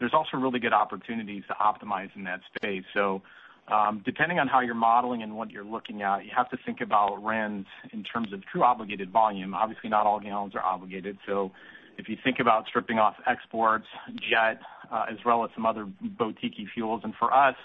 there's 0.00 0.14
also 0.14 0.38
really 0.38 0.60
good 0.60 0.72
opportunities 0.72 1.42
to 1.48 1.54
optimize 1.54 2.08
in 2.16 2.24
that 2.24 2.40
space. 2.56 2.84
So 2.94 3.22
um 3.68 4.02
depending 4.04 4.38
on 4.38 4.46
how 4.46 4.60
you're 4.60 4.74
modeling 4.74 5.22
and 5.22 5.36
what 5.36 5.50
you're 5.50 5.64
looking 5.64 6.02
at, 6.02 6.24
you 6.24 6.30
have 6.36 6.50
to 6.50 6.58
think 6.66 6.80
about 6.80 7.22
RINs 7.24 7.66
in 7.92 8.02
terms 8.02 8.32
of 8.32 8.44
true 8.44 8.62
obligated 8.62 9.10
volume. 9.10 9.54
Obviously, 9.54 9.88
not 9.88 10.06
all 10.06 10.20
gallons 10.20 10.54
are 10.54 10.62
obligated. 10.62 11.16
So 11.26 11.50
if 11.96 12.08
you 12.08 12.16
think 12.22 12.40
about 12.40 12.66
stripping 12.66 12.98
off 12.98 13.14
exports, 13.26 13.86
jet, 14.16 14.60
as 14.92 15.18
well 15.24 15.44
as 15.44 15.50
some 15.54 15.64
other 15.64 15.86
boutique 16.18 16.56
fuels, 16.74 17.02
and 17.04 17.14
for 17.18 17.32
us, 17.32 17.56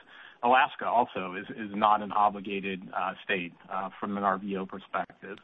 Alaska 0.44 0.86
also 0.88 1.36
is 1.36 1.70
not 1.74 2.02
an 2.02 2.12
obligated 2.12 2.82
uh, 2.96 3.12
state 3.26 3.54
uh, 3.72 3.90
from 4.00 4.18
an 4.18 4.24
RVO 4.24 4.68
perspective. 4.68 5.38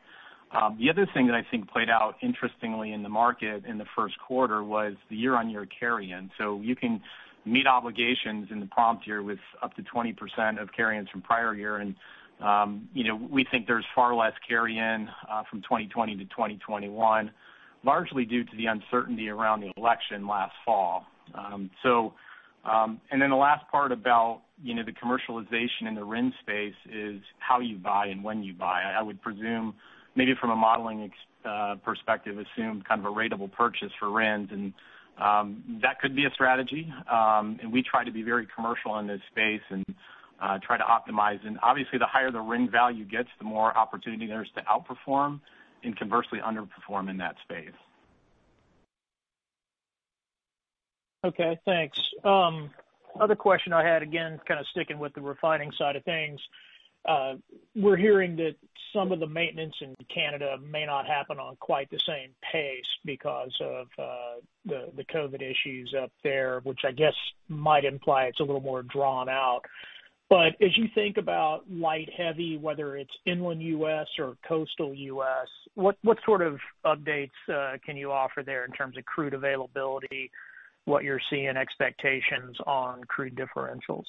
Um, 0.52 0.78
the 0.80 0.89
other 0.89 1.08
thing 1.14 1.28
that 1.28 1.36
I 1.36 1.46
think 1.52 1.70
played 1.70 1.89
out 1.89 2.16
interestingly 2.22 2.93
in 2.93 3.04
the 3.04 3.10
market 3.10 3.66
in 3.66 3.78
the 3.78 3.86
first 3.96 4.16
quarter 4.26 4.64
was 4.64 4.93
the 5.10 5.16
year-on-year 5.16 5.68
carry-in. 5.80 6.30
So 6.38 6.62
you 6.62 6.76
can 6.76 7.02
meet 7.46 7.68
obligations 7.68 8.48
in 8.52 8.60
the 8.60 8.68
prompt 8.68 9.06
year 9.06 9.22
with 9.22 9.39
up 9.62 9.76
to 9.76 9.84
20% 9.84 10.62
of 10.62 10.70
carry-ins 10.76 11.10
from 11.10 11.22
prior 11.22 11.54
year. 11.54 11.78
And 11.78 11.96
um, 12.41 12.88
we 13.30 13.46
think 13.50 13.68
there's 13.68 13.86
far 13.93 14.16
less 14.16 14.34
carry-in 14.48 15.10
uh, 15.30 15.43
from 15.50 15.62
2020 15.62 16.18
to 16.18 16.24
2021, 16.26 17.32
largely 17.84 18.26
due 18.26 18.43
to 18.43 18.58
the 18.58 18.68
uncertainty 18.68 19.30
around 19.30 19.62
the 19.62 19.72
election 19.78 20.28
last 20.28 20.54
fall. 20.66 21.06
Um, 21.34 21.70
Um, 22.66 22.99
the 23.11 23.36
last 23.36 23.70
part 23.72 23.91
about 23.91 24.41
you 24.63 24.74
know 24.74 24.84
the 24.84 24.91
commercialization 24.91 25.88
in 25.88 25.95
the 25.95 26.03
RIN 26.03 26.34
space 26.41 26.76
is 26.91 27.22
how 27.39 27.59
you 27.59 27.78
buy 27.78 28.07
and 28.07 28.24
when 28.24 28.43
you 28.43 28.53
buy. 28.53 28.82
I 28.97 29.01
would 29.01 29.22
presume, 29.22 29.76
maybe 30.16 30.34
from 30.39 30.51
a 30.51 30.55
modeling 30.55 31.11
uh, 31.43 31.76
perspective, 31.84 32.38
assume 32.38 32.84
kind 32.88 33.05
of 33.05 33.11
a 33.11 33.16
ratable 33.16 33.51
purchase 33.51 33.91
for 33.99 34.09
RINs, 34.11 34.49
and 34.51 34.74
um, 35.22 35.80
that 35.82 35.99
could 35.99 36.16
be 36.16 36.26
a 36.26 36.32
strategy. 36.32 36.91
Um 37.11 37.59
and 37.61 37.72
we 37.72 37.84
try 37.84 38.03
to 38.03 38.11
be 38.11 38.22
very 38.22 38.47
commercial 38.53 38.97
in 38.99 39.07
this 39.07 39.22
space 39.32 39.61
and 39.70 39.86
uh, 40.41 40.59
try 40.66 40.78
to 40.78 40.84
optimize. 40.84 41.45
And 41.45 41.57
obviously, 41.63 41.97
the 41.97 42.07
higher 42.07 42.32
the 42.32 42.41
RIN 42.41 42.70
value 42.70 43.05
gets, 43.05 43.30
the 43.39 43.45
more 43.45 43.76
opportunity 43.78 44.28
there 44.28 44.43
is 44.43 44.49
to 44.55 44.63
outperform 44.63 45.39
and 45.84 45.97
conversely 45.97 46.39
underperform 46.39 47.09
in 47.09 47.18
that 47.18 47.36
space. 47.43 47.76
Okay, 51.26 51.57
thanks. 51.65 51.99
Um, 52.23 52.69
other 53.19 53.36
question 53.36 53.73
I 53.73 53.84
had, 53.84 54.03
again, 54.03 54.39
kind 54.47 54.59
of 54.59 54.67
sticking 54.67 54.99
with 54.99 55.13
the 55.15 55.21
refining 55.21 55.71
side 55.78 55.95
of 55.95 56.03
things. 56.03 56.39
Uh, 57.03 57.34
we're 57.76 57.97
hearing 57.97 58.36
that 58.36 58.55
some 58.93 59.11
of 59.11 59.19
the 59.19 59.28
maintenance 59.28 59.73
in 59.82 59.95
Canada 60.13 60.57
may 60.71 60.86
not 60.86 61.07
happen 61.07 61.39
on 61.39 61.55
quite 61.57 61.89
the 61.89 61.99
same 62.07 62.30
pace 62.51 62.86
because 63.03 63.51
of 63.61 63.88
uh 63.99 64.39
the 64.65 65.03
COVID 65.13 65.41
issues 65.41 65.93
up 66.01 66.11
there, 66.23 66.61
which 66.63 66.80
I 66.86 66.91
guess 66.91 67.13
might 67.49 67.86
imply 67.86 68.23
it's 68.23 68.39
a 68.39 68.43
little 68.43 68.61
more 68.61 68.84
drawn 68.84 69.30
out. 69.30 69.61
But 70.30 70.55
as 70.59 70.76
you 70.76 70.88
think 70.95 71.17
about 71.17 71.69
light 71.69 72.09
heavy, 72.17 72.57
whether 72.57 72.95
it's 72.95 73.13
inland 73.28 73.61
U.S. 73.61 74.07
or 74.17 74.38
coastal 74.47 74.93
U.S., 74.93 75.47
what 75.76 75.97
sort 76.26 76.41
of 76.41 76.57
updates 76.84 77.30
uh, 77.47 77.78
can 77.86 77.95
you 77.95 78.11
offer 78.11 78.41
there 78.43 78.65
in 78.65 78.71
terms 78.71 78.97
of 78.97 79.05
crude 79.05 79.36
availability, 79.36 80.32
what 80.86 81.04
you're 81.04 81.22
seeing 81.30 81.58
expectations 81.58 82.58
on 82.66 83.04
crude 83.06 83.36
differentials? 83.36 84.06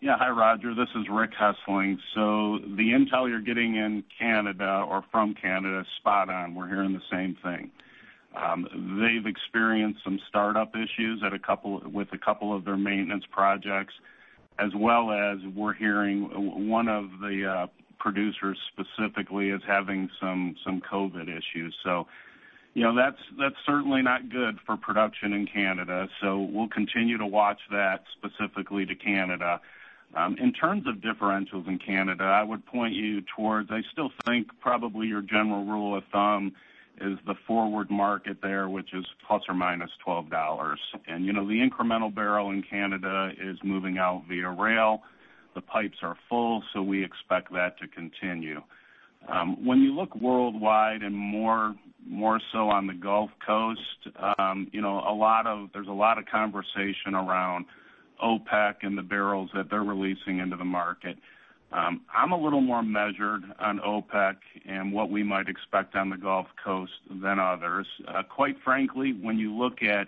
Yeah. 0.00 0.16
Hi, 0.18 0.28
Roger. 0.28 0.74
This 0.74 0.88
is 0.96 1.06
Rick 1.10 1.30
Hessling. 1.40 1.96
So, 2.14 2.58
the 2.76 2.90
intel 2.90 3.28
you're 3.28 3.40
getting 3.40 3.76
in 3.76 4.04
Canada 4.18 4.84
or 4.86 5.02
from 5.10 5.34
Canada 5.34 5.80
is 5.80 5.86
spot 5.98 6.28
on. 6.28 6.54
We're 6.54 6.68
hearing 6.68 6.92
the 6.92 7.00
same 7.10 7.36
thing. 7.42 7.70
Um, 8.36 9.00
they've 9.00 9.26
experienced 9.26 10.00
some 10.02 10.18
startup 10.28 10.74
issues 10.74 11.22
at 11.24 11.32
a 11.32 11.38
couple 11.38 11.80
with 11.90 12.08
a 12.12 12.18
couple 12.18 12.54
of 12.54 12.64
their 12.64 12.76
maintenance 12.76 13.24
projects, 13.30 13.94
as 14.58 14.72
well 14.76 15.12
as 15.12 15.38
we're 15.54 15.72
hearing 15.72 16.68
one 16.68 16.88
of 16.88 17.04
the 17.20 17.46
uh, 17.46 17.66
producers 17.98 18.58
specifically 18.72 19.50
is 19.50 19.62
having 19.66 20.10
some 20.20 20.56
some 20.64 20.82
COVID 20.82 21.28
issues. 21.28 21.74
You 22.74 22.82
know, 22.82 22.94
that's 22.94 23.20
that's 23.38 23.54
certainly 23.64 24.02
not 24.02 24.28
good 24.28 24.58
for 24.66 24.76
production 24.76 25.32
in 25.32 25.46
Canada. 25.46 26.08
So 26.20 26.40
we'll 26.40 26.68
continue 26.68 27.16
to 27.18 27.26
watch 27.26 27.60
that 27.70 28.02
specifically 28.18 28.84
to 28.84 28.94
Canada. 28.96 29.60
Um, 30.16 30.36
in 30.38 30.52
terms 30.52 30.84
of 30.86 30.96
differentials 30.96 31.66
in 31.66 31.78
Canada, 31.78 32.24
I 32.24 32.42
would 32.42 32.64
point 32.66 32.94
you 32.94 33.22
towards, 33.36 33.70
I 33.70 33.82
still 33.92 34.10
think 34.24 34.48
probably 34.60 35.08
your 35.08 35.22
general 35.22 35.64
rule 35.64 35.96
of 35.96 36.04
thumb 36.12 36.52
is 37.00 37.18
the 37.26 37.34
forward 37.46 37.90
market 37.90 38.38
there, 38.40 38.68
which 38.68 38.94
is 38.94 39.04
±$12. 39.28 40.76
And 41.08 41.24
you 41.24 41.32
know, 41.32 41.46
the 41.46 41.68
incremental 41.68 42.14
barrel 42.14 42.50
in 42.50 42.62
Canada 42.62 43.32
is 43.40 43.58
moving 43.64 43.98
out 43.98 44.24
via 44.28 44.50
rail. 44.50 45.02
The 45.54 45.60
pipes 45.60 45.98
are 46.02 46.16
full, 46.28 46.62
so 46.72 46.82
we 46.82 47.04
expect 47.04 47.52
that 47.52 47.78
to 47.80 47.88
continue. 47.88 48.62
Um, 49.28 49.64
when 49.64 49.80
you 49.80 49.94
look 49.94 50.14
worldwide 50.14 51.02
and 51.02 51.14
more 51.14 51.74
so 52.52 52.70
on 52.70 52.86
the 52.86 52.94
Gulf 52.94 53.30
Coast, 53.44 54.08
Um, 54.38 54.68
you 54.72 54.80
know, 54.80 54.98
a 55.00 55.14
lot 55.14 55.46
of 55.46 55.70
there's 55.72 55.88
a 55.88 55.92
lot 55.92 56.18
of 56.18 56.26
conversation 56.26 57.14
around 57.14 57.66
OPEC 58.22 58.76
and 58.82 58.96
the 58.96 59.02
barrels 59.02 59.50
that 59.54 59.70
they're 59.70 59.82
releasing 59.82 60.38
into 60.38 60.56
the 60.56 60.64
market. 60.64 61.18
I'm 61.72 62.30
a 62.30 62.36
little 62.36 62.60
more 62.60 62.84
measured 62.84 63.42
on 63.58 63.80
OPEC 63.80 64.36
and 64.64 64.92
what 64.92 65.10
we 65.10 65.24
might 65.24 65.48
expect 65.48 65.96
on 65.96 66.08
the 66.08 66.16
Gulf 66.16 66.46
Coast 66.62 66.92
than 67.10 67.40
others. 67.40 67.86
Quite 68.28 68.56
frankly, 68.62 69.12
when 69.12 69.38
you 69.38 69.52
look 69.52 69.82
at 69.82 70.06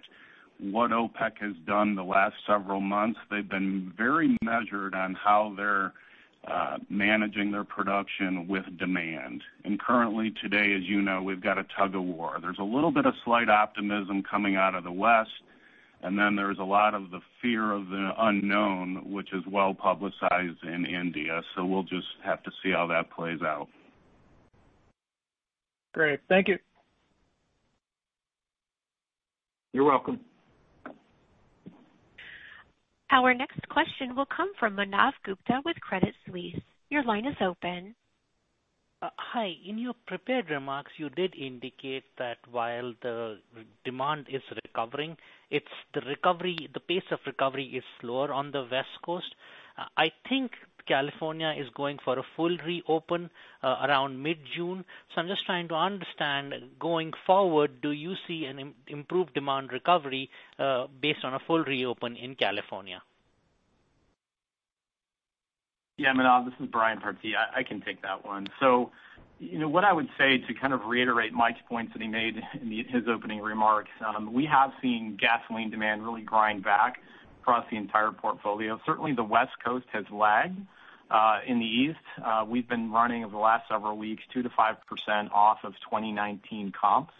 what 0.60 0.92
OPEC 0.92 1.38
has 1.40 1.56
done 1.66 1.96
the 1.96 2.04
last 2.04 2.36
several 2.46 2.80
months, 2.80 3.18
they've 3.30 3.48
been 3.48 3.92
very 3.96 4.36
measured 4.42 4.94
on 4.94 5.14
how 5.14 5.54
they're 5.56 5.92
Uh, 6.46 6.78
managing 6.88 7.50
their 7.50 7.64
production 7.64 8.46
with 8.46 8.64
demand. 8.78 9.42
And 9.64 9.80
currently 9.80 10.32
today, 10.40 10.74
as 10.74 10.84
you 10.84 11.02
know, 11.02 11.20
we've 11.20 11.40
got 11.40 11.58
a 11.58 11.64
tug-of-war. 11.76 12.38
There's 12.40 12.60
a 12.60 12.62
little 12.62 12.92
bit 12.92 13.04
of 13.04 13.14
slight 13.24 13.48
optimism 13.48 14.22
coming 14.22 14.54
out 14.54 14.76
of 14.76 14.84
the 14.84 14.92
West, 14.92 15.42
and 16.02 16.16
then 16.16 16.36
there's 16.36 16.60
a 16.60 16.64
lot 16.64 16.94
of 16.94 17.10
the 17.10 17.18
fear 17.42 17.72
of 17.72 17.88
the 17.88 18.12
unknown, 18.18 19.10
which 19.10 19.32
is 19.32 19.42
well-publicized 19.50 20.62
in 20.62 20.86
India. 20.86 21.42
So 21.56 21.64
we'll 21.64 21.82
just 21.82 22.06
have 22.22 22.44
to 22.44 22.52
see 22.62 22.70
how 22.70 22.86
that 22.86 23.10
plays 23.10 23.42
out. 23.42 23.66
Great. 25.94 26.20
Thank 26.28 26.46
you. 26.46 26.58
You're 29.72 29.82
welcome. 29.82 30.20
Our 33.10 33.34
next 33.34 33.68
question 33.68 34.16
will 34.16 34.26
come 34.26 34.52
from 34.58 34.76
Manav 34.76 35.12
Gupta 35.24 35.60
with 35.64 35.76
Credit 35.80 36.14
Suisse. 36.26 36.60
Your 36.90 37.04
line 37.04 37.26
is 37.26 37.36
open. 37.40 37.94
Uh, 39.02 39.10
hi. 39.16 39.52
In 39.68 39.78
your 39.78 39.94
prepared 40.06 40.50
remarks, 40.50 40.90
you 40.96 41.10
did 41.10 41.34
indicate 41.36 42.04
that 42.18 42.38
while 42.50 42.94
the 43.02 43.38
demand 43.84 44.26
is 44.28 44.42
recovering, 44.64 45.16
it's 45.50 45.66
the 45.94 46.00
recovery 46.00 46.68
the 46.72 46.80
pace 46.80 47.04
of 47.12 47.20
recovery 47.26 47.66
is 47.66 47.84
slower 48.00 48.32
on 48.32 48.50
the 48.50 48.66
West 48.70 48.96
Coast. 49.04 49.34
Uh, 49.78 49.84
I 49.96 50.10
think 50.28 50.52
California 50.86 51.54
is 51.58 51.66
going 51.74 51.98
for 52.04 52.18
a 52.18 52.22
full 52.36 52.56
reopen 52.64 53.30
uh, 53.62 53.76
around 53.86 54.22
mid-June. 54.22 54.84
So 55.14 55.20
I'm 55.20 55.28
just 55.28 55.44
trying 55.46 55.68
to 55.68 55.74
understand, 55.74 56.54
going 56.78 57.12
forward, 57.26 57.80
do 57.82 57.92
you 57.92 58.14
see 58.26 58.44
an 58.44 58.74
improved 58.86 59.34
demand 59.34 59.72
recovery 59.72 60.30
uh, 60.58 60.86
based 61.00 61.24
on 61.24 61.34
a 61.34 61.38
full 61.46 61.64
reopen 61.64 62.16
in 62.16 62.34
California? 62.34 63.02
Yeah, 65.98 66.12
Manav, 66.12 66.44
this 66.44 66.54
is 66.60 66.66
Brian 66.70 67.00
Partee. 67.00 67.32
I 67.54 67.62
can 67.62 67.80
take 67.80 68.02
that 68.02 68.24
one. 68.24 68.48
So 68.60 68.90
you 69.38 69.58
know 69.58 69.68
what 69.68 69.84
I 69.84 69.92
would 69.92 70.08
say 70.18 70.38
to 70.38 70.54
kind 70.54 70.72
of 70.72 70.84
reiterate 70.86 71.32
Mike's 71.32 71.60
points 71.68 71.92
that 71.92 72.02
he 72.02 72.08
made 72.08 72.36
in 72.60 72.84
his 72.88 73.04
opening 73.08 73.40
remarks, 73.40 73.90
um, 74.06 74.32
we 74.32 74.46
have 74.46 74.72
seen 74.80 75.18
gasoline 75.20 75.70
demand 75.70 76.04
really 76.04 76.22
grind 76.22 76.62
back 76.62 76.98
across 77.42 77.64
the 77.70 77.76
entire 77.76 78.12
portfolio. 78.12 78.80
Certainly, 78.86 79.14
the 79.14 79.24
West 79.24 79.52
Coast 79.64 79.86
has 79.92 80.04
lagged. 80.10 80.58
Uh, 81.10 81.38
in 81.46 81.60
the 81.60 81.66
East, 81.66 81.98
uh, 82.24 82.44
we've 82.46 82.68
been 82.68 82.90
running 82.90 83.24
over 83.24 83.32
the 83.32 83.38
last 83.38 83.68
several 83.68 83.96
weeks 83.96 84.22
2%-5% 84.34 85.30
off 85.32 85.58
of 85.62 85.72
2019 85.74 86.72
comps. 86.72 87.12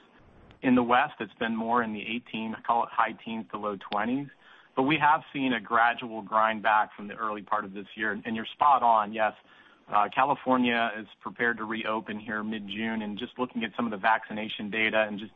In 0.63 0.75
the 0.75 0.83
West, 0.83 1.15
it's 1.21 1.35
been 1.35 1.55
more 1.55 1.83
in 1.83 1.93
the 1.93 2.03
18, 2.03 2.57
call 2.67 2.85
it 2.85 2.89
high 2.91 3.15
teens 3.25 3.47
to 3.53 3.59
low 3.59 3.77
20s. 3.93 4.29
We 4.79 4.99
have 4.99 5.23
seen 5.33 5.55
a 5.55 5.61
gradual 5.61 6.21
grind 6.21 6.63
back 6.63 6.95
from 6.95 7.09
the 7.09 7.15
early 7.15 7.43
part 7.43 7.65
of 7.65 7.73
this 7.73 7.87
year. 7.95 8.21
And 8.25 8.37
you're 8.37 8.47
spot 8.47 8.83
on, 8.83 9.13
yes. 9.13 9.33
Uh, 9.93 10.09
California 10.15 10.93
is 10.99 11.07
prepared 11.21 11.57
to 11.59 11.65
reopen 11.65 12.19
here 12.19 12.43
mid-June. 12.43 13.03
And 13.03 13.19
just 13.19 13.39
looking 13.39 13.65
at 13.65 13.71
some 13.75 13.87
of 13.87 13.91
the 13.91 13.97
vaccination 13.97 14.69
data 14.69 15.07
and 15.09 15.19
just 15.19 15.33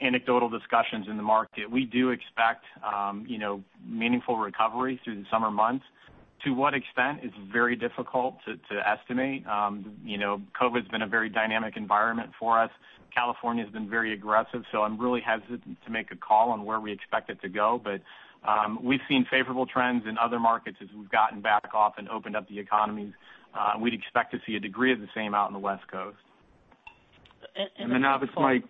anecdotal 0.00 0.48
discussions 0.48 1.08
in 1.08 1.16
the 1.16 1.22
market, 1.22 1.68
we 1.70 1.84
do 1.84 2.10
expect 2.10 2.64
um, 2.84 3.24
you 3.26 3.38
know, 3.38 3.64
meaningful 3.84 4.36
recovery 4.36 5.00
through 5.02 5.16
the 5.16 5.26
summer 5.30 5.50
months. 5.50 5.84
To 6.46 6.52
what 6.52 6.74
extent 6.74 7.20
is 7.24 7.32
very 7.52 7.74
difficult 7.74 8.36
to 8.46 8.88
estimate. 8.88 9.44
Um 9.46 9.96
you 10.04 10.16
know, 10.16 10.40
COVID's 10.58 10.88
been 10.88 11.02
a 11.02 11.06
very 11.16 11.28
dynamic 11.28 11.76
environment 11.76 12.30
for 12.38 12.58
us. 12.64 12.70
California's 13.12 13.70
been 13.70 13.90
very 13.90 14.12
aggressive, 14.12 14.62
so 14.70 14.82
I'm 14.82 14.96
really 15.04 15.20
hesitant 15.20 15.76
to 15.84 15.90
make 15.90 16.12
a 16.12 16.16
call 16.16 16.50
on 16.50 16.64
where 16.64 16.80
we 16.80 16.92
expect 16.92 17.30
it 17.30 17.40
to 17.42 17.48
go. 17.48 17.68
But 17.82 18.00
um 18.48 18.78
we've 18.88 19.04
seen 19.08 19.26
favorable 19.28 19.66
trends 19.66 20.04
in 20.06 20.16
other 20.18 20.38
markets 20.38 20.78
as 20.80 20.88
we've 20.96 21.10
gotten 21.10 21.40
back 21.40 21.74
off 21.74 21.94
and 21.98 22.08
opened 22.08 22.36
up 22.36 22.48
the 22.48 22.58
economies. 22.60 23.12
We'd 23.80 23.94
expect 23.94 24.32
to 24.32 24.38
see 24.46 24.54
a 24.54 24.60
degree 24.60 24.92
of 24.92 25.00
the 25.00 25.08
same 25.14 25.34
out 25.34 25.48
in 25.48 25.54
the 25.54 25.64
West 25.70 25.86
Coast. 25.90 26.18
Manav, 27.80 28.22
it's 28.22 28.32
Mike. 28.36 28.64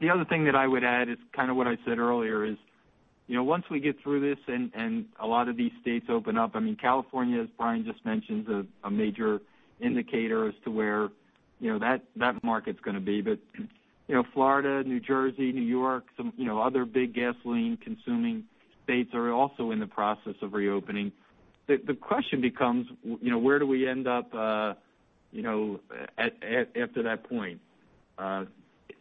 The 0.00 0.10
other 0.10 0.24
thing 0.24 0.44
that 0.46 0.56
I 0.56 0.66
would 0.66 0.82
add 0.82 1.08
is 1.08 1.18
kind 1.36 1.50
of 1.50 1.56
what 1.56 1.66
I 1.66 1.76
said 1.86 1.98
earlier 1.98 2.44
is, 2.44 2.56
once 3.28 3.64
we 3.70 3.80
get 3.80 4.00
through 4.02 4.20
this 4.20 4.38
and 4.46 5.06
a 5.18 5.26
lot 5.26 5.48
of 5.48 5.56
these 5.56 5.72
states 5.80 6.06
open 6.08 6.36
up, 6.36 6.52
I 6.54 6.60
mean, 6.60 6.76
California, 6.76 7.40
as 7.40 7.48
Brian 7.56 7.84
just 7.84 8.04
mentioned, 8.04 8.46
is 8.48 8.66
a 8.82 8.90
major 8.90 9.40
indicator 9.80 10.48
as 10.48 10.54
to 10.64 10.70
where 10.70 11.08
you 11.60 11.72
know, 11.72 11.96
that 12.16 12.44
market's 12.44 12.80
going 12.80 12.96
to 12.96 13.00
be. 13.00 13.20
But 13.20 13.38
you 13.56 14.14
know, 14.14 14.24
Florida, 14.34 14.86
New 14.86 15.00
Jersey, 15.00 15.52
New 15.52 15.62
York, 15.62 16.04
some 16.16 16.32
you 16.36 16.44
know, 16.44 16.60
other 16.60 16.84
big 16.84 17.14
gasoline-consuming 17.14 18.44
states 18.82 19.14
are 19.14 19.32
also 19.32 19.70
in 19.70 19.80
the 19.80 19.86
process 19.86 20.34
of 20.42 20.52
reopening. 20.52 21.12
The 21.66 21.96
question 21.98 22.42
becomes, 22.42 22.88
you 23.02 23.30
know, 23.30 23.38
where 23.38 23.58
do 23.58 23.66
we 23.66 23.88
end 23.88 24.06
up 24.06 24.34
uh, 24.34 24.74
you 25.32 25.42
know, 25.42 25.80
after 26.18 27.02
that 27.02 27.24
point? 27.26 27.60
Uh, 28.18 28.44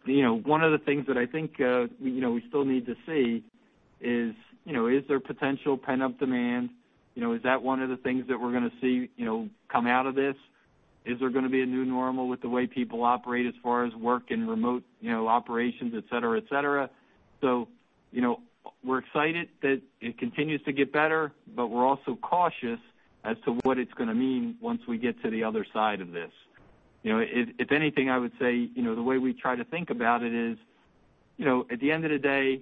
you 0.05 0.21
know, 0.23 0.37
one 0.37 0.63
of 0.63 0.71
the 0.71 0.77
things 0.77 1.05
that 1.07 1.17
I 1.17 1.25
think 1.25 1.59
uh, 1.59 1.87
you 1.99 2.21
know, 2.21 2.31
we 2.31 2.43
still 2.47 2.63
need 2.63 2.85
to 2.85 2.95
see 3.05 3.43
is 4.03 4.35
you 4.65 4.73
know, 4.73 4.87
is 4.87 5.03
there 5.07 5.19
potential 5.19 5.77
pent-up 5.77 6.19
demand? 6.19 6.69
You 7.15 7.21
know, 7.21 7.33
is 7.33 7.43
that 7.43 7.61
one 7.61 7.81
of 7.81 7.89
the 7.89 7.97
things 7.97 8.27
that 8.27 8.39
we're 8.39 8.51
going 8.51 8.69
to 8.69 8.75
see 8.81 9.09
you 9.17 9.25
know, 9.25 9.49
come 9.69 9.87
out 9.87 10.05
of 10.05 10.15
this? 10.15 10.35
Is 11.05 11.19
there 11.19 11.29
going 11.29 11.43
to 11.43 11.49
be 11.49 11.61
a 11.61 11.65
new 11.65 11.83
normal 11.83 12.29
with 12.29 12.41
the 12.41 12.49
way 12.49 12.65
people 12.65 13.03
operate 13.03 13.45
as 13.45 13.53
far 13.61 13.85
as 13.85 13.93
work 13.93 14.31
and 14.31 14.49
remote 14.49 14.83
you 15.01 15.11
know, 15.11 15.27
operations, 15.27 15.93
et 15.97 16.05
cetera? 16.09 16.37
et 16.39 16.89
So 17.41 17.67
you 18.11 18.21
know 18.21 18.39
we're 18.83 18.99
excited 18.99 19.49
that 19.61 19.81
it 20.01 20.17
continues 20.17 20.61
to 20.63 20.71
get 20.71 20.91
better, 20.93 21.31
but 21.55 21.67
we're 21.67 21.85
also 21.85 22.15
cautious 22.21 22.79
as 23.23 23.37
to 23.45 23.53
what 23.63 23.77
it's 23.77 23.93
going 23.93 24.09
to 24.09 24.15
mean 24.15 24.55
once 24.61 24.81
we 24.87 24.97
get 24.97 25.21
to 25.23 25.29
the 25.29 25.43
other 25.43 25.65
side 25.73 26.01
of 26.01 26.11
this. 26.11 26.31
You 27.03 27.13
know, 27.13 27.25
if 27.25 27.71
anything, 27.71 28.09
I 28.09 28.17
would 28.17 28.31
say, 28.39 28.69
you 28.73 28.81
know, 28.81 28.95
the 28.95 29.03
way 29.03 29.17
we 29.17 29.33
try 29.33 29.55
to 29.55 29.65
think 29.65 29.89
about 29.89 30.23
it 30.23 30.33
is, 30.33 30.57
you 31.37 31.45
know, 31.45 31.65
at 31.69 31.79
the 31.79 31.91
end 31.91 32.05
of 32.05 32.11
the 32.11 32.19
day, 32.19 32.61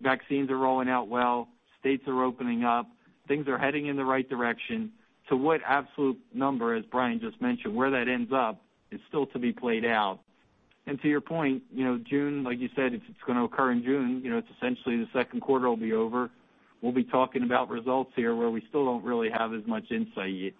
vaccines 0.00 0.50
are 0.50 0.58
rolling 0.58 0.88
out 0.88 1.08
well, 1.08 1.48
states 1.80 2.04
are 2.06 2.22
opening 2.22 2.64
up, 2.64 2.86
things 3.28 3.48
are 3.48 3.58
heading 3.58 3.86
in 3.86 3.96
the 3.96 4.04
right 4.04 4.28
direction. 4.28 4.92
To 5.30 5.36
what 5.36 5.60
absolute 5.66 6.18
number, 6.34 6.74
as 6.74 6.84
Brian 6.90 7.18
just 7.20 7.40
mentioned, 7.40 7.74
where 7.74 7.90
that 7.90 8.08
ends 8.08 8.30
up 8.34 8.60
is 8.90 9.00
still 9.08 9.26
to 9.28 9.38
be 9.38 9.52
played 9.52 9.84
out. 9.84 10.20
And 10.86 11.00
to 11.00 11.08
your 11.08 11.22
point, 11.22 11.62
you 11.72 11.82
know, 11.82 11.98
June, 11.98 12.44
like 12.44 12.58
you 12.58 12.68
said, 12.76 12.92
if 12.92 13.00
it's 13.08 13.20
going 13.26 13.38
to 13.38 13.44
occur 13.44 13.72
in 13.72 13.82
June, 13.82 14.20
you 14.22 14.30
know, 14.30 14.38
it's 14.38 14.48
essentially 14.58 14.98
the 14.98 15.08
second 15.14 15.40
quarter 15.40 15.66
will 15.66 15.78
be 15.78 15.94
over. 15.94 16.30
We'll 16.82 16.92
be 16.92 17.04
talking 17.04 17.42
about 17.42 17.70
results 17.70 18.12
here 18.14 18.36
where 18.36 18.50
we 18.50 18.62
still 18.68 18.84
don't 18.84 19.02
really 19.02 19.30
have 19.30 19.54
as 19.54 19.62
much 19.66 19.90
insight 19.90 20.34
yet. 20.34 20.52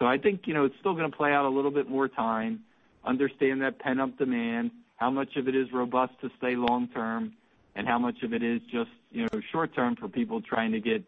So 0.00 0.06
I 0.06 0.18
think 0.18 0.42
you 0.46 0.54
know, 0.54 0.64
it's 0.64 0.74
still 0.80 0.94
going 0.94 1.08
to 1.08 1.16
play 1.16 1.32
out 1.32 1.44
a 1.44 1.48
little 1.48 1.70
bit 1.70 1.88
more 1.88 2.08
time, 2.08 2.60
understand 3.04 3.62
that 3.62 3.78
pent-up 3.78 4.18
demand, 4.18 4.72
how 4.96 5.10
much 5.10 5.36
of 5.36 5.46
it 5.46 5.54
is 5.54 5.68
robust 5.72 6.14
to 6.22 6.30
stay 6.38 6.56
long-term, 6.56 7.32
and 7.78 7.86
how 7.86 7.98
much 7.98 8.22
of 8.24 8.34
it 8.34 8.42
is 8.42 8.60
just 8.70 8.90
you 9.12 9.22
know, 9.22 9.40
short-term 9.52 9.94
for 9.96 10.08
people 10.08 10.42
trying 10.42 10.72
to 10.72 10.80
get 10.80 11.02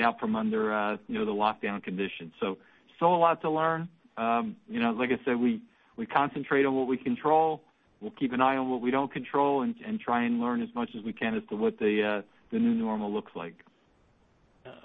out 0.00 0.18
from 0.18 0.34
under 0.34 0.74
uh 0.74 0.96
you 1.06 1.18
know 1.18 1.24
the 1.24 1.30
lockdown 1.30 1.80
conditions. 1.82 2.32
So 2.40 2.58
still 2.96 3.14
a 3.14 3.16
lot 3.16 3.40
to 3.42 3.50
learn. 3.50 3.88
Um, 4.16 4.56
you 4.68 4.80
know, 4.80 4.90
like 4.90 5.10
I 5.10 5.22
said, 5.24 5.38
we 5.38 5.60
concentrate 6.06 6.64
on 6.64 6.74
what 6.74 6.88
we 6.88 6.96
control. 6.96 7.62
We'll 8.00 8.10
keep 8.12 8.32
an 8.32 8.40
eye 8.40 8.56
on 8.56 8.70
what 8.70 8.80
we 8.80 8.90
don't 8.90 9.12
control 9.12 9.62
and 9.62 10.00
try 10.00 10.24
and 10.24 10.40
learn 10.40 10.62
as 10.62 10.68
much 10.74 10.90
as 10.98 11.04
we 11.04 11.12
can 11.12 11.34
as 11.36 11.42
to 11.50 11.56
what 11.56 11.78
the 11.78 12.24
the 12.50 12.58
new 12.58 12.74
normal 12.74 13.12
looks 13.12 13.32
like. 13.36 13.54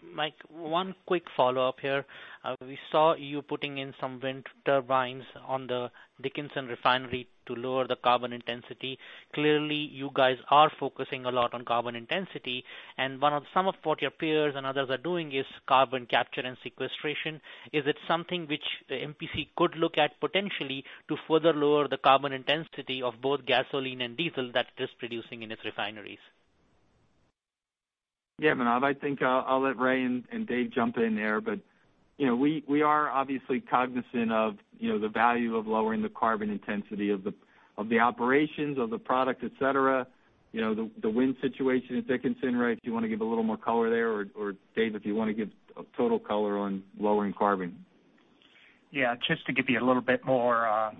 Mike, 0.03 0.35
one 0.49 0.93
quick 1.05 1.23
follow-up 1.35 1.79
here. 1.79 2.05
Uh, 2.43 2.55
we 2.61 2.77
saw 2.91 3.15
you 3.15 3.41
putting 3.41 3.77
in 3.77 3.93
some 3.99 4.19
wind 4.19 4.45
turbines 4.65 5.23
on 5.47 5.67
the 5.67 5.89
Dickinson 6.21 6.67
refinery 6.67 7.27
to 7.45 7.53
lower 7.55 7.87
the 7.87 7.95
carbon 7.95 8.33
intensity. 8.33 8.99
Clearly, 9.33 9.75
you 9.75 10.09
guys 10.13 10.37
are 10.49 10.71
focusing 10.79 11.25
a 11.25 11.31
lot 11.31 11.53
on 11.53 11.65
carbon 11.65 11.95
intensity, 11.95 12.63
and 12.97 13.21
one 13.21 13.33
of 13.33 13.43
some 13.53 13.67
of 13.67 13.75
what 13.83 14.01
your 14.01 14.11
peers 14.11 14.55
and 14.55 14.65
others 14.65 14.89
are 14.89 14.97
doing 14.97 15.31
is 15.33 15.45
carbon 15.67 16.05
capture 16.05 16.41
and 16.41 16.57
sequestration. 16.63 17.41
Is 17.71 17.87
it 17.87 17.97
something 18.07 18.47
which 18.47 18.65
MPC 18.89 19.49
could 19.55 19.75
look 19.75 19.97
at 19.97 20.19
potentially 20.19 20.83
to 21.07 21.17
further 21.27 21.53
lower 21.53 21.87
the 21.87 21.97
carbon 21.97 22.33
intensity 22.33 23.01
of 23.01 23.21
both 23.21 23.45
gasoline 23.45 24.01
and 24.01 24.17
diesel 24.17 24.51
that 24.53 24.67
it 24.77 24.83
is 24.83 24.89
producing 24.99 25.43
in 25.43 25.51
its 25.51 25.63
refineries? 25.65 26.19
Yeah, 28.41 28.55
Manav, 28.55 28.83
I 28.83 28.95
think 28.95 29.21
uh, 29.21 29.43
I'll 29.45 29.61
let 29.61 29.77
Ray 29.77 30.03
and 30.03 30.47
Dave 30.47 30.71
jump 30.73 30.97
in 30.97 31.15
there. 31.15 31.39
But 31.41 31.59
you 32.17 32.25
know, 32.25 32.35
we 32.35 32.81
are 32.81 33.07
obviously 33.07 33.59
cognizant 33.59 34.31
of 34.31 34.55
you 34.79 34.89
know, 34.89 34.97
the 34.97 35.09
value 35.09 35.55
of 35.55 35.67
lowering 35.67 36.01
the 36.01 36.09
carbon 36.09 36.49
intensity 36.49 37.11
of 37.11 37.23
the 37.23 37.35
of 37.77 37.87
the 37.89 37.99
operations, 37.99 38.79
of 38.79 38.89
the 38.89 38.97
product, 38.97 39.43
et 39.43 39.51
cetera. 39.59 40.07
You 40.53 40.61
know, 40.61 40.73
the 40.73 40.89
the 41.03 41.09
wind 41.09 41.35
situation 41.39 41.97
at 41.97 42.07
Dickinson, 42.07 42.55
Ray, 42.55 42.73
if 42.73 42.79
you 42.81 42.93
want 42.93 43.03
to 43.03 43.09
give 43.09 43.21
a 43.21 43.23
little 43.23 43.43
more 43.43 43.57
color 43.57 43.91
there, 43.91 44.09
or 44.09 44.55
Dave, 44.75 44.95
if 44.95 45.05
you 45.05 45.13
want 45.13 45.29
to 45.29 45.35
give 45.35 45.49
total 45.95 46.17
color 46.17 46.57
on 46.57 46.81
lowering 46.99 47.33
carbon. 47.37 47.85
Yeah, 48.89 49.13
just 49.27 49.45
to 49.45 49.53
give 49.53 49.65
you 49.69 49.79
a 49.79 49.85
little 49.85 50.01
bit 50.01 50.25
more 50.25 50.67
uh, 50.67 50.91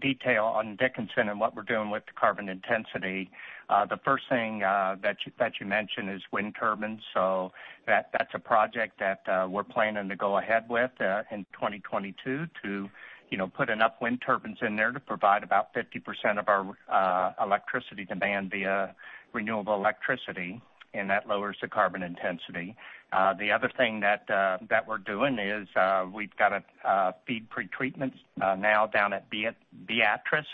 detail 0.00 0.44
on 0.44 0.76
Dickinson 0.76 1.28
and 1.28 1.38
what 1.38 1.54
we're 1.54 1.62
doing 1.62 1.90
with 1.90 2.04
the 2.06 2.12
carbon 2.12 2.48
intensity. 2.48 3.30
The 3.68 3.98
first 4.04 4.24
thing 4.28 4.62
uh 4.62 4.96
that 5.02 5.18
you 5.24 5.32
that 5.38 5.54
you 5.60 5.66
mentioned 5.66 6.10
is 6.10 6.22
wind 6.32 6.56
turbines. 6.58 7.00
So 7.14 7.52
that 7.86 8.10
that's 8.12 8.32
a 8.34 8.38
project 8.38 8.98
that 9.00 9.20
uh 9.28 9.46
we're 9.48 9.64
planning 9.64 10.08
to 10.08 10.16
go 10.16 10.38
ahead 10.38 10.64
with 10.68 10.92
in 11.30 11.46
2022 11.52 12.46
to 12.62 12.90
you 13.30 13.38
know 13.38 13.48
put 13.48 13.70
enough 13.70 13.92
wind 14.00 14.22
turbines 14.24 14.58
in 14.62 14.76
there 14.76 14.92
to 14.92 15.00
provide 15.00 15.42
about 15.42 15.74
50% 15.74 16.38
of 16.38 16.48
our 16.48 16.76
uh 16.90 17.32
electricity 17.44 18.04
demand 18.04 18.50
via 18.50 18.94
renewable 19.32 19.74
electricity, 19.74 20.60
and 20.94 21.10
that 21.10 21.28
lowers 21.28 21.56
the 21.60 21.68
carbon 21.68 22.02
intensity. 22.02 22.74
The 23.12 23.50
other 23.50 23.70
thing 23.76 24.00
that 24.00 24.28
uh 24.30 24.58
that 24.68 24.86
we're 24.86 24.98
doing 24.98 25.38
is 25.38 25.68
we've 26.12 26.36
got 26.36 26.52
a 26.52 27.14
feed 27.26 27.48
pretreatment 27.50 28.12
now 28.38 28.86
down 28.86 29.12
at 29.12 29.30
Beatrice, 29.30 30.46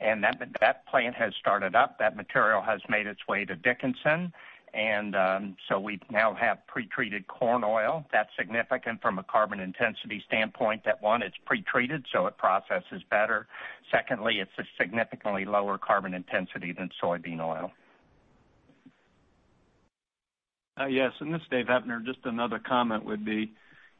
and 0.00 0.22
that 0.24 0.40
that 0.60 0.86
plant 0.86 1.14
has 1.16 1.34
started 1.34 1.74
up. 1.74 1.98
That 1.98 2.16
material 2.16 2.62
has 2.62 2.80
made 2.88 3.06
its 3.06 3.26
way 3.28 3.44
to 3.44 3.54
Dickinson. 3.56 4.32
And 4.74 5.16
um 5.16 5.56
so 5.68 5.80
we 5.80 6.00
now 6.10 6.34
have 6.34 6.58
pretreated 6.68 7.26
corn 7.28 7.64
oil. 7.64 8.04
That's 8.12 8.28
significant 8.38 9.00
from 9.00 9.18
a 9.18 9.22
carbon 9.22 9.58
intensity 9.60 10.22
standpoint 10.26 10.84
that, 10.84 11.00
one, 11.00 11.22
it's 11.22 11.36
pretreated, 11.46 12.04
so 12.12 12.26
it 12.26 12.36
processes 12.36 13.02
better. 13.10 13.46
Secondly, 13.90 14.38
it's 14.40 14.50
a 14.58 14.64
significantly 14.78 15.44
lower 15.46 15.78
carbon 15.78 16.12
intensity 16.12 16.72
than 16.72 16.90
soybean 17.02 17.40
oil. 17.40 17.72
Uh, 20.78 20.86
yes, 20.86 21.12
and 21.20 21.32
this 21.32 21.40
is 21.40 21.48
Dave 21.48 21.66
Heppner. 21.66 22.04
Just 22.04 22.18
another 22.24 22.58
comment 22.58 23.04
would 23.04 23.24
be, 23.24 23.52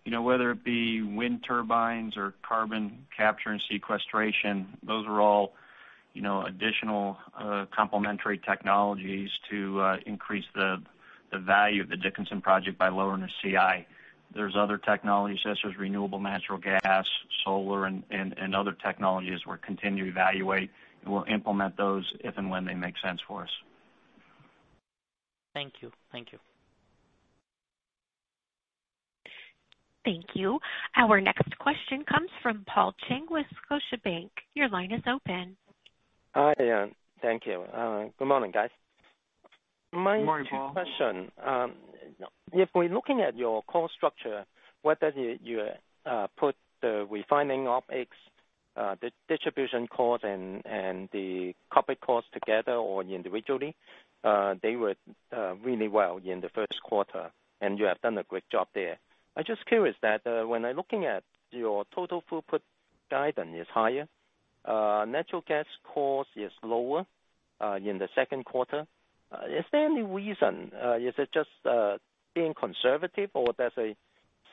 you 0.05 0.12
know, 0.12 0.22
whether 0.22 0.51
it 0.51 0.62
be 0.62 1.03
wind 1.03 1.45
turbines 1.47 2.16
or 2.16 2.35
carbon 2.43 3.07
capture 3.16 3.51
and 3.51 3.62
sequestration, 3.70 4.66
those 4.83 5.07
are 5.07 5.20
all 5.20 5.55
you 6.16 6.22
know, 6.22 6.47
additional 6.47 7.18
uh, 7.39 7.66
complementary 7.77 8.39
technologies 8.39 9.29
to 9.51 9.79
uh, 9.83 9.97
increase 10.07 10.47
the 10.55 10.81
value 11.35 11.83
of 11.83 11.91
the 11.91 11.97
Dickinson 11.99 12.41
project 12.41 12.79
by 12.79 12.89
lowering 12.89 13.20
the 13.20 13.29
CI. 13.43 13.87
There's 14.35 14.57
other 14.57 14.79
technologies 14.79 15.41
such 15.45 15.59
as 15.66 15.77
renewable 15.77 16.18
natural 16.18 16.59
gas, 16.59 17.07
solar, 17.45 17.85
and 17.85 18.57
other 18.57 18.72
technologies 18.72 19.41
we're 19.47 19.59
continuing 19.59 20.07
to 20.07 20.11
evaluate, 20.11 20.70
and 21.05 21.12
we'll 21.12 21.24
implement 21.24 21.77
those 21.77 22.11
if 22.20 22.39
and 22.39 22.49
when 22.49 22.64
they 22.64 22.72
make 22.72 22.95
sense 23.05 23.20
for 23.29 23.43
us. 23.43 23.51
Thank 25.53 25.74
you. 25.83 25.93
Thank 26.12 26.33
you. 26.33 26.39
Thank 30.07 30.26
you. 30.34 30.61
Our 30.96 31.20
next 31.20 31.59
question 31.59 32.04
comes 32.09 32.30
from 32.40 32.64
Paul 32.72 32.94
Cheng 33.09 33.26
with 33.28 33.44
Scotiabank. 33.68 34.30
Your 34.54 34.68
line 34.68 34.92
is 34.92 35.02
open. 35.04 35.57
Hi. 36.32 36.52
Uh, 36.52 36.86
thank 37.20 37.42
you. 37.44 37.62
Uh, 37.62 38.04
good 38.16 38.28
morning, 38.28 38.52
guys. 38.52 38.70
Good 39.92 39.98
morning, 39.98 40.46
Paul. 40.48 40.72
My 40.74 40.84
question, 40.84 41.32
um, 41.44 41.72
if 42.52 42.68
we're 42.72 42.88
looking 42.88 43.20
at 43.20 43.36
your 43.36 43.64
cost 43.64 43.94
structure, 43.94 44.44
whether 44.82 45.12
you 45.42 45.66
uh, 46.09 46.28
put 46.38 46.54
the 46.82 47.04
refining 47.11 47.64
OpEx, 47.64 48.07
the 48.76 49.11
distribution 49.28 49.88
cost, 49.88 50.22
and 50.22 51.09
the 51.12 51.52
corporate 51.72 52.00
cost 52.00 52.26
together 52.32 52.74
or 52.74 53.02
individually, 53.02 53.74
they 54.22 54.76
were 54.76 54.94
really 55.64 55.88
well 55.88 56.20
in 56.24 56.40
the 56.42 56.48
first 56.50 56.80
quarter, 56.84 57.32
and 57.61 57.76
you 57.80 57.86
have 57.86 58.00
done 58.02 58.18
a 58.18 58.22
great 58.22 58.48
job 58.52 58.68
there. 58.72 58.98
I'm 59.37 59.45
just 59.45 59.66
curious 59.66 59.95
that 60.01 60.26
uh, 60.26 60.47
when 60.47 60.64
I'm 60.64 60.76
looking 60.76 61.05
at 61.05 61.22
your 61.51 61.84
total 61.95 62.24
throughput 62.30 62.61
guidance 63.11 63.51
is 63.55 63.66
higher, 63.72 64.09
uh, 64.64 65.05
natural 65.07 65.45
gas 65.47 65.66
cost 65.84 66.30
is 66.37 66.51
lower 66.62 67.05
uh, 67.61 67.78
in 67.84 67.99
the 67.99 68.09
second 68.14 68.47
quarter. 68.47 68.87
Is 69.49 69.64
there 69.72 69.84
any 69.84 70.03
reason? 70.03 70.72
Is 71.01 71.14
it 71.18 71.28
just 71.34 71.51
being 72.34 72.55
conservative, 72.55 73.30
or 73.34 73.53
there's 73.59 73.97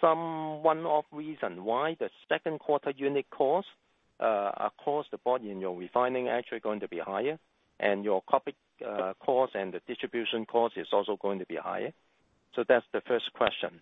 some 0.01 0.63
one-off 0.63 1.05
reason 1.11 1.63
why 1.63 1.95
the 1.99 2.09
second 2.27 2.59
quarter 2.59 2.91
unit 2.95 3.25
cost 3.29 3.67
across 4.19 5.05
the 5.11 5.17
board 5.19 5.43
in 5.43 5.61
your 5.61 5.77
refining 5.77 6.27
actually 6.27 6.59
going 6.59 6.81
to 6.81 6.87
be 6.87 6.99
higher, 6.99 7.37
and 7.79 8.03
your 8.03 8.21
corporate 8.23 8.55
cost 9.19 9.55
and 9.55 9.73
the 9.73 9.81
distribution 9.87 10.45
cost 10.45 10.75
is 10.75 10.87
also 10.91 11.17
going 11.21 11.39
to 11.39 11.45
be 11.45 11.55
higher? 11.55 11.93
So 12.55 12.65
that's 12.67 12.85
the 12.91 13.01
first 13.07 13.31
question. 13.33 13.79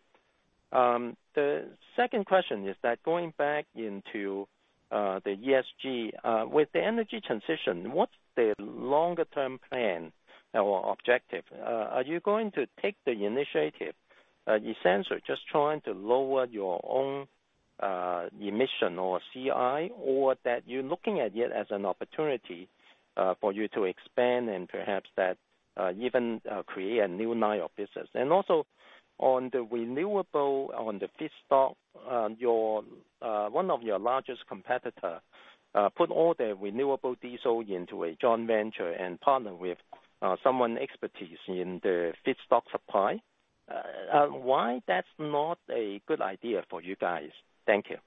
Um, 0.72 1.18
the 1.36 1.66
second 1.96 2.26
question 2.26 2.68
is 2.68 2.76
that 2.84 3.04
going 3.04 3.34
back 3.38 3.66
into 3.76 4.48
uh, 4.92 5.20
the 5.24 5.36
ESG, 5.36 6.12
uh, 6.24 6.48
with 6.48 6.70
the 6.74 6.82
energy 6.82 7.22
transition, 7.26 7.92
what's 7.92 8.12
the 8.36 8.54
longer-term 8.60 9.60
plan 9.70 10.12
or 10.54 10.92
objective? 10.92 11.44
Uh, 11.54 11.66
are 11.66 12.04
you 12.04 12.20
going 12.20 12.52
to 12.52 12.66
take 12.82 12.96
the 13.06 13.12
initiative, 13.12 13.94
essentially 14.48 15.22
just 15.26 15.42
trying 15.50 15.82
to 15.82 15.92
lower 15.92 16.46
your 16.46 16.82
own 16.84 17.28
emission 18.40 19.00
or 19.00 19.20
CI, 19.34 19.92
or 19.96 20.36
that 20.44 20.64
you're 20.66 20.84
looking 20.84 21.20
at 21.20 21.36
it 21.36 21.52
as 21.52 21.68
an 21.70 21.86
opportunity 21.86 22.68
for 23.40 23.54
you 23.54 23.68
to 23.70 23.86
expand 23.86 24.50
and 24.50 24.68
perhaps 24.68 25.10
that 25.16 25.38
even 25.98 26.42
create 26.66 27.00
a 27.00 27.08
new 27.08 27.34
line 27.34 27.62
of 27.62 27.72
business? 27.78 28.10
Also 28.30 28.66
on 29.22 29.50
the 29.54 29.62
renewable, 29.62 30.72
on 30.78 31.00
the 31.00 31.08
feedstock, 31.20 31.76
your 32.40 32.84
uh, 33.22 33.48
one 33.50 33.70
of 33.70 33.84
your 33.84 34.00
largest 34.00 34.42
competitor 34.48 35.22
uh, 35.76 35.90
put 35.90 36.10
all 36.10 36.34
their 36.38 36.56
renewable 36.56 37.16
diesel 37.22 37.62
into 37.62 38.04
a 38.04 38.18
joint 38.20 38.48
venture 38.48 38.92
and 38.92 39.22
partner 39.22 39.54
with 39.54 39.78
uh, 40.22 40.36
someone 40.44 40.78
expertise 40.78 41.38
in 41.48 41.80
the 41.84 42.14
feedstock 42.26 42.64
supply. 42.72 43.20
Why 44.12 44.82
that's 44.88 45.08
not 45.18 45.60
a 45.72 46.02
good 46.08 46.20
idea 46.20 46.64
for 46.70 46.82
you 46.82 46.96
guys? 47.00 47.30
Thank 47.66 47.86
you. 47.90 47.98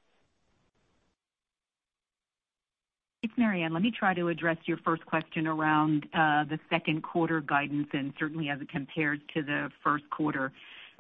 It's 3.23 3.33
Maryann. 3.39 3.73
Let 3.73 3.81
me 3.81 3.91
try 3.91 4.13
to 4.13 4.29
address 4.29 4.59
your 4.67 4.77
first 4.85 5.07
question 5.07 5.47
around 5.47 6.07
the 6.13 6.59
second 6.69 7.03
quarter 7.03 7.41
guidance 7.41 7.89
and 7.93 8.13
certainly 8.19 8.51
as 8.51 8.61
it 8.61 8.69
compares 8.69 9.21
to 9.33 9.43
the 9.43 9.71
first 9.83 10.05
quarter. 10.11 10.53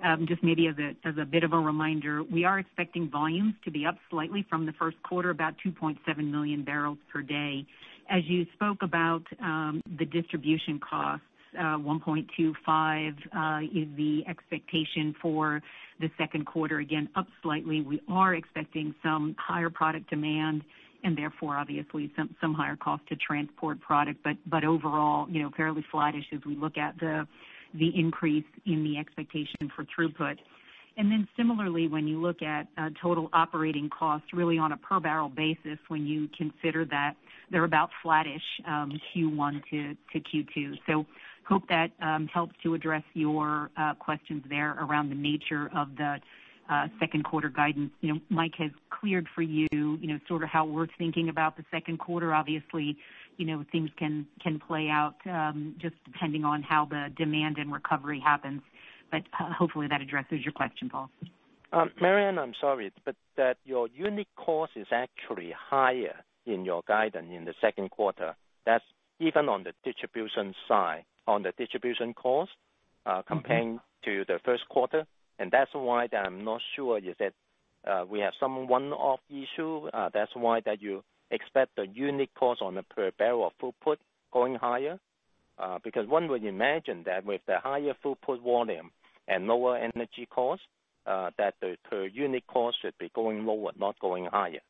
Um, 0.03 0.27
just 0.27 0.43
maybe 0.43 0.69
as 0.69 0.75
a 1.19 1.25
bit 1.25 1.45
of 1.45 1.53
a 1.53 1.59
reminder, 1.59 2.23
we 2.23 2.45
are 2.45 2.59
expecting 2.59 3.09
volumes 3.09 3.55
to 3.65 3.71
be 3.71 3.87
up 3.87 3.97
slightly 4.11 4.45
from 4.51 4.67
the 4.67 4.73
first 4.73 4.97
quarter, 5.03 5.31
about 5.31 5.55
2.7 5.65 5.97
million 6.31 6.65
barrels 6.65 6.99
per 7.13 7.23
day. 7.23 7.65
As 8.11 8.23
you 8.27 8.45
spoke 8.55 8.83
about 8.83 9.23
um, 9.41 9.81
the 9.99 10.05
distribution 10.05 10.81
costs, 10.81 11.25
uh, 11.59 11.79
$1.25 11.79 13.15
uh, 13.33 13.61
is 13.63 13.89
the 13.97 14.25
expectation 14.29 15.15
for 15.23 15.63
the 16.01 16.11
second 16.19 16.47
quarter. 16.47 16.81
Again, 16.81 17.09
up 17.15 17.27
slightly. 17.43 17.81
We 17.81 18.03
are 18.09 18.35
expecting 18.35 18.95
some 19.03 19.37
higher 19.39 19.71
product 19.71 20.11
demand 20.11 20.65
and 21.05 21.17
therefore 21.17 21.57
obviously 21.57 22.11
some 22.17 22.35
some 22.41 22.55
higher 22.55 22.77
cost 22.77 23.07
to 23.09 23.17
transport 23.17 23.81
product. 23.81 24.21
But 24.25 24.37
but 24.47 24.65
overall, 24.65 25.29
you 25.31 25.43
know, 25.43 25.51
fairly 25.57 25.85
flattish 25.93 26.25
as 26.33 26.41
we 26.45 26.57
look 26.57 26.77
at 26.77 26.99
the 26.99 27.27
increase 27.95 28.45
in 28.67 28.85
the 28.85 28.99
expectation 28.99 29.71
for 29.75 29.85
throughput. 29.85 30.37
And 30.97 31.11
then 31.11 31.27
similarly, 31.37 31.89
when 31.89 32.07
you 32.07 32.21
look 32.21 32.41
at 32.41 32.69
uh, 32.79 32.91
total 33.03 33.29
operating 33.33 33.91
costs, 33.91 34.29
really 34.33 34.59
on 34.59 34.73
a 34.73 34.77
per 34.77 35.01
barrel 35.01 35.29
basis, 35.29 35.79
when 35.89 36.07
you 36.07 36.29
consider 36.37 36.85
that 36.87 37.15
they're 37.51 37.65
about 37.65 37.91
flattish 38.03 38.43
um, 38.67 38.99
Q1 39.15 39.63
to 39.71 39.97
Q2. 40.15 41.07
Hope 41.47 41.69
that 41.69 41.91
um, 42.01 42.27
helps 42.29 42.55
to 42.63 42.75
address 42.75 43.03
your 43.13 43.71
uh, 43.77 43.95
questions 43.95 44.43
there 44.49 44.77
around 44.81 45.11
the 45.11 45.15
nature 45.15 45.71
of 45.75 45.89
the 45.97 46.19
uh, 46.71 46.89
second 46.99 47.25
quarter 47.25 47.51
guidance. 47.51 47.91
You 48.01 48.15
know, 48.15 48.21
Mike 48.31 48.55
has 48.57 48.71
cleared 48.89 49.27
for 49.35 49.43
you 49.43 49.69
you 49.73 50.07
know, 50.07 50.19
sort 50.27 50.43
of 50.43 50.49
how 50.49 50.65
we're 50.65 50.87
thinking 50.97 51.29
about 51.29 51.57
the 51.57 51.65
second 51.71 51.99
quarter. 51.99 52.33
Obviously, 52.33 52.97
things 53.73 53.91
can 53.99 54.27
play 54.67 54.89
out 54.89 55.17
um, 55.27 55.75
just 55.81 55.95
depending 56.05 56.45
on 56.45 56.63
how 56.63 56.85
the 56.85 57.09
demand 57.17 57.59
and 57.59 57.73
recovery 57.73 58.21
happens. 58.21 58.63
But 59.11 59.23
uh 59.39 59.53
hopefully 59.53 59.87
that 59.89 60.01
addresses 60.01 60.45
your 60.45 60.53
question, 60.53 60.89
Paul. 60.91 61.11
Um, 61.73 61.91
Maryann, 62.01 62.39
I'm 62.39 62.55
sorry, 62.61 62.93
but 63.05 63.17
that 63.37 63.57
your 63.65 63.89
unit 63.89 64.29
cost 64.37 64.73
is 64.77 64.87
actually 64.93 65.53
higher 65.71 66.17
in 66.47 66.65
your 66.65 66.83
guidance 66.87 67.29
in 67.35 67.45
the 67.45 67.55
second 67.61 67.91
quarter. 67.91 68.37
That's 68.65 68.85
even 69.19 69.49
on 69.49 69.65
the 69.65 69.73
distribution 69.85 70.55
side, 70.69 71.05
on 71.27 71.43
the 71.43 71.53
distribution 71.57 72.15
cost 72.15 72.53
uh, 73.07 73.11
mm-hmm. 73.11 73.29
comparing 73.29 73.81
to 74.05 74.25
the 74.27 74.39
first 74.45 74.69
quarter. 74.69 75.07
And 75.39 75.51
that's 75.51 75.71
why 75.75 76.07
that 76.13 76.27
I'm 76.27 76.45
not 76.45 76.61
sure, 76.77 76.99
is 76.99 77.17
that 77.19 77.33
uh, 77.87 78.05
we 78.09 78.21
have 78.21 78.35
some 78.39 78.69
one-off 78.69 79.21
issue, 79.29 79.89
uh, 79.93 80.11
that's 80.15 80.31
why 80.35 80.61
that 80.61 80.81
you 80.81 81.03
expect 81.31 81.77
the 81.77 81.87
unit 81.87 82.31
cost 82.39 82.63
on 82.63 82.77
a 82.79 82.83
per 82.83 83.11
barrel 83.19 83.47
of 83.47 83.53
throughput 83.61 83.97
going 84.33 84.55
higher? 84.57 84.99
Uh, 85.59 85.79
because 85.85 86.09
one 86.09 86.29
would 86.29 86.45
imagine 86.45 87.05
that 87.07 87.25
with 87.25 87.41
the 87.47 87.59
higher 87.59 87.95
throughput 88.05 88.43
volume 88.43 88.91
and 89.29 89.47
lower 89.47 89.77
energy 89.77 90.27
cost, 90.29 90.63
uh, 91.07 91.31
that 91.39 91.55
the 91.61 91.77
per 91.89 92.07
unit 92.07 92.45
cost 92.47 92.77
should 92.83 92.97
be 92.99 93.11
going 93.15 93.47
lower, 93.47 93.71
not 93.79 93.99
going 94.01 94.27
higher. 94.27 94.61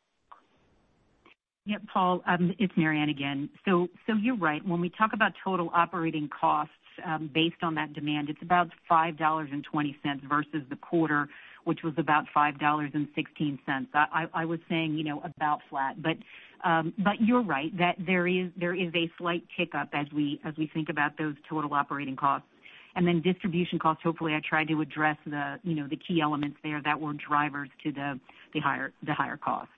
Yeah, 1.67 1.79
Paul, 1.93 2.23
um, 2.27 2.55
it's 2.59 2.75
Maryann 2.75 3.09
again. 3.09 3.49
So 3.65 3.89
so 4.07 4.13
you're 4.21 4.37
right. 4.37 4.67
When 4.67 4.81
we 4.81 4.91
talk 4.91 5.13
about 5.15 5.33
total 5.43 5.71
operating 5.73 6.29
costs 6.29 6.75
um, 7.07 7.31
based 7.33 7.63
on 7.63 7.75
that 7.77 7.95
demand, 7.95 8.29
it's 8.29 8.43
about 8.43 8.69
$5.20 8.91 10.29
versus 10.29 10.63
the 10.69 10.77
quarter, 10.77 11.29
which 11.65 11.83
was 11.83 11.95
about 11.99 12.25
$5.16. 12.37 13.59
I 13.95 14.45
was 14.45 14.61
saying 14.69 14.95
you 14.95 15.05
know, 15.05 15.23
about 15.25 15.61
flat. 15.69 16.03
But 16.03 16.17
um, 16.65 16.95
but 16.97 17.21
you're 17.21 17.43
right, 17.43 17.77
that 17.77 17.97
there 18.07 18.27
is 18.27 18.51
there 18.59 18.75
is 18.75 18.91
a 18.95 19.11
slight 19.19 19.45
tick 19.57 19.75
up 19.75 19.91
as 19.93 20.07
we 20.15 20.41
as 20.45 20.55
we 20.57 20.67
think 20.73 20.89
about 20.89 21.19
those 21.19 21.35
total 21.49 21.75
operating 21.75 22.17
costs. 22.17 22.49
And 22.97 23.07
then 23.07 23.21
distribution 23.21 23.79
costs, 23.79 24.03
hopefully 24.03 24.35
I 24.35 24.41
tried 24.49 24.69
to 24.69 24.81
address 24.81 25.19
the 25.27 25.59
you 25.63 25.75
know, 25.75 25.87
the 25.87 25.97
key 25.97 26.21
elements 26.23 26.57
there 26.63 26.81
that 26.83 26.99
were 26.99 27.13
drivers 27.13 27.69
to 27.83 27.93
the 27.93 28.19
the 28.55 28.61
higher 28.61 28.93
the 29.07 29.13
higher 29.13 29.37
cost. 29.37 29.69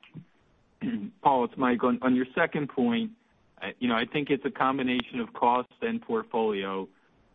Paul, 1.22 1.45
it's 1.45 1.55
Mike. 1.57 1.82
On 1.82 2.14
your 2.14 2.26
second 2.37 2.68
point, 2.68 3.11
I 3.61 3.72
you 3.80 3.89
know, 3.89 3.97
I 3.97 4.05
think 4.05 4.30
it's 4.30 4.45
a 4.45 4.51
combination 4.51 5.18
of 5.18 5.32
cost 5.32 5.68
and 5.82 6.01
portfolio. 6.01 6.87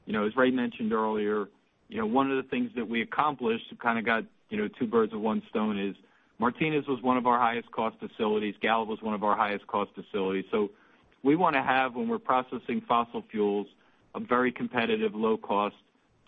You 0.05 0.13
know, 0.13 0.25
as 0.25 0.35
Ray 0.37 0.51
mentioned 0.51 0.93
earlier, 0.93 1.47
you 1.89 1.97
know, 1.97 2.05
one 2.05 2.31
of 2.31 2.41
the 2.41 2.49
things 2.49 2.71
that 2.75 2.87
we 2.87 3.01
accomplished, 3.01 3.65
kind 3.81 3.99
of 3.99 4.05
got 4.05 4.23
two 4.51 4.87
birds 4.87 5.13
with 5.13 5.21
one 5.21 5.41
stone 5.49 5.79
is 5.79 5.95
Martinez 6.39 6.87
was 6.87 7.01
one 7.01 7.17
of 7.17 7.27
our 7.27 7.37
highest 7.37 7.71
cost 7.71 7.97
facilities. 7.99 8.55
Gallup 8.61 8.89
was 8.89 9.01
one 9.01 9.13
of 9.13 9.23
our 9.23 9.35
highest 9.35 9.67
cost 9.67 9.91
facilities. 9.95 10.45
So 10.51 10.71
we 11.23 11.35
want 11.35 11.55
to 11.55 11.61
have, 11.61 11.95
when 11.95 12.07
we're 12.07 12.19
processing 12.19 12.81
fossil 12.87 13.23
fuels, 13.29 13.67
a 14.15 14.19
very 14.19 14.51
competitive 14.51 15.13
low-cost 15.13 15.75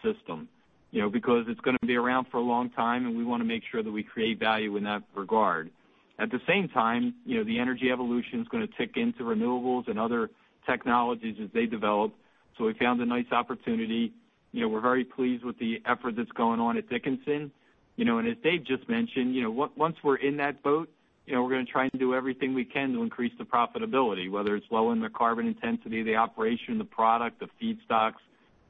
system. 0.04 0.48
You 0.92 1.02
know, 1.02 1.10
because 1.10 1.46
it's 1.48 1.60
going 1.62 1.76
to 1.82 1.88
be 1.88 1.96
around 1.96 2.28
for 2.30 2.38
a 2.38 2.44
long 2.44 2.70
time, 2.70 3.08
and 3.08 3.18
we 3.18 3.24
want 3.24 3.42
to 3.42 3.46
make 3.46 3.64
sure 3.72 3.82
that 3.82 3.92
we 3.92 4.04
create 4.04 4.38
value 4.40 4.78
in 4.78 4.84
that 4.84 5.02
regard. 5.16 5.72
At 6.20 6.30
the 6.30 6.40
same 6.48 6.70
time, 6.70 7.16
you 7.26 7.38
know, 7.38 7.44
the 7.44 7.58
energy 7.58 7.90
evolution 7.92 8.42
is 8.42 8.48
going 8.48 8.68
to 8.68 8.72
tick 8.78 8.92
into 8.96 9.24
renewables 9.24 9.88
and 9.88 9.98
other 10.00 10.30
technologies 10.68 11.38
as 11.44 11.50
they 11.52 11.66
develop. 11.66 12.14
So 12.56 12.66
we 12.66 12.74
found 12.76 13.02
a 13.02 13.08
nice 13.08 13.32
opportunity. 13.32 14.14
You 14.52 14.62
know, 14.62 14.68
we're 14.68 14.82
very 14.82 15.04
pleased 15.04 15.44
with 15.44 15.58
the 15.58 15.82
effort 15.88 16.16
that's 16.16 16.32
going 16.34 16.60
on 16.60 16.78
at 16.78 16.88
Dickinson. 16.88 17.52
You 17.96 18.06
know, 18.06 18.18
and 18.18 18.28
as 18.28 18.36
Dave 18.44 18.66
just 18.66 18.90
mentioned, 18.90 19.36
you 19.36 19.44
know, 19.44 19.70
once 19.76 19.96
we're 20.04 20.16
in 20.16 20.38
that 20.38 20.64
boat, 20.64 20.90
you 21.26 21.34
know, 21.34 21.44
we're 21.44 21.64
to 21.64 21.72
try 21.72 21.84
and 21.84 22.00
do 22.00 22.14
everything 22.14 22.54
we 22.54 22.66
can 22.66 22.92
to 22.94 23.02
increase 23.02 23.32
the 23.38 23.46
profitability, 23.46 24.30
whether 24.30 24.56
it's 24.56 24.66
lowering 24.72 25.02
the 25.02 25.10
carbon 25.10 25.48
intensity 25.48 26.02
of 26.02 26.06
the 26.06 26.16
operation, 26.16 26.78
the 26.78 26.84
product, 26.84 27.40
the 27.40 27.48
feedstocks, 27.62 28.22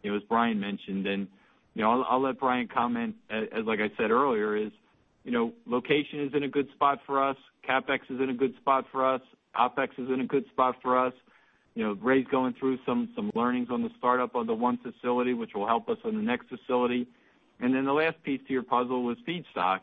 you 0.03 0.11
know, 0.11 0.17
as 0.17 0.24
Brian 0.24 0.59
mentioned. 0.59 1.07
And 1.07 1.28
you 1.74 1.82
know, 1.82 2.03
I'll 2.03 2.21
let 2.21 2.39
Brian 2.39 2.67
comment, 2.67 3.15
as 3.30 3.65
like 3.65 3.80
I 3.80 3.89
said 3.97 4.11
earlier, 4.11 4.55
is 4.55 4.71
you 5.24 5.32
know, 5.32 5.53
location 5.65 6.19
is 6.19 6.34
in 6.34 6.43
a 6.43 6.47
good 6.47 6.67
spot 6.74 6.99
for 7.05 7.24
us. 7.24 7.38
CapEx 7.67 7.99
is 8.09 8.19
in 8.19 8.30
a 8.30 8.34
good 8.34 8.55
spot 8.57 8.86
for 8.91 9.05
us. 9.05 9.21
OpEx 9.55 9.89
is 9.97 10.09
in 10.09 10.19
a 10.19 10.26
good 10.26 10.45
spot 10.51 10.76
for 10.82 10.97
us. 10.97 11.13
You 11.76 11.84
know, 11.84 11.97
Ray's 12.01 12.26
going 12.30 12.53
through 12.59 12.80
some 12.86 13.09
some 13.15 13.32
learnings 13.34 13.69
on 13.71 13.82
the 13.82 13.89
startup 13.97 14.36
of 14.36 14.47
the 14.47 14.53
one 14.53 14.78
facility, 14.78 15.34
which 15.34 15.51
will 15.55 15.67
help 15.67 15.89
us 15.89 15.97
on 16.03 16.15
the 16.15 16.21
next 16.21 16.47
facility. 16.49 17.07
Then 17.60 17.86
the 17.86 17.93
last 17.93 18.22
piece 18.24 18.41
to 18.47 18.54
your 18.54 18.64
puzzle 18.64 19.04
was 19.04 19.18
feedstock. 19.28 19.80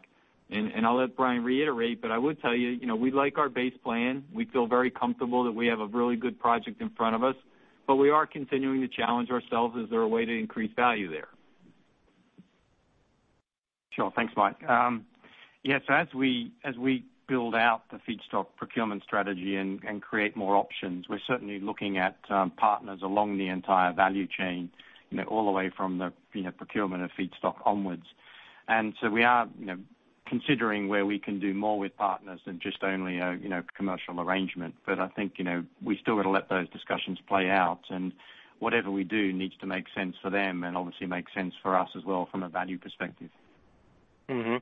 And 0.53 0.85
I'll 0.85 0.97
let 0.97 1.16
Brian 1.16 1.45
reiterate, 1.45 2.03
but 2.03 2.11
I 2.11 2.18
would 2.18 2.41
tell 2.41 2.55
you, 2.55 2.71
you 2.71 2.87
know, 2.87 2.97
we 2.97 3.12
like 3.12 3.39
our 3.39 3.49
base 3.49 3.75
plan. 3.85 4.25
We 4.33 4.47
feel 4.47 4.66
very 4.66 4.91
comfortable 4.91 5.45
that 5.45 5.53
we 5.53 5.68
have 5.68 5.79
a 5.79 5.87
really 5.87 6.16
good 6.16 6.41
project 6.41 6.81
in 6.81 6.91
front 6.91 7.14
of 7.14 7.23
us, 7.23 7.37
but 7.87 7.97
we 7.97 8.11
are 8.11 8.27
continuing 8.27 8.81
to 8.81 8.89
challenge 8.89 9.31
ourselves. 9.31 9.77
Is 9.77 9.89
there 9.91 10.01
a 10.01 10.09
way 10.09 10.25
to 10.25 10.37
increase 10.37 10.73
value 10.75 11.09
there? 11.09 11.29
Sure. 13.91 14.12
Thanks, 14.16 14.33
Mike. 14.37 14.62
Um 14.68 15.07
as 15.89 16.09
we 16.14 16.53
as 16.64 16.77
we 16.77 17.05
build 17.29 17.55
out 17.55 17.83
the 17.93 17.99
feedstock 17.99 18.47
procurement 18.57 19.05
strategy 19.05 19.55
and 19.55 20.03
create 20.03 20.37
more 20.37 20.57
options, 20.57 21.09
we're 21.09 21.21
certainly 21.29 21.61
looking 21.61 21.97
at 21.97 22.16
partners 22.57 23.01
along 23.03 23.39
the 23.39 23.47
entire 23.49 23.93
value 23.93 24.27
chain, 24.27 24.68
all 25.29 25.45
the 25.45 25.51
way 25.51 25.71
from 25.75 25.99
the 25.99 26.13
you 26.33 26.43
know, 26.43 26.51
procurement 26.51 27.03
of 27.03 27.11
feedstock 27.19 27.57
onwards. 27.65 28.07
And 28.69 28.95
so 29.01 29.11
we 29.11 29.25
are 29.25 29.49
considering 30.27 30.89
where 30.89 31.05
we 31.05 31.19
can 31.19 31.41
do 31.41 31.53
more 31.53 31.79
with 31.79 31.97
partners 31.97 32.41
than 32.47 32.61
just 32.61 32.85
only 32.85 33.19
a 33.19 33.35
you 33.35 33.49
know, 33.49 33.63
commercial 33.77 34.21
arrangement. 34.21 34.75
But 34.87 35.01
I 35.01 35.09
think 35.09 35.35
you 35.39 35.45
know, 35.45 35.65
we 35.83 35.99
still 36.01 36.17
got 36.17 36.23
to 36.23 36.31
let 36.31 36.49
those 36.49 36.69
discussions 36.71 37.19
play 37.29 37.51
out, 37.51 37.81
and 37.91 38.13
whatever 38.61 38.91
we 38.91 39.05
do 39.05 39.33
needs 39.33 39.55
to 39.61 39.67
make 39.67 39.87
sense 39.95 40.15
for 40.23 40.31
them 40.31 40.63
and 40.63 40.77
obviously 40.77 41.07
make 41.07 41.25
sense 41.35 41.55
for 41.63 41.77
us 41.77 41.89
as 41.97 42.05
well 42.05 42.29
from 42.31 42.43
a 42.43 42.49
value 42.49 42.79
perspective. 42.79 43.31
Mm-hmm. 44.29 44.57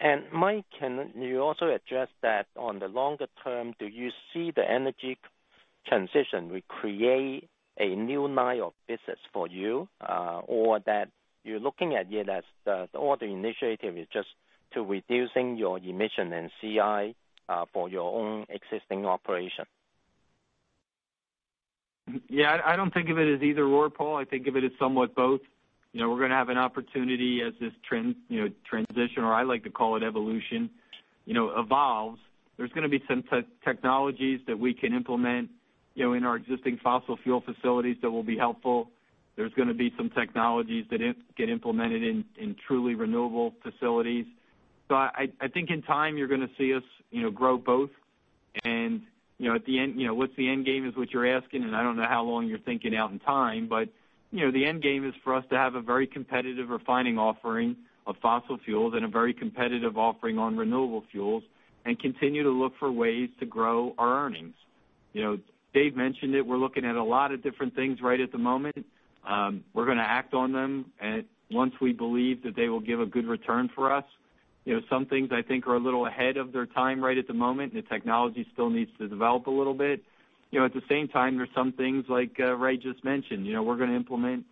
And 0.00 0.24
Mike, 0.32 0.64
can 0.76 1.10
you 1.14 1.40
also 1.40 1.66
address 1.66 2.08
that 2.22 2.46
on 2.56 2.80
the 2.80 2.88
longer 2.88 3.28
term, 3.44 3.74
do 3.78 3.86
you 3.86 4.10
see 4.32 4.50
the 4.50 4.68
energy 4.68 5.16
transition 5.86 6.48
will 6.48 6.60
create 6.66 7.48
a 7.78 7.94
new 7.94 8.28
line 8.28 8.60
of 8.60 8.72
business 8.86 9.18
for 9.32 9.46
you? 9.48 9.88
Uh, 10.00 10.40
or 10.46 10.80
that 10.80 11.08
you're 11.44 11.60
looking 11.60 11.94
at 11.94 12.12
it 12.12 12.28
as 12.28 12.44
all 12.94 13.16
the 13.18 13.26
initiative 13.26 13.96
is 13.96 14.06
just 14.12 14.28
to 14.74 14.82
reducing 14.82 15.56
your 15.56 15.78
emission 15.78 16.32
and 16.32 16.50
CI 16.60 17.14
uh, 17.48 17.64
for 17.72 17.88
your 17.88 18.14
own 18.14 18.46
existing 18.48 19.04
operation? 19.06 19.64
Yeah, 22.28 22.60
I 22.64 22.76
don't 22.76 22.92
think 22.92 23.10
of 23.10 23.18
it 23.18 23.32
as 23.32 23.42
either/or, 23.42 23.90
Paul. 23.90 24.16
I 24.16 24.24
think 24.24 24.46
of 24.46 24.56
it 24.56 24.64
as 24.64 24.72
somewhat 24.78 25.14
both. 25.14 25.40
You 25.92 26.00
know, 26.00 26.10
we're 26.10 26.18
going 26.18 26.30
to 26.30 26.36
have 26.36 26.48
an 26.48 26.58
opportunity 26.58 27.42
as 27.46 27.52
this 27.60 27.72
trend 27.88 28.16
you 28.28 28.42
know 28.42 28.48
transition, 28.68 29.22
or 29.22 29.32
I 29.32 29.42
like 29.42 29.62
to 29.64 29.70
call 29.70 29.96
it 29.96 30.02
evolution, 30.02 30.70
you 31.26 31.34
know, 31.34 31.58
evolves. 31.58 32.18
There's 32.56 32.72
going 32.72 32.82
to 32.82 32.88
be 32.88 33.02
some 33.08 33.22
technologies 33.64 34.40
that 34.46 34.58
we 34.58 34.74
can 34.74 34.92
implement 34.94 35.50
in 35.96 36.24
our 36.24 36.36
existing 36.36 36.78
fossil 36.82 37.16
fuel 37.22 37.40
facilities 37.40 37.96
that 38.02 38.10
will 38.10 38.22
be 38.22 38.36
helpful. 38.36 38.90
There's 39.36 39.52
going 39.54 39.68
to 39.68 39.74
be 39.74 39.92
some 39.96 40.10
technologies 40.10 40.86
that 40.90 41.00
get 41.36 41.48
implemented 41.48 42.02
in 42.02 42.56
truly 42.66 42.94
renewable 42.94 43.54
facilities. 43.62 44.26
So 44.88 44.94
I 44.94 45.28
think 45.54 45.70
in 45.70 45.82
time, 45.82 46.16
you're 46.16 46.28
going 46.28 46.40
to 46.40 46.50
see 46.58 46.74
us 46.74 46.82
you 47.12 47.22
know, 47.22 47.30
grow 47.30 47.56
both. 47.56 47.90
And 48.64 49.02
you 49.38 49.48
know 49.48 49.54
at 49.54 49.64
the 49.64 49.78
end, 49.78 50.00
you 50.00 50.06
know, 50.06 50.14
what's 50.14 50.34
the 50.36 50.48
end 50.48 50.66
game 50.66 50.86
is 50.86 50.96
what 50.96 51.10
you're 51.10 51.26
asking, 51.26 51.62
and 51.62 51.76
I 51.76 51.82
don't 51.82 51.96
know 51.96 52.08
how 52.08 52.24
long 52.24 52.48
you're 52.48 52.58
thinking 52.58 52.96
out 52.96 53.12
in 53.12 53.18
time, 53.20 53.68
but 53.68 53.88
you 54.30 54.44
know, 54.44 54.50
the 54.50 54.64
end 54.64 54.82
game 54.82 55.06
is 55.06 55.14
for 55.22 55.34
us 55.34 55.44
to 55.50 55.56
have 55.56 55.74
a 55.74 55.80
very 55.80 56.06
competitive 56.06 56.70
refining 56.70 57.18
offering 57.18 57.76
of 58.06 58.16
fossil 58.20 58.58
fuels 58.64 58.94
and 58.94 59.04
a 59.04 59.08
very 59.08 59.32
competitive 59.34 59.96
offering 59.96 60.38
on 60.38 60.56
renewable 60.56 61.04
fuels 61.12 61.42
and 61.84 61.98
continue 61.98 62.42
to 62.42 62.50
look 62.50 62.72
for 62.78 62.90
ways 62.90 63.28
to 63.40 63.46
grow 63.46 63.94
our 63.98 64.24
earnings. 64.24 64.54
Dave 65.74 65.96
mentioned 65.96 66.34
it. 66.34 66.46
We're 66.46 66.58
looking 66.58 66.84
at 66.84 66.96
a 66.96 67.02
lot 67.02 67.32
of 67.32 67.42
different 67.42 67.74
things 67.74 68.00
right 68.02 68.20
at 68.20 68.32
the 68.32 68.38
moment. 68.38 68.84
Um, 69.26 69.64
we're 69.72 69.86
going 69.86 69.98
to 69.98 70.04
act 70.04 70.34
on 70.34 70.52
them 70.52 70.86
once 71.50 71.74
we 71.80 71.92
believe 71.92 72.42
that 72.42 72.56
they 72.56 72.68
will 72.68 72.80
give 72.80 73.00
a 73.00 73.06
good 73.06 73.26
return 73.26 73.70
for 73.74 73.92
us. 73.92 74.04
You 74.64 74.74
know, 74.74 74.80
some 74.88 75.06
things 75.06 75.30
I 75.32 75.42
think 75.42 75.66
are 75.66 75.74
a 75.74 75.80
little 75.80 76.06
ahead 76.06 76.36
of 76.36 76.52
their 76.52 76.66
time 76.66 77.02
right 77.02 77.18
at 77.18 77.26
the 77.26 77.34
moment, 77.34 77.72
and 77.72 77.82
the 77.82 77.88
technology 77.88 78.46
still 78.52 78.70
needs 78.70 78.90
to 78.98 79.08
develop 79.08 79.46
a 79.46 79.50
little 79.50 79.74
bit. 79.74 80.02
You 80.50 80.60
know, 80.60 80.66
at 80.66 80.74
the 80.74 80.82
same 80.88 81.08
time, 81.08 81.36
there's 81.36 81.48
some 81.54 81.72
things 81.72 82.04
like 82.08 82.36
uh, 82.38 82.54
Ray 82.54 82.76
just 82.76 83.02
mentioned. 83.04 83.46
You 83.46 83.54
know, 83.54 83.62
we're 83.62 83.76
going 83.76 83.90
to 83.90 83.96
implement 83.96 84.44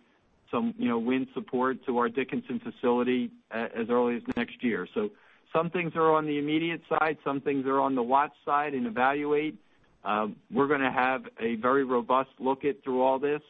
some 0.51 0.73
you 0.77 0.89
know 0.89 0.99
wind 0.99 1.27
support 1.33 1.85
to 1.85 1.97
our 1.97 2.09
Dickinson 2.09 2.59
facility 2.59 3.31
uh, 3.51 3.67
as 3.73 3.89
early 3.89 4.17
as 4.17 4.21
next 4.35 4.63
year. 4.63 4.87
So 4.93 5.11
some 5.53 5.69
things 5.69 5.93
are 5.95 6.11
on 6.11 6.25
the 6.25 6.37
immediate 6.37 6.81
side, 6.89 7.17
some 7.23 7.41
things 7.41 7.65
are 7.65 7.79
on 7.79 7.95
the 7.95 8.03
watch 8.03 8.33
side 8.45 8.73
and 8.73 8.85
evaluate. 8.85 9.57
Um, 10.03 10.35
we're 10.51 10.67
going 10.67 10.81
to 10.81 10.91
have 10.91 11.25
a 11.39 11.55
very 11.55 11.83
robust 11.83 12.29
look 12.39 12.65
at 12.65 12.83
through 12.83 13.01
all 13.01 13.19
this. 13.19 13.41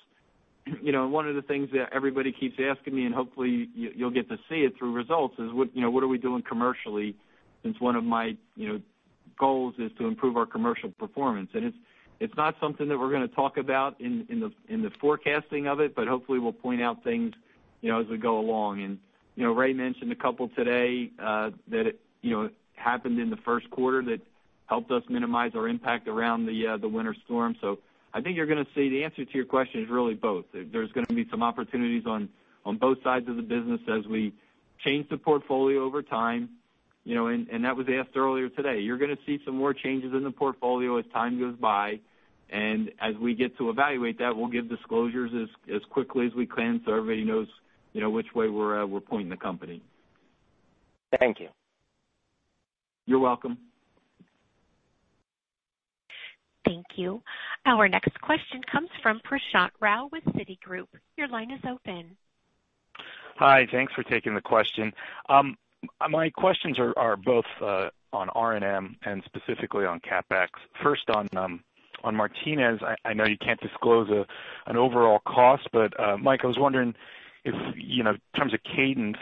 You 0.83 0.91
know, 0.91 1.07
one 1.07 1.27
of 1.27 1.33
the 1.33 1.41
things 1.41 1.69
that 1.73 1.89
everybody 1.91 2.31
keeps 2.31 2.55
asking 2.63 2.95
me, 2.95 3.05
and 3.05 3.15
hopefully 3.15 3.67
you'll 3.73 4.11
get 4.11 4.29
to 4.29 4.37
see 4.47 4.57
it 4.57 4.77
through 4.77 4.93
results, 4.93 5.33
is 5.39 5.51
what 5.51 5.75
you 5.75 5.81
know, 5.81 5.89
what 5.89 6.03
are 6.03 6.07
we 6.07 6.19
doing 6.19 6.43
commercially, 6.43 7.15
since 7.63 7.79
one 7.79 7.95
of 7.95 8.03
my 8.03 8.37
you 8.55 8.69
know, 8.69 8.81
goals 9.39 9.73
is 9.79 9.91
to 9.97 10.05
improve 10.05 10.37
our 10.37 10.45
commercial 10.45 10.91
performance. 10.91 11.49
And 11.55 11.65
it's 11.65 11.77
it's 12.19 12.35
not 12.37 12.55
something 12.61 12.87
that 12.89 12.99
we're 12.99 13.09
going 13.09 13.27
to 13.27 13.35
talk 13.35 13.57
about 13.57 13.99
in 13.99 14.27
the 14.29 14.51
in 14.71 14.83
the 14.83 14.91
forecasting 15.01 15.67
of 15.67 15.79
it, 15.79 15.95
but 15.95 16.07
hopefully 16.07 16.37
we'll 16.37 16.53
point 16.53 16.81
out 16.81 17.03
things 17.03 17.33
you 17.81 17.89
know, 17.91 17.99
as 17.99 18.07
we 18.07 18.17
go 18.17 18.39
along. 18.39 18.81
And 18.81 18.99
you 19.35 19.43
know, 19.43 19.51
Ray 19.51 19.73
mentioned 19.73 20.11
a 20.11 20.15
couple 20.15 20.47
today 20.49 21.11
uh, 21.19 21.49
that 21.69 21.87
it 21.87 21.99
you 22.21 22.31
know 22.31 22.49
happened 22.75 23.19
in 23.19 23.29
the 23.29 23.37
first 23.37 23.69
quarter 23.71 24.03
that 24.03 24.21
helped 24.71 24.89
us 24.89 25.03
minimize 25.09 25.51
our 25.53 25.67
impact 25.67 26.07
around 26.07 26.45
the 26.45 26.77
the 26.79 26.87
winter 26.87 27.13
storm. 27.25 27.57
So 27.59 27.79
I 28.13 28.21
think 28.21 28.37
you're 28.37 28.45
going 28.45 28.63
to 28.63 28.71
see 28.73 28.87
the 28.87 29.03
answer 29.03 29.25
to 29.25 29.33
your 29.33 29.43
question 29.43 29.83
is 29.83 29.89
really 29.89 30.13
both. 30.13 30.45
There's 30.53 30.91
going 30.93 31.05
to 31.07 31.13
be 31.13 31.27
some 31.29 31.43
opportunities 31.43 32.05
on 32.05 32.29
both 32.77 33.03
sides 33.03 33.27
of 33.27 33.35
the 33.35 33.41
business 33.41 33.81
as 33.89 34.07
we 34.07 34.33
change 34.85 35.09
the 35.09 35.17
portfolio 35.17 35.83
over 35.83 36.01
time. 36.01 36.49
You 37.03 37.15
know, 37.15 37.27
and 37.27 37.65
that 37.65 37.75
was 37.75 37.87
asked 37.89 38.15
earlier 38.15 38.47
today. 38.47 38.79
You're 38.79 38.97
going 38.97 39.13
to 39.13 39.21
see 39.25 39.39
some 39.43 39.57
more 39.57 39.73
changes 39.73 40.13
in 40.13 40.23
the 40.23 40.31
portfolio 40.31 40.97
as 40.97 41.05
time 41.11 41.37
goes 41.37 41.55
by. 41.57 41.99
And 42.49 42.91
as 43.01 43.15
we 43.15 43.35
get 43.35 43.57
to 43.57 43.69
evaluate 43.69 44.19
that, 44.19 44.37
we'll 44.37 44.47
give 44.47 44.69
disclosures 44.69 45.49
as 45.73 45.81
quickly 45.89 46.27
as 46.27 46.33
we 46.33 46.45
can 46.45 46.81
so 46.85 46.93
everybody 46.93 47.25
knows 47.25 47.47
you 47.91 47.99
know 47.99 48.09
which 48.09 48.27
way 48.33 48.47
we're 48.47 48.83
uh 48.83 48.85
we're 48.85 49.01
pointing 49.01 49.29
the 49.29 49.35
company. 49.35 49.81
Thank 51.19 51.41
you. 51.41 51.49
You're 53.05 53.19
welcome. 53.19 53.57
Thank 56.71 56.85
you. 56.95 57.21
Our 57.65 57.89
next 57.89 58.19
question 58.21 58.61
comes 58.71 58.87
from 59.03 59.19
Prashant 59.29 59.71
Rao 59.81 60.07
with 60.11 60.23
Citigroup. 60.35 60.87
Your 61.17 61.27
line 61.27 61.51
is 61.51 61.59
open. 61.69 62.15
Hi. 63.35 63.67
Thanks 63.69 63.93
for 63.93 64.03
taking 64.03 64.33
the 64.35 64.41
question. 64.41 64.93
Um, 65.27 65.57
my 66.09 66.29
questions 66.29 66.79
are 66.79 67.17
both 67.17 67.45
uh, 67.61 67.89
on 68.13 68.29
R&M 68.29 68.95
and 69.03 69.21
specifically 69.25 69.85
on 69.85 69.99
CapEx. 69.99 70.47
First 70.81 71.09
on 71.09 71.27
um, 71.35 71.61
Martinez, 72.15 72.79
I 73.03 73.13
know 73.13 73.25
you 73.25 73.37
can't 73.37 73.59
disclose 73.59 74.09
an 74.67 74.77
overall 74.77 75.19
cost, 75.27 75.67
but 75.73 75.99
uh, 75.99 76.15
Mike, 76.17 76.41
I 76.43 76.47
was 76.47 76.57
wondering 76.57 76.95
if, 77.43 77.55
you 77.75 78.03
know, 78.03 78.11
in 78.11 78.19
terms 78.37 78.53
of 78.53 78.61
cadence, 78.63 79.17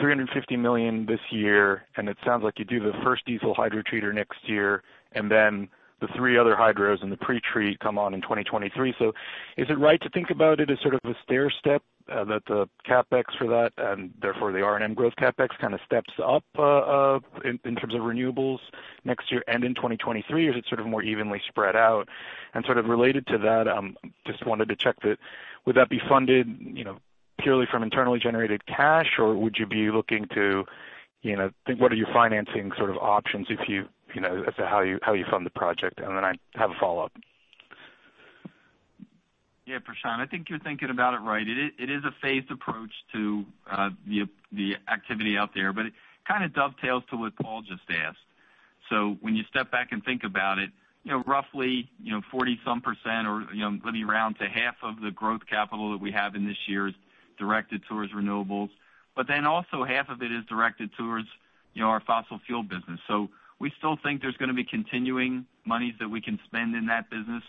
350 0.00 0.56
million 0.56 1.06
this 1.06 1.20
year, 1.30 1.86
and 1.96 2.08
it 2.08 2.18
sounds 2.24 2.42
like 2.44 2.58
you 2.58 2.64
do 2.64 2.80
the 2.80 2.92
first 3.02 3.24
diesel 3.24 3.54
hydrotreater 3.54 4.14
next 4.14 4.48
year, 4.48 4.82
and 5.12 5.30
then 5.30 5.68
the 6.00 6.08
three 6.16 6.38
other 6.38 6.54
hydros 6.54 7.02
and 7.02 7.10
the 7.10 7.16
pretreat 7.16 7.78
come 7.80 7.98
on 7.98 8.14
in 8.14 8.20
2023. 8.20 8.90
Is 8.90 9.68
it 9.68 9.78
right 9.78 10.00
to 10.00 10.08
think 10.10 10.30
about 10.30 10.60
it 10.60 10.70
as 10.70 10.78
sort 10.80 10.94
of 10.94 11.00
a 11.04 11.14
stairstep, 11.30 11.80
that 12.06 12.42
the 12.46 12.68
CapEx 12.88 13.24
for 13.36 13.46
that, 13.48 13.72
and 13.76 14.12
therefore 14.20 14.52
the 14.52 14.62
R&M 14.62 14.94
growth 14.94 15.14
CapEx 15.16 15.48
kind 15.58 15.74
of 15.74 15.80
steps 15.84 16.12
up 16.24 16.44
uh 16.58 16.62
uh 16.62 17.20
in 17.44 17.76
terms 17.76 17.94
of 17.94 18.00
renewables 18.00 18.60
next 19.04 19.30
year 19.30 19.42
and 19.46 19.64
in 19.64 19.74
2023? 19.74 20.48
Or 20.48 20.50
is 20.52 20.56
it 20.56 20.64
sort 20.68 20.80
of 20.80 20.86
more 20.86 21.02
evenly 21.02 21.42
spread 21.48 21.76
out? 21.76 22.08
And 22.54 22.64
sort 22.64 22.78
of 22.78 22.86
related 22.86 23.26
to 23.28 23.38
that, 23.38 23.68
um 23.68 23.96
just 24.26 24.46
wanted 24.46 24.68
to 24.68 24.76
check 24.76 24.96
that, 25.02 25.18
would 25.66 25.76
that 25.76 25.90
be 25.90 26.00
funded 26.08 26.56
you 26.60 26.84
know, 26.84 26.98
purely 27.38 27.66
from 27.70 27.82
internally 27.82 28.18
generated 28.18 28.64
cash, 28.66 29.18
or 29.18 29.34
would 29.34 29.58
you 29.58 29.66
be 29.66 29.90
looking 29.90 30.26
to 30.28 30.64
you 31.22 31.36
know, 31.36 31.50
think 31.66 31.80
what 31.80 31.92
are 31.92 31.96
your 31.96 32.06
financing 32.12 32.70
sort 32.78 32.90
of 32.90 32.96
options 32.96 33.48
as 34.16 34.54
to 34.56 34.66
how 34.66 34.80
you 34.80 35.24
fund 35.30 35.46
the 35.46 35.50
project? 35.50 36.00
And 36.00 36.16
then 36.16 36.24
I 36.24 36.34
have 36.54 36.70
a 36.70 36.74
follow-up. 36.80 37.12
Yeah, 39.66 39.78
Prashant, 39.78 40.20
I 40.20 40.26
think 40.26 40.48
you're 40.48 40.58
thinking 40.58 40.88
about 40.88 41.12
it 41.12 41.18
right. 41.18 41.46
It 41.46 41.90
is 41.90 42.02
a 42.04 42.10
phased 42.22 42.50
approach 42.50 42.92
to 43.12 43.44
uh 43.70 43.90
the 44.06 44.22
the 44.50 44.76
activity 44.90 45.36
out 45.36 45.50
there, 45.54 45.74
but 45.74 45.86
it 45.86 45.92
kind 46.26 46.42
of 46.42 46.54
dovetails 46.54 47.02
to 47.10 47.16
what 47.16 47.36
Paul 47.36 47.62
just 47.62 47.82
asked. 47.90 48.16
So 48.88 49.18
when 49.20 49.36
you 49.36 49.44
step 49.50 49.70
back 49.70 49.88
and 49.92 50.02
think 50.02 50.24
about 50.24 50.58
it, 50.58 50.70
you 51.04 51.10
know, 51.10 51.22
roughly 51.26 51.90
you 52.02 52.12
know, 52.12 52.22
40-some 52.32 52.80
percent, 52.80 53.28
or 53.28 53.46
you 53.52 53.60
know 53.60 53.78
let 53.84 53.92
me 53.92 54.04
round 54.04 54.38
to 54.38 54.48
half 54.48 54.76
of 54.82 55.02
the 55.02 55.10
growth 55.10 55.42
capital 55.48 55.92
that 55.92 56.00
we 56.00 56.12
have 56.12 56.34
in 56.34 56.46
this 56.46 56.56
year 56.66 56.88
is 56.88 56.94
directed 57.38 57.82
towards 57.88 58.10
renewables. 58.12 58.70
But 59.14 59.26
then 59.28 59.44
also 59.44 59.84
half 59.84 60.08
of 60.08 60.22
it 60.22 60.32
is 60.32 60.46
directed 60.48 60.90
towards 60.96 61.28
you 61.74 61.82
know, 61.82 61.90
our 61.90 62.00
fossil 62.00 62.40
fuel 62.46 62.62
business. 62.62 63.00
We 63.60 63.72
still 63.78 63.96
think 64.02 64.22
there's 64.22 64.36
going 64.36 64.50
to 64.50 64.54
be 64.54 64.64
continuing 64.64 65.46
monies 65.64 65.94
that 66.00 66.08
we 66.08 66.20
can 66.20 66.38
spend 66.46 66.74
in 66.76 66.86
that 66.86 67.10
business. 67.10 67.42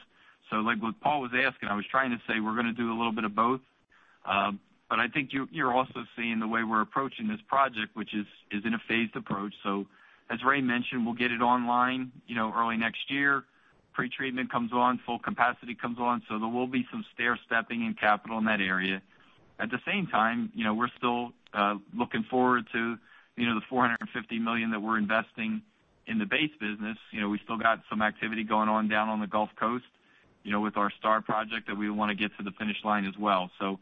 So 0.49 0.57
like 0.57 0.81
what 0.81 0.99
Paul 1.01 1.21
was 1.21 1.31
asking, 1.33 1.69
I 1.69 1.75
was 1.75 1.85
trying 1.89 2.11
to 2.11 2.17
say 2.27 2.39
we're 2.39 2.55
going 2.55 2.65
to 2.65 2.73
do 2.73 2.91
a 2.91 2.97
little 2.97 3.11
bit 3.11 3.23
of 3.23 3.35
both. 3.35 3.61
Uh, 4.25 4.53
but 4.89 4.99
I 4.99 5.07
think 5.07 5.29
you're 5.31 5.71
also 5.71 6.03
seeing 6.15 6.39
the 6.39 6.47
way 6.47 6.63
we're 6.63 6.81
approaching 6.81 7.27
this 7.27 7.41
project, 7.47 7.95
which 7.95 8.13
is 8.13 8.25
in 8.65 8.73
a 8.73 8.79
phased 8.87 9.15
approach. 9.15 9.53
So 9.63 9.85
as 10.31 10.43
Ray 10.43 10.61
mentioned, 10.61 11.05
we'll 11.05 11.15
get 11.15 11.31
it 11.31 11.41
online 11.41 12.11
you 12.25 12.35
know, 12.35 12.51
early 12.55 12.77
next 12.77 13.09
year. 13.11 13.43
Pretreatment 13.95 14.49
comes 14.49 14.71
on, 14.73 14.99
full 15.05 15.19
capacity 15.19 15.75
comes 15.75 15.99
on. 15.99 16.23
So 16.27 16.39
there 16.39 16.47
will 16.47 16.67
be 16.67 16.87
some 16.89 17.05
stair-stepping 17.13 17.85
in 17.85 17.93
capital 17.93 18.39
in 18.39 18.45
that 18.45 18.61
area. 18.61 19.01
At 19.59 19.69
the 19.69 19.79
same 19.85 20.07
time, 20.07 20.51
you 20.55 20.63
know, 20.63 20.73
we're 20.73 20.89
still 20.97 21.33
uh, 21.53 21.75
looking 21.93 22.23
forward 22.23 22.65
to 22.71 22.97
you 23.35 23.47
know 23.47 23.55
the 23.55 23.65
450 23.69 24.39
million 24.39 24.71
that 24.71 24.81
we're 24.81 24.97
investing 24.97 25.53
in 25.53 25.61
the 26.07 26.25
base 26.25 26.51
business. 26.59 26.97
You 27.11 27.21
know, 27.21 27.29
we 27.29 27.39
still 27.43 27.57
got 27.57 27.81
some 27.89 28.01
activity 28.01 28.43
going 28.43 28.69
on 28.69 28.87
down 28.87 29.09
on 29.09 29.19
the 29.19 29.27
Gulf 29.27 29.49
Coast 29.59 29.85
you 30.43 30.51
know, 30.51 30.61
with 30.61 30.77
our 30.77 30.91
STAR 30.99 31.21
project 31.21 31.67
that 31.67 31.77
we 31.77 31.89
want 31.89 32.09
to 32.09 32.15
get 32.15 32.35
to 32.37 32.43
the 32.43 32.51
finish 32.51 32.77
line 32.83 33.05
as 33.05 33.17
well. 33.17 33.51
So 33.59 33.79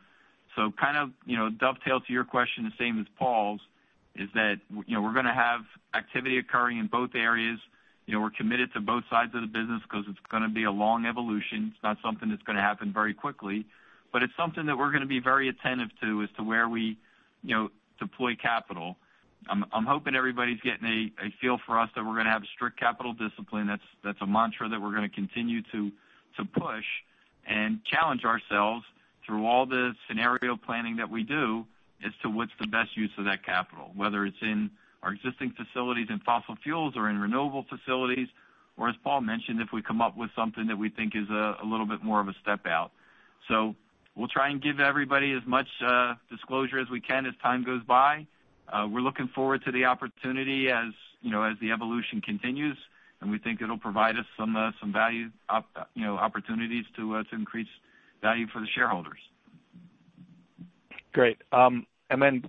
so 0.55 0.71
kind 0.71 0.97
of 0.97 1.11
you 1.25 1.37
know, 1.37 1.49
dovetail 1.49 2.01
to 2.01 2.13
your 2.13 2.23
question, 2.23 2.63
the 2.65 2.83
same 2.83 2.99
as 2.99 3.05
Paul's, 3.17 3.61
is 4.15 4.29
that 4.33 4.59
you 4.69 4.95
know, 4.95 5.01
we're 5.01 5.13
going 5.13 5.25
to 5.25 5.33
have 5.33 5.61
activity 5.93 6.39
occurring 6.39 6.79
in 6.79 6.87
both 6.87 7.11
areas. 7.15 7.59
You 8.07 8.15
know, 8.15 8.21
we're 8.21 8.31
committed 8.31 8.73
to 8.73 8.81
both 8.81 9.03
sides 9.09 9.35
of 9.35 9.41
the 9.41 9.47
business 9.47 9.81
because 9.83 10.05
it's 10.09 10.19
going 10.29 10.43
to 10.43 10.49
be 10.49 10.63
a 10.63 10.71
long 10.71 11.05
evolution. 11.05 11.71
It's 11.73 11.83
not 11.83 11.97
something 12.03 12.29
that's 12.29 12.41
going 12.43 12.55
to 12.55 12.61
happen 12.61 12.91
very 12.91 13.13
quickly, 13.13 13.65
but 14.11 14.23
it's 14.23 14.33
something 14.35 14.65
that 14.65 14.77
we're 14.77 14.91
going 14.91 15.01
to 15.01 15.07
be 15.07 15.19
very 15.19 15.49
attentive 15.49 15.89
to 16.01 16.23
as 16.23 16.29
to 16.37 16.43
where 16.43 16.67
we 16.67 16.97
you 17.43 17.55
know, 17.55 17.69
deploy 17.99 18.35
capital. 18.35 18.97
I'm 19.49 19.85
hoping 19.85 20.15
everybody's 20.15 20.59
getting 20.61 21.11
a 21.19 21.33
feel 21.41 21.57
for 21.65 21.79
us 21.79 21.89
that 21.95 22.03
we're 22.03 22.13
going 22.13 22.25
to 22.25 22.31
have 22.31 22.43
strict 22.55 22.79
capital 22.79 23.13
discipline. 23.13 23.67
That's 23.67 23.81
that's 24.03 24.21
a 24.21 24.27
mantra 24.27 24.69
that 24.69 24.81
we're 24.81 24.95
going 24.95 25.09
to 25.09 25.15
continue 25.15 25.61
to 25.71 25.91
to 26.37 26.45
push 26.45 26.85
and 27.47 27.79
challenge 27.85 28.23
ourselves 28.23 28.85
through 29.25 29.45
all 29.45 29.65
the 29.65 29.93
scenario 30.07 30.55
planning 30.55 30.97
that 30.97 31.09
we 31.09 31.23
do 31.23 31.65
as 32.05 32.11
to 32.21 32.29
what's 32.29 32.51
the 32.59 32.67
best 32.67 32.95
use 32.95 33.11
of 33.17 33.25
that 33.25 33.45
capital, 33.45 33.91
whether 33.95 34.25
it's 34.25 34.37
in 34.41 34.69
our 35.03 35.13
existing 35.13 35.53
facilities 35.55 36.07
in 36.09 36.19
fossil 36.19 36.55
fuels 36.63 36.93
or 36.95 37.09
in 37.09 37.19
renewable 37.19 37.65
facilities, 37.69 38.27
or 38.77 38.89
as 38.89 38.95
Paul 39.03 39.21
mentioned, 39.21 39.61
if 39.61 39.69
we 39.73 39.81
come 39.81 40.01
up 40.01 40.17
with 40.17 40.29
something 40.35 40.67
that 40.67 40.77
we 40.77 40.89
think 40.89 41.15
is 41.15 41.29
a 41.29 41.65
little 41.65 41.85
bit 41.85 42.03
more 42.03 42.19
of 42.19 42.27
a 42.27 42.35
step 42.41 42.65
out. 42.65 42.91
So 43.47 43.75
we'll 44.15 44.27
try 44.27 44.49
and 44.49 44.61
give 44.61 44.79
everybody 44.79 45.33
as 45.33 45.41
much 45.45 45.67
uh, 45.85 46.15
disclosure 46.29 46.79
as 46.79 46.89
we 46.89 47.01
can 47.01 47.25
as 47.25 47.33
time 47.41 47.63
goes 47.63 47.83
by. 47.83 48.27
We're 48.73 49.01
looking 49.01 49.29
forward 49.29 49.63
to 49.65 49.71
the 49.71 49.85
opportunity 49.85 50.69
as 50.69 50.93
you 51.21 51.31
know 51.31 51.43
as 51.43 51.57
the 51.59 51.71
evolution 51.71 52.21
continues, 52.21 52.77
and 53.21 53.31
we 53.31 53.39
think 53.39 53.61
it'll 53.61 53.77
provide 53.77 54.15
us 54.17 54.25
some 54.37 54.55
some 54.79 54.93
value 54.93 55.29
opp 55.49 55.65
you 55.95 56.03
know, 56.05 56.17
opportunities 56.17 56.85
to 56.95 57.23
to 57.23 57.35
increase 57.35 57.67
value 58.21 58.47
for 58.47 58.59
the 58.59 58.67
shareholders. 58.75 59.19
Great. 61.13 61.37
Um 61.51 61.85
and 62.09 62.21
then 62.21 62.43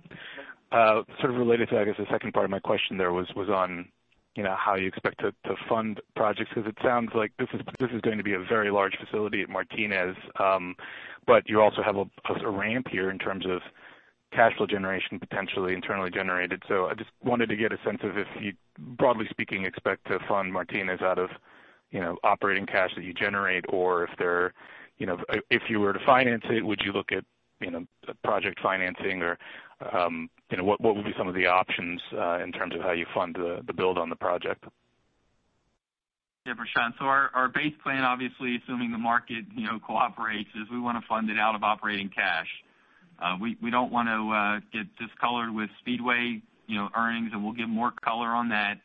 uh 0.71 1.03
sort 1.19 1.31
of 1.31 1.37
related 1.37 1.69
to, 1.69 1.79
I 1.79 1.85
guess, 1.85 1.95
the 1.97 2.05
second 2.11 2.33
part 2.33 2.45
of 2.45 2.51
my 2.51 2.59
question 2.59 2.97
there 2.97 3.13
was 3.13 3.27
on 3.49 3.87
you 4.35 4.43
know 4.43 4.55
how 4.57 4.75
you 4.75 4.87
expect 4.87 5.19
to 5.21 5.33
fund 5.67 5.99
projects, 6.15 6.51
because 6.53 6.69
it 6.69 6.77
sounds 6.83 7.09
like 7.15 7.31
this 7.39 7.49
is 7.53 7.61
this 7.79 7.89
is 7.91 8.01
going 8.01 8.17
to 8.17 8.23
be 8.23 8.33
a 8.33 8.39
very 8.39 8.71
large 8.71 8.95
facility 9.03 9.41
at 9.41 9.49
Martinez. 9.49 10.15
Um 10.39 10.75
but 11.25 11.47
you 11.49 11.61
also 11.61 11.81
have 11.83 11.95
a 11.95 12.49
ramp 12.49 12.87
here 12.89 13.09
in 13.09 13.19
terms 13.19 13.45
of 13.45 13.61
cash 14.31 14.55
flow 14.57 14.67
generation, 14.67 15.19
potentially 15.19 15.73
internally 15.73 16.11
generated. 16.11 16.63
So 16.67 16.87
I 16.87 16.93
just 16.93 17.09
wanted 17.23 17.49
to 17.49 17.55
get 17.55 17.71
a 17.71 17.77
sense 17.83 17.99
of 18.03 18.17
if 18.17 18.27
you, 18.39 18.53
broadly 18.77 19.25
speaking, 19.29 19.65
expect 19.65 20.05
to 20.07 20.19
fund 20.27 20.53
Martinez 20.53 21.01
out 21.01 21.17
of 21.17 21.29
you 21.91 21.99
know 21.99 22.17
operating 22.23 22.65
cash 22.65 22.91
that 22.95 23.03
you 23.03 23.13
generate, 23.13 23.65
or 23.69 24.03
if 24.03 24.11
there, 24.17 24.53
you 24.97 25.05
know 25.05 25.17
if 25.49 25.63
you 25.69 25.79
were 25.79 25.93
to 25.93 25.99
finance 26.05 26.43
it, 26.49 26.65
would 26.65 26.81
you 26.83 26.91
look 26.91 27.11
at 27.11 27.23
you 27.61 27.71
know, 27.71 27.85
uh 28.07 28.13
project 28.23 28.59
financing 28.61 29.21
or 29.21 29.37
um 29.91 30.29
you 30.49 30.57
know 30.57 30.63
what 30.63 30.79
what 30.81 30.95
would 30.95 31.05
be 31.05 31.13
some 31.17 31.27
of 31.27 31.35
the 31.35 31.45
options 31.45 32.01
in 32.43 32.51
terms 32.51 32.73
of 32.75 32.81
how 32.81 32.91
you 32.91 33.05
fund 33.13 33.35
the 33.35 33.61
the 33.65 33.73
build 33.73 33.97
on 33.97 34.09
the 34.09 34.15
project? 34.15 34.63
Yeah, 36.45 36.53
Prashant. 36.53 36.93
Our 37.01 37.29
our 37.33 37.47
base 37.49 37.73
plan, 37.83 38.03
obviously, 38.03 38.57
assuming 38.63 38.91
the 38.91 38.97
market 38.97 39.45
you 39.55 39.65
know, 39.67 39.79
cooperates, 39.79 40.49
is 40.55 40.69
we 40.71 40.79
want 40.79 41.01
to 41.01 41.07
fund 41.07 41.29
it 41.29 41.37
out 41.37 41.53
of 41.53 41.63
operating 41.63 42.09
cash. 42.09 42.47
Uh, 43.21 43.35
we 43.39 43.69
don't 43.69 43.91
want 43.91 44.07
to 44.07 44.31
uh, 44.31 44.59
get 44.71 44.87
discolored 44.97 45.53
with 45.53 45.69
Speedway 45.79 46.41
earnings, 46.95 47.31
and 47.33 47.43
we'll 47.43 47.53
give 47.53 47.69
more 47.69 47.91
color 47.91 48.27
on 48.27 48.49
that. 48.49 48.79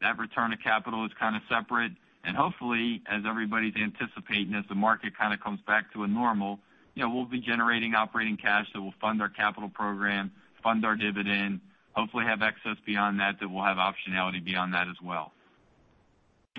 That 0.00 0.18
return 0.18 0.52
of 0.52 0.60
capital 0.60 1.04
is 1.04 1.12
kind 1.18 1.36
of 1.36 1.42
separate. 1.48 1.92
And 2.22 2.36
hopefully, 2.36 3.02
as 3.10 3.22
everybody's 3.26 3.74
anticipating, 3.76 4.54
as 4.54 4.64
the 4.68 4.74
market 4.74 5.16
kind 5.16 5.32
of 5.32 5.40
comes 5.40 5.60
back 5.66 5.92
to 5.94 6.04
a 6.04 6.08
normal, 6.08 6.58
you 6.94 7.02
know, 7.02 7.08
we'll 7.14 7.24
be 7.24 7.40
generating 7.40 7.94
operating 7.94 8.36
cash 8.36 8.66
that 8.74 8.80
will 8.80 8.94
fund 9.00 9.22
our 9.22 9.28
capital 9.30 9.70
program, 9.70 10.30
fund 10.62 10.84
our 10.84 10.96
dividend, 10.96 11.60
hopefully 11.92 12.24
have 12.26 12.42
excess 12.42 12.76
beyond 12.84 13.18
that 13.20 13.40
that 13.40 13.48
we'll 13.48 13.64
have 13.64 13.78
optionality 13.78 14.44
beyond 14.44 14.74
that 14.74 14.86
as 14.88 14.96
well. 15.02 15.32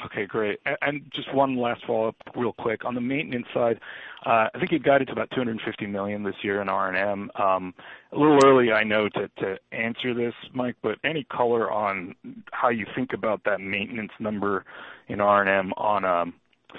Okay, 0.06 0.26
great. 0.26 0.60
And 0.82 1.04
just 1.14 1.32
one 1.34 1.58
last 1.58 1.86
follow-up 1.86 2.16
real 2.36 2.54
quick. 2.54 2.86
On 2.86 2.96
the 2.96 3.02
maintenance 3.02 3.46
side, 3.54 3.80
Uh, 4.24 4.48
I 4.54 4.60
think 4.60 4.72
you 4.72 4.80
guided 4.80 5.08
to 5.08 5.14
about 5.14 5.32
250 5.32 5.88
million 5.88 6.24
this 6.24 6.36
year 6.44 6.62
in 6.62 6.70
R&M. 6.70 7.32
Um, 7.36 7.74
a 8.12 8.18
little 8.18 8.40
early, 8.46 8.72
I 8.72 8.84
know, 8.84 9.10
to 9.10 9.60
answer 9.72 10.14
this, 10.14 10.36
Mike, 10.54 10.76
but 10.84 11.00
any 11.04 11.24
color 11.24 11.72
on 11.72 12.16
how 12.52 12.70
you 12.70 12.86
think 12.94 13.14
about 13.14 13.44
that 13.46 13.62
maintenance 13.62 14.12
number 14.20 14.64
in 15.08 15.22
R&M 15.22 15.74
on 15.76 16.06
a 16.06 16.26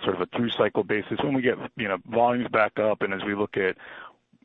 sort 0.05 0.15
of 0.15 0.23
a 0.23 0.27
through 0.37 0.51
cycle 0.51 0.85
basis 0.85 1.19
when 1.23 1.35
we 1.35 1.43
get 1.43 1.59
you 1.77 1.87
know 1.87 1.99
volumes 2.07 2.49
back 2.51 2.79
up 2.79 3.03
and 3.03 3.13
as 3.13 3.23
we 3.25 3.35
look 3.35 3.59
at 3.59 3.77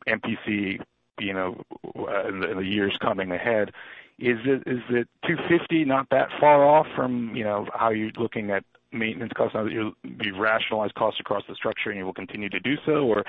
MPC 0.06 0.78
you 1.20 1.32
know, 1.32 1.62
uh, 1.96 2.28
in 2.28 2.40
the 2.40 2.60
years 2.60 2.96
coming 3.00 3.32
ahead. 3.32 3.72
Is 4.18 4.38
it 4.44 4.64
is 4.66 4.82
it 4.90 5.08
250 5.26 5.84
not 5.84 6.08
that 6.10 6.28
far 6.40 6.64
off 6.64 6.86
from 6.96 7.34
you 7.34 7.44
know, 7.44 7.66
how 7.72 7.90
you're 7.90 8.10
looking 8.16 8.50
at 8.50 8.64
maintenance 8.92 9.32
costs 9.36 9.54
now 9.54 9.64
that 9.64 9.72
you've 9.72 10.38
rationalized 10.38 10.94
costs 10.94 11.20
across 11.20 11.42
the 11.48 11.54
structure 11.54 11.90
and 11.90 11.98
you 11.98 12.04
will 12.04 12.14
continue 12.14 12.48
to 12.48 12.60
do 12.60 12.76
so? 12.86 13.04
Or 13.06 13.20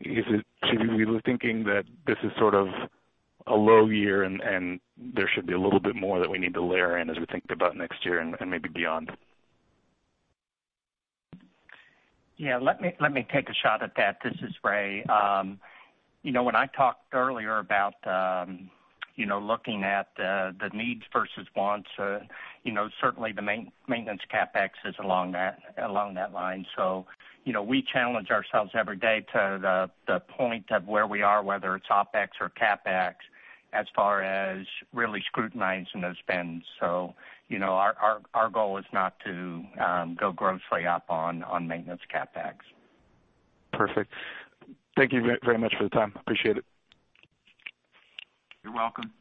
is 0.00 0.24
it 0.28 0.44
should 0.68 0.80
we 0.90 1.04
be 1.04 1.20
thinking 1.24 1.64
that 1.64 1.84
this 2.06 2.16
is 2.22 2.32
sort 2.38 2.54
of 2.54 2.68
a 3.46 3.54
low 3.54 3.86
year 3.86 4.24
and 4.24 4.80
there 5.14 5.30
should 5.32 5.46
be 5.46 5.52
a 5.52 5.60
little 5.60 5.80
bit 5.80 5.94
more 5.94 6.18
that 6.18 6.30
we 6.30 6.38
need 6.38 6.54
to 6.54 6.62
layer 6.62 6.98
in 6.98 7.10
as 7.10 7.16
we 7.18 7.26
think 7.26 7.44
about 7.50 7.76
next 7.76 8.04
year 8.04 8.18
and 8.18 8.34
maybe 8.50 8.68
beyond? 8.68 9.10
Yeah, 12.38 12.58
let 12.58 12.80
me 12.80 13.26
take 13.32 13.48
a 13.48 13.54
shot 13.54 13.82
at 13.82 13.92
that. 13.96 14.18
This 14.22 14.34
is 14.42 14.54
Ray. 14.62 15.04
Um, 15.04 15.58
you 16.22 16.32
know, 16.32 16.42
when 16.42 16.56
I 16.56 16.66
talked 16.66 17.14
earlier 17.14 17.58
about 17.58 17.94
um, 18.04 18.68
looking 19.16 19.84
at 19.84 20.08
uh, 20.18 20.52
the 20.60 20.70
needs 20.74 21.02
versus 21.12 21.46
wants, 21.54 21.88
uh, 21.98 22.18
certainly 23.00 23.32
the 23.32 23.42
maintenance 23.42 24.22
CapEx 24.32 24.70
is 24.84 24.94
along 25.02 25.32
that 25.32 25.58
along 25.78 26.14
that 26.14 26.32
line. 26.32 26.66
So, 26.76 27.06
you 27.44 27.52
know, 27.52 27.62
we 27.62 27.82
challenge 27.92 28.30
ourselves 28.30 28.72
every 28.74 28.96
day 28.96 29.24
to 29.32 29.88
the 30.06 30.20
point 30.20 30.70
of 30.70 30.86
where 30.86 31.06
we 31.06 31.22
are, 31.22 31.42
whether 31.42 31.76
it's 31.76 31.86
OpEx 31.88 32.28
or 32.40 32.50
CapEx, 32.50 33.14
as 33.72 33.86
far 33.94 34.22
as 34.22 34.66
really 34.92 35.22
scrutinizing 35.26 36.00
those 36.00 36.16
spends. 36.18 36.64
So, 36.80 37.14
you 37.48 37.58
know, 37.58 37.74
our 37.74 38.50
goal 38.50 38.78
is 38.78 38.84
not 38.92 39.14
to 39.24 39.62
um, 39.78 40.16
go 40.18 40.32
grossly 40.32 40.86
up 40.86 41.04
on 41.08 41.44
maintenance 41.66 42.02
CapEx. 42.12 42.54
Perfect. 43.72 44.12
Thank 44.96 45.12
you 45.12 45.36
very 45.44 45.58
much 45.58 45.74
for 45.76 45.84
the 45.84 45.90
time. 45.90 46.14
Appreciate 46.16 46.56
it. 46.56 46.64
You're 48.64 48.72
welcome. 48.72 49.12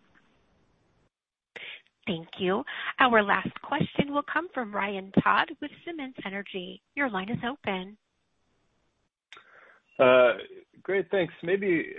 Thank 2.08 2.28
you. 2.38 2.64
Our 3.00 3.24
last 3.24 3.50
question 3.62 4.14
will 4.14 4.26
come 4.32 4.48
from 4.54 4.74
Ryan 4.74 5.12
Todd 5.24 5.50
with 5.62 5.72
Simmons 5.86 6.16
Energy. 6.26 6.82
Your 6.96 7.10
line 7.10 7.30
is 7.30 7.40
open. 7.48 7.98
Uh, 9.98 10.34
great, 10.84 11.10
thanks. 11.10 11.34
Maybe 11.42 11.94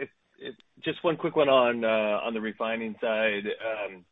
Just 0.85 1.03
one 1.03 1.17
quick 1.17 1.35
one 1.35 1.49
on 1.49 1.85
uh 1.85 2.21
on 2.25 2.35
the 2.35 2.41
refining 2.41 2.95
side. 3.01 3.47
Um, 3.47 4.05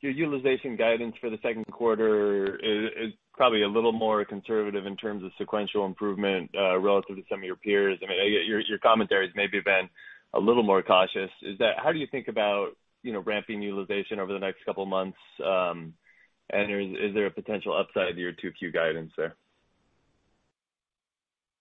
your 0.00 0.12
utilization 0.12 0.76
guidance 0.76 1.14
for 1.20 1.30
the 1.30 1.38
second 1.42 1.64
quarter 1.70 2.56
is 2.56 3.12
probably 3.34 3.62
a 3.62 3.68
little 3.68 3.92
more 3.92 4.24
conservative 4.24 4.86
in 4.86 4.96
terms 4.96 5.22
of 5.22 5.30
sequential 5.38 5.86
improvement 5.86 6.50
uh, 6.58 6.78
relative 6.78 7.16
to 7.16 7.22
some 7.30 7.40
of 7.40 7.44
your 7.44 7.56
peers. 7.56 7.98
I 8.02 8.08
mean 8.08 8.18
your 8.46 8.78
commentaries 8.78 9.32
maybe 9.34 9.60
been 9.60 9.88
a 10.34 10.40
little 10.40 10.62
more 10.62 10.82
cautious. 10.82 11.30
Is 11.42 11.58
that 11.58 11.74
how 11.82 11.92
do 11.92 11.98
you 11.98 12.06
think 12.10 12.28
about 12.28 12.70
ramping 13.04 13.62
utilization 13.62 14.20
over 14.20 14.32
the 14.32 14.38
next 14.38 14.64
couple 14.64 14.82
of 14.82 14.88
months? 14.88 15.18
Um, 15.44 15.94
is 16.52 16.96
is 16.98 17.14
there 17.14 17.26
a 17.26 17.30
potential 17.30 17.76
upside 17.76 18.14
to 18.14 18.20
your 18.20 18.32
2Q 18.32 18.72
guidance 18.72 19.12
there? 19.16 19.34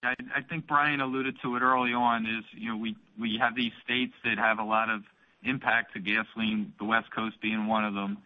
I 0.04 0.42
think 0.50 0.66
Brian 0.66 1.00
alluded 1.00 1.38
to 1.44 1.56
it 1.56 1.62
early 1.62 1.94
on, 1.94 2.26
is 2.26 2.44
you 2.54 2.70
know, 2.70 2.78
we 3.20 3.38
have 3.39 3.56
these 3.56 3.72
states 3.84 4.14
that 4.24 4.39
have 4.39 4.58
a 4.58 4.64
lot 4.64 4.89
of 4.89 5.04
impact 5.44 5.94
to 5.94 6.00
gasoline, 6.00 6.74
the 6.80 6.86
West 6.86 7.12
Coast 7.14 7.39
being 7.42 7.68
one 7.68 7.86
of 7.86 7.94
them. 7.94 8.18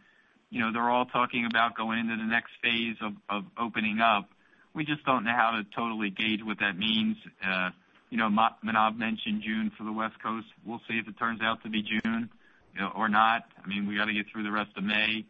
You 0.50 0.62
know, 0.62 0.72
they're 0.72 0.90
all 0.90 1.06
talking 1.06 1.46
about 1.46 1.76
going 1.76 2.00
into 2.00 2.16
the 2.16 2.24
next 2.24 2.52
phase 2.64 2.96
of 3.30 3.44
opening 3.58 4.00
up. 4.00 4.30
We 4.74 4.86
just 4.86 5.04
don't 5.04 5.26
know 5.26 5.34
how 5.36 5.52
to 5.52 5.66
totally 5.76 6.10
gauge 6.10 6.44
what 6.44 6.60
that 6.60 6.78
means. 6.78 7.18
Uh, 7.46 7.72
you 8.10 8.18
know, 8.18 8.30
Manav 8.30 8.98
mentioned 8.98 9.42
June 9.42 9.72
for 9.78 9.84
the 9.84 9.92
West 9.92 10.16
Coast. 10.24 10.48
We'll 10.66 10.82
see 10.88 10.98
if 10.98 11.08
it 11.08 11.18
turns 11.18 11.42
out 11.42 11.62
to 11.64 11.70
be 11.70 11.82
June 11.82 12.30
or 12.96 13.10
not. 13.10 13.46
I 13.64 13.68
mean 13.68 13.88
we 13.88 13.96
got 13.96 14.06
to 14.06 14.14
get 14.14 14.28
through 14.32 14.44
the 14.44 14.52
rest 14.52 14.72
of 14.78 14.84
May. 14.84 15.26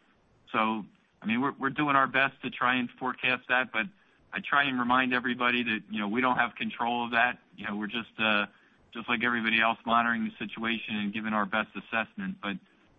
So 0.51 0.85
I 1.21 1.25
mean 1.25 1.41
we're 1.41 1.53
we're 1.59 1.69
doing 1.69 1.95
our 1.95 2.07
best 2.07 2.33
to 2.43 2.49
try 2.49 2.75
and 2.75 2.89
forecast 2.99 3.43
that, 3.49 3.71
but 3.71 3.85
I 4.33 4.39
try 4.39 4.63
and 4.63 4.77
remind 4.77 5.13
everybody 5.13 5.63
that 5.63 5.79
you 5.89 5.99
know, 5.99 6.09
we 6.09 6.19
don't 6.21 6.37
have 6.37 6.55
control 6.55 7.05
of 7.05 7.11
that. 7.11 7.39
You 7.57 7.67
know, 7.67 7.77
we're 7.77 7.87
just 7.87 8.11
uh 8.19 8.45
just 8.93 9.09
like 9.09 9.23
everybody 9.23 9.61
else, 9.61 9.77
monitoring 9.85 10.23
the 10.23 10.45
situation 10.45 10.95
and 10.95 11.13
giving 11.13 11.33
our 11.33 11.45
best 11.45 11.69
assessment. 11.75 12.35
But 12.41 12.57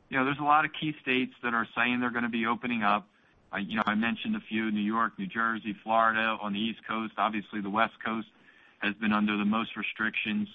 you 0.08 0.18
know, 0.18 0.24
there's 0.24 0.38
a 0.38 0.44
lot 0.44 0.64
of 0.64 0.70
key 0.78 0.94
states 1.02 1.32
that 1.42 1.54
are 1.54 1.66
saying 1.76 2.00
they're 2.00 2.10
going 2.10 2.24
to 2.24 2.30
be 2.30 2.46
opening 2.46 2.82
up. 2.82 3.06
You 3.58 3.76
know, 3.76 3.82
I 3.86 3.94
mentioned 3.94 4.36
a 4.36 4.40
few, 4.40 4.70
New 4.70 4.82
York, 4.82 5.18
New 5.18 5.26
Jersey, 5.26 5.74
Florida 5.82 6.36
on 6.40 6.52
the 6.52 6.58
East 6.58 6.80
Coast. 6.86 7.14
Obviously, 7.16 7.60
the 7.62 7.70
West 7.70 7.94
Coast 8.04 8.28
has 8.78 8.94
been 8.94 9.12
under 9.12 9.36
the 9.36 9.44
most 9.46 9.76
restrictions. 9.76 10.48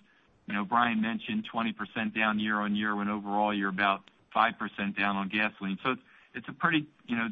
Brian 0.65 1.01
mentioned 1.01 1.47
20% 1.53 2.15
down 2.15 2.39
year-on-year, 2.39 2.95
when 2.95 3.09
overall 3.09 3.53
you're 3.53 3.69
about 3.69 4.01
5% 4.35 4.97
down 4.97 5.15
on 5.15 5.29
gasoline. 5.29 5.77
So 5.83 5.95
it's 6.33 6.47
a 6.47 6.53
pretty 6.53 6.87
you 7.07 7.15
know, 7.15 7.27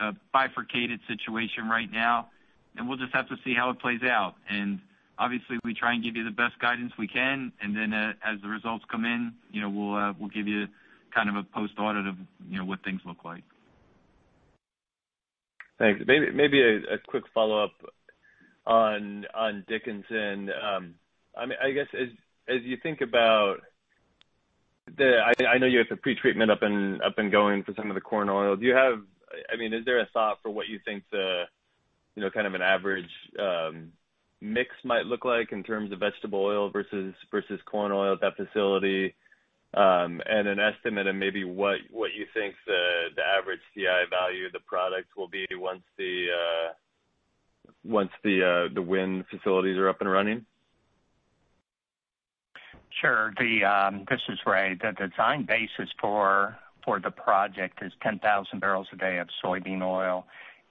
uh 0.00 0.12
bifurcated 0.32 1.00
situation 1.06 1.68
right 1.68 1.90
now, 1.90 2.28
and 2.76 2.88
we'll 2.88 2.98
just 2.98 3.14
have 3.14 3.28
to 3.28 3.36
see 3.44 3.54
how 3.54 3.70
it 3.70 3.78
plays 3.80 4.02
out. 4.02 4.34
And 4.48 4.80
obviously, 5.18 5.58
we 5.64 5.74
try 5.74 5.92
and 5.92 6.02
give 6.02 6.16
you 6.16 6.24
the 6.24 6.30
best 6.30 6.58
guidance 6.58 6.92
we 6.98 7.08
can, 7.08 7.52
and 7.60 7.76
then 7.76 7.92
as 7.92 8.40
the 8.42 8.48
results 8.48 8.84
come 8.90 9.04
in, 9.04 9.32
you 9.50 9.60
know, 9.60 9.70
we'll 9.70 9.94
uh 9.96 10.12
we'll 10.18 10.30
give 10.30 10.48
you 10.48 10.66
kind 11.14 11.28
of 11.28 11.36
a 11.36 11.42
post-audit 11.42 12.06
of 12.06 12.16
you 12.48 12.58
know 12.58 12.64
what 12.64 12.82
things 12.84 13.00
look 13.04 13.24
like. 13.24 13.44
Thanks. 15.78 16.02
Maybe 16.06 16.30
maybe 16.30 16.62
a 16.62 16.98
quick 17.06 17.24
follow-up 17.34 17.72
on 18.66 19.26
on 19.34 19.64
Dickinson. 19.68 20.50
I 21.36 21.46
mean 21.46 21.58
I 21.62 21.70
guess, 21.72 21.88
as 22.54 22.62
you 22.62 22.76
think 22.82 23.00
about 23.00 23.56
the, 24.96 25.18
I 25.48 25.58
know 25.58 25.66
you 25.66 25.78
have 25.78 25.88
the 25.88 25.96
pretreatment 25.96 26.50
up 26.50 26.62
and 26.62 27.00
up 27.02 27.18
and 27.18 27.30
going 27.30 27.62
for 27.62 27.72
some 27.74 27.90
of 27.90 27.94
the 27.94 28.00
corn 28.00 28.28
oil. 28.28 28.56
Do 28.56 28.66
you 28.66 28.74
have, 28.74 29.00
I 29.52 29.56
mean, 29.56 29.72
is 29.72 29.84
there 29.84 30.00
a 30.00 30.08
thought 30.12 30.38
for 30.42 30.50
what 30.50 30.68
you 30.68 30.78
think 30.84 31.04
the 31.10 31.44
you 32.14 32.22
know, 32.22 32.30
kind 32.30 32.46
of 32.46 32.54
an 32.54 32.62
average 32.62 33.10
mix 34.40 34.70
might 34.84 35.06
look 35.06 35.24
like 35.24 35.52
in 35.52 35.62
terms 35.62 35.92
of 35.92 36.00
vegetable 36.00 36.44
oil 36.44 36.70
versus 36.70 37.14
versus 37.30 37.60
corn 37.64 37.92
oil 37.92 38.14
at 38.14 38.20
that 38.20 38.36
facility? 38.36 39.14
And 39.74 40.20
an 40.48 40.58
estimate 40.58 41.06
of 41.06 41.16
maybe 41.16 41.44
what 41.44 41.78
what 41.90 42.10
you 42.16 42.26
think 42.34 42.54
the 42.66 43.22
average 43.38 43.60
CI 43.74 44.08
value 44.10 44.46
of 44.46 44.52
the 44.52 44.60
product 44.60 45.16
will 45.16 45.28
be 45.28 45.46
once 45.52 45.82
the 45.96 46.26
uh 46.30 46.72
once 47.84 48.10
the 48.22 48.68
uh 48.68 48.74
the 48.74 48.82
wind 48.82 49.24
facilities 49.30 49.78
are 49.78 49.88
up 49.88 50.00
and 50.00 50.10
running? 50.10 50.44
Sure. 53.02 53.34
Um, 53.66 54.04
this 54.08 54.20
is 54.28 54.38
Ray. 54.46 54.78
The 54.80 54.92
design 54.92 55.44
basis 55.44 55.92
for 56.00 56.56
for 56.84 57.00
the 57.00 57.10
project 57.10 57.80
is 57.82 57.92
10,000 58.00 58.60
barrels 58.60 58.86
a 58.92 58.96
day 58.96 59.18
of 59.18 59.28
soybean 59.44 59.82
oil 59.82 60.24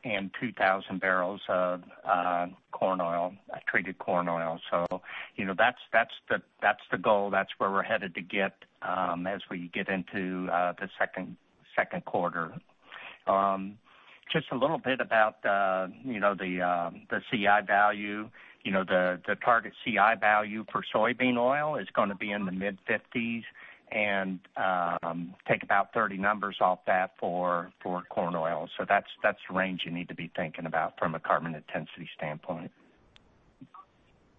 and 0.06 0.30
2,000 0.40 1.00
barrels 1.00 1.42
of 1.50 1.84
uh, 2.06 2.48
corn 2.72 3.02
oil, 3.02 3.34
uh, 3.54 3.58
treated 3.68 3.98
corn 3.98 4.30
oil. 4.30 4.60
So, 4.70 5.02
you 5.36 5.44
know, 5.44 5.54
that's 5.58 5.80
that's 5.92 6.14
the 6.30 6.42
that's 6.62 6.82
the 6.90 6.98
goal. 6.98 7.32
That's 7.32 7.50
where 7.58 7.70
we're 7.70 7.84
headed 7.84 8.16
to 8.16 8.22
get 8.22 8.54
um, 8.82 9.28
as 9.28 9.42
we 9.50 9.70
get 9.74 9.90
into 9.90 10.50
uh, 10.52 10.72
the 10.80 10.90
second 10.98 12.06
quarter. 12.06 12.54
Um, 13.28 13.78
just 14.32 14.46
a 14.52 14.56
little 14.56 14.78
bit 14.78 15.02
about 15.02 15.46
uh 15.46 15.88
you 16.06 16.20
know 16.20 16.34
the 16.36 16.62
um 16.62 17.02
the 17.10 17.22
CI 17.30 17.66
value. 17.66 18.30
You 18.64 18.72
know, 18.72 18.84
the 18.84 19.20
the 19.28 19.36
target 19.36 19.74
CI 19.84 20.20
value 20.20 20.66
for 20.72 20.84
soybean 20.94 21.38
oil 21.38 21.78
is 21.78 21.88
going 21.94 22.10
to 22.10 22.16
be 22.16 22.32
in 22.32 22.46
the 22.46 22.52
mid-50s 22.52 23.44
and 23.92 24.40
um, 24.56 25.34
take 25.48 25.64
about 25.64 25.94
30 25.94 26.18
numbers 26.18 26.58
off 26.62 26.80
that 26.88 27.12
for 27.20 27.72
for 27.82 28.04
corn 28.10 28.36
oil. 28.36 28.70
So 28.78 28.86
that's 28.88 29.08
that's 29.24 29.40
the 29.50 29.56
range 29.56 29.82
you 29.86 29.92
need 29.92 30.08
to 30.10 30.16
be 30.16 30.32
thinking 30.36 30.66
about 30.66 30.98
from 30.98 31.16
a 31.16 31.20
carbon 31.20 31.56
intensity 31.56 32.10
standpoint. 32.16 32.72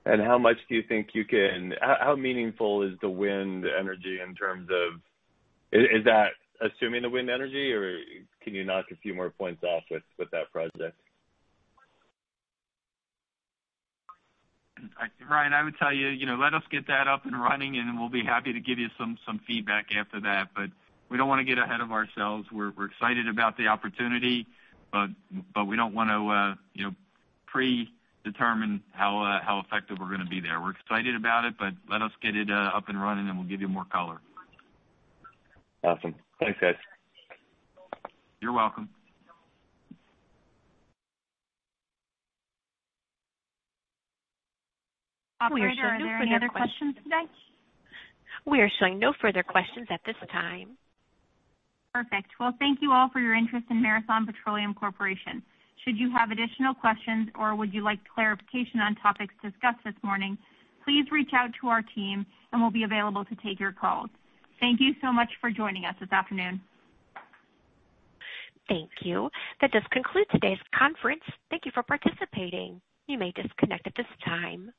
And 0.05 0.21
how 0.21 0.39
much 0.39 0.57
do 0.69 0.75
you 0.75 0.83
think 0.89 1.09
you 1.13 1.25
can, 1.25 1.75
how, 1.81 1.97
how 2.01 2.17
meaningful 2.17 2.83
is 2.83 2.99
the 3.01 3.09
wind 3.09 3.65
energy 3.79 4.19
in 4.27 4.35
terms 4.35 4.69
of, 4.69 5.01
is 5.71 6.05
that 6.05 6.31
assuming 6.61 7.03
the 7.03 7.11
wind 7.11 7.31
energy, 7.31 7.73
or 7.73 7.99
can 8.43 8.55
you 8.55 8.65
knock 8.65 8.87
a 8.91 8.97
few 8.97 9.15
more 9.15 9.31
points 9.31 9.63
off 9.63 9.85
with, 9.91 10.03
with 10.19 10.29
that 10.33 10.51
project? 10.53 10.97
Ryan, 15.29 15.53
I 15.53 15.63
would 15.63 15.77
tell 15.79 15.93
you, 15.93 16.09
you 16.09 16.27
know, 16.27 16.37
let 16.37 16.55
us 16.55 16.63
get 16.71 16.87
that 16.89 17.09
up 17.09 17.25
and 17.27 17.41
running, 17.41 17.77
and 17.77 17.99
we'll 17.99 18.09
be 18.09 18.25
happy 18.25 18.53
to 18.53 18.61
give 18.61 18.79
you 18.79 18.89
some 18.99 19.19
feedback 19.47 19.87
after 19.97 20.21
that. 20.21 20.49
But 20.55 20.71
we 21.09 21.17
don't 21.17 21.29
want 21.29 21.41
to 21.41 21.45
get 21.45 21.59
ahead 21.59 21.81
of 21.81 21.93
ourselves. 21.93 22.49
We're 22.51 22.73
excited 22.85 23.29
about 23.29 23.57
the 23.57 23.69
opportunity, 23.69 24.47
but 24.91 25.11
we 25.67 25.77
don't 25.77 25.95
want 25.95 26.11
to 26.11 26.29
uh, 26.29 26.55
you 26.75 26.85
know, 26.85 26.95
predetermine 27.47 28.83
how 28.93 29.23
uh, 29.23 29.45
how 29.45 29.61
effective 29.65 29.99
we're 30.01 30.09
going 30.09 30.21
to 30.21 30.27
be 30.27 30.41
there. 30.41 30.61
We're 30.61 30.71
excited 30.71 31.15
about 31.15 31.45
it, 31.45 31.55
but 31.59 31.75
let 31.89 32.03
us 32.03 32.13
get 32.23 32.37
it 32.37 32.51
uh, 32.51 32.71
up 32.75 32.89
and 32.89 33.01
running, 33.01 33.29
and 33.29 33.39
we'll 33.39 33.49
give 33.49 33.61
you 33.61 33.69
more 33.69 33.85
color. 33.85 34.21
Awesome. 35.85 36.15
Thanks, 36.41 36.59
guys. 36.61 36.77
You're 38.41 38.53
welcome. 38.53 38.89
Operator, 45.43 45.87
are 45.87 45.99
there 45.99 46.19
any 46.19 46.35
other 46.35 46.49
questions 46.49 46.95
today? 47.03 47.25
We 48.47 48.61
are 48.61 48.71
showing 48.79 48.99
no 48.99 49.13
further 49.21 49.43
questions 49.43 49.89
at 49.91 50.01
this 50.07 50.17
time. 50.31 50.77
Perfect. 51.93 52.31
Well, 52.39 52.55
thank 52.59 52.79
you 52.81 52.93
all 52.93 53.11
for 53.13 53.21
your 53.21 53.35
interest 53.35 53.67
in 53.71 53.83
Marathon 53.83 54.25
Petroleum 54.25 54.73
Corporation. 54.73 55.43
Should 55.85 55.99
you 55.99 56.11
have 56.17 56.31
additional 56.31 56.75
questions 56.75 57.29
or 57.39 57.57
would 57.57 57.75
you 57.75 57.83
like 57.83 57.99
clarification 58.15 58.81
on 58.81 58.95
topics 58.97 59.35
discussed 59.43 59.83
this 59.85 59.95
morning, 60.03 60.39
please 60.85 61.05
reach 61.11 61.31
out 61.35 61.51
to 61.61 61.69
our 61.69 61.83
team, 61.95 62.25
and 62.53 62.63
we'll 62.63 62.71
be 62.71 62.85
available 62.85 63.25
to 63.25 63.35
take 63.37 63.59
your 63.59 63.73
calls. 63.73 64.11
Thank 64.61 64.81
you 64.81 64.95
so 65.03 65.13
much 65.13 65.29
for 65.41 65.51
joining 65.51 65.85
us 65.85 65.95
this 66.01 66.13
afternoon. 66.13 66.61
Thank 68.69 68.91
you. 69.03 69.29
That 69.61 69.73
does 69.73 69.83
conclude 69.91 70.27
today's 70.31 70.59
conference. 70.79 71.23
Thank 71.51 71.67
you 71.67 71.73
for 71.75 71.83
participating. 71.83 72.81
You 73.09 73.19
may 73.19 73.33
disconnect 73.33 73.87
at 73.87 73.95
this 73.97 74.07
time. 74.25 74.71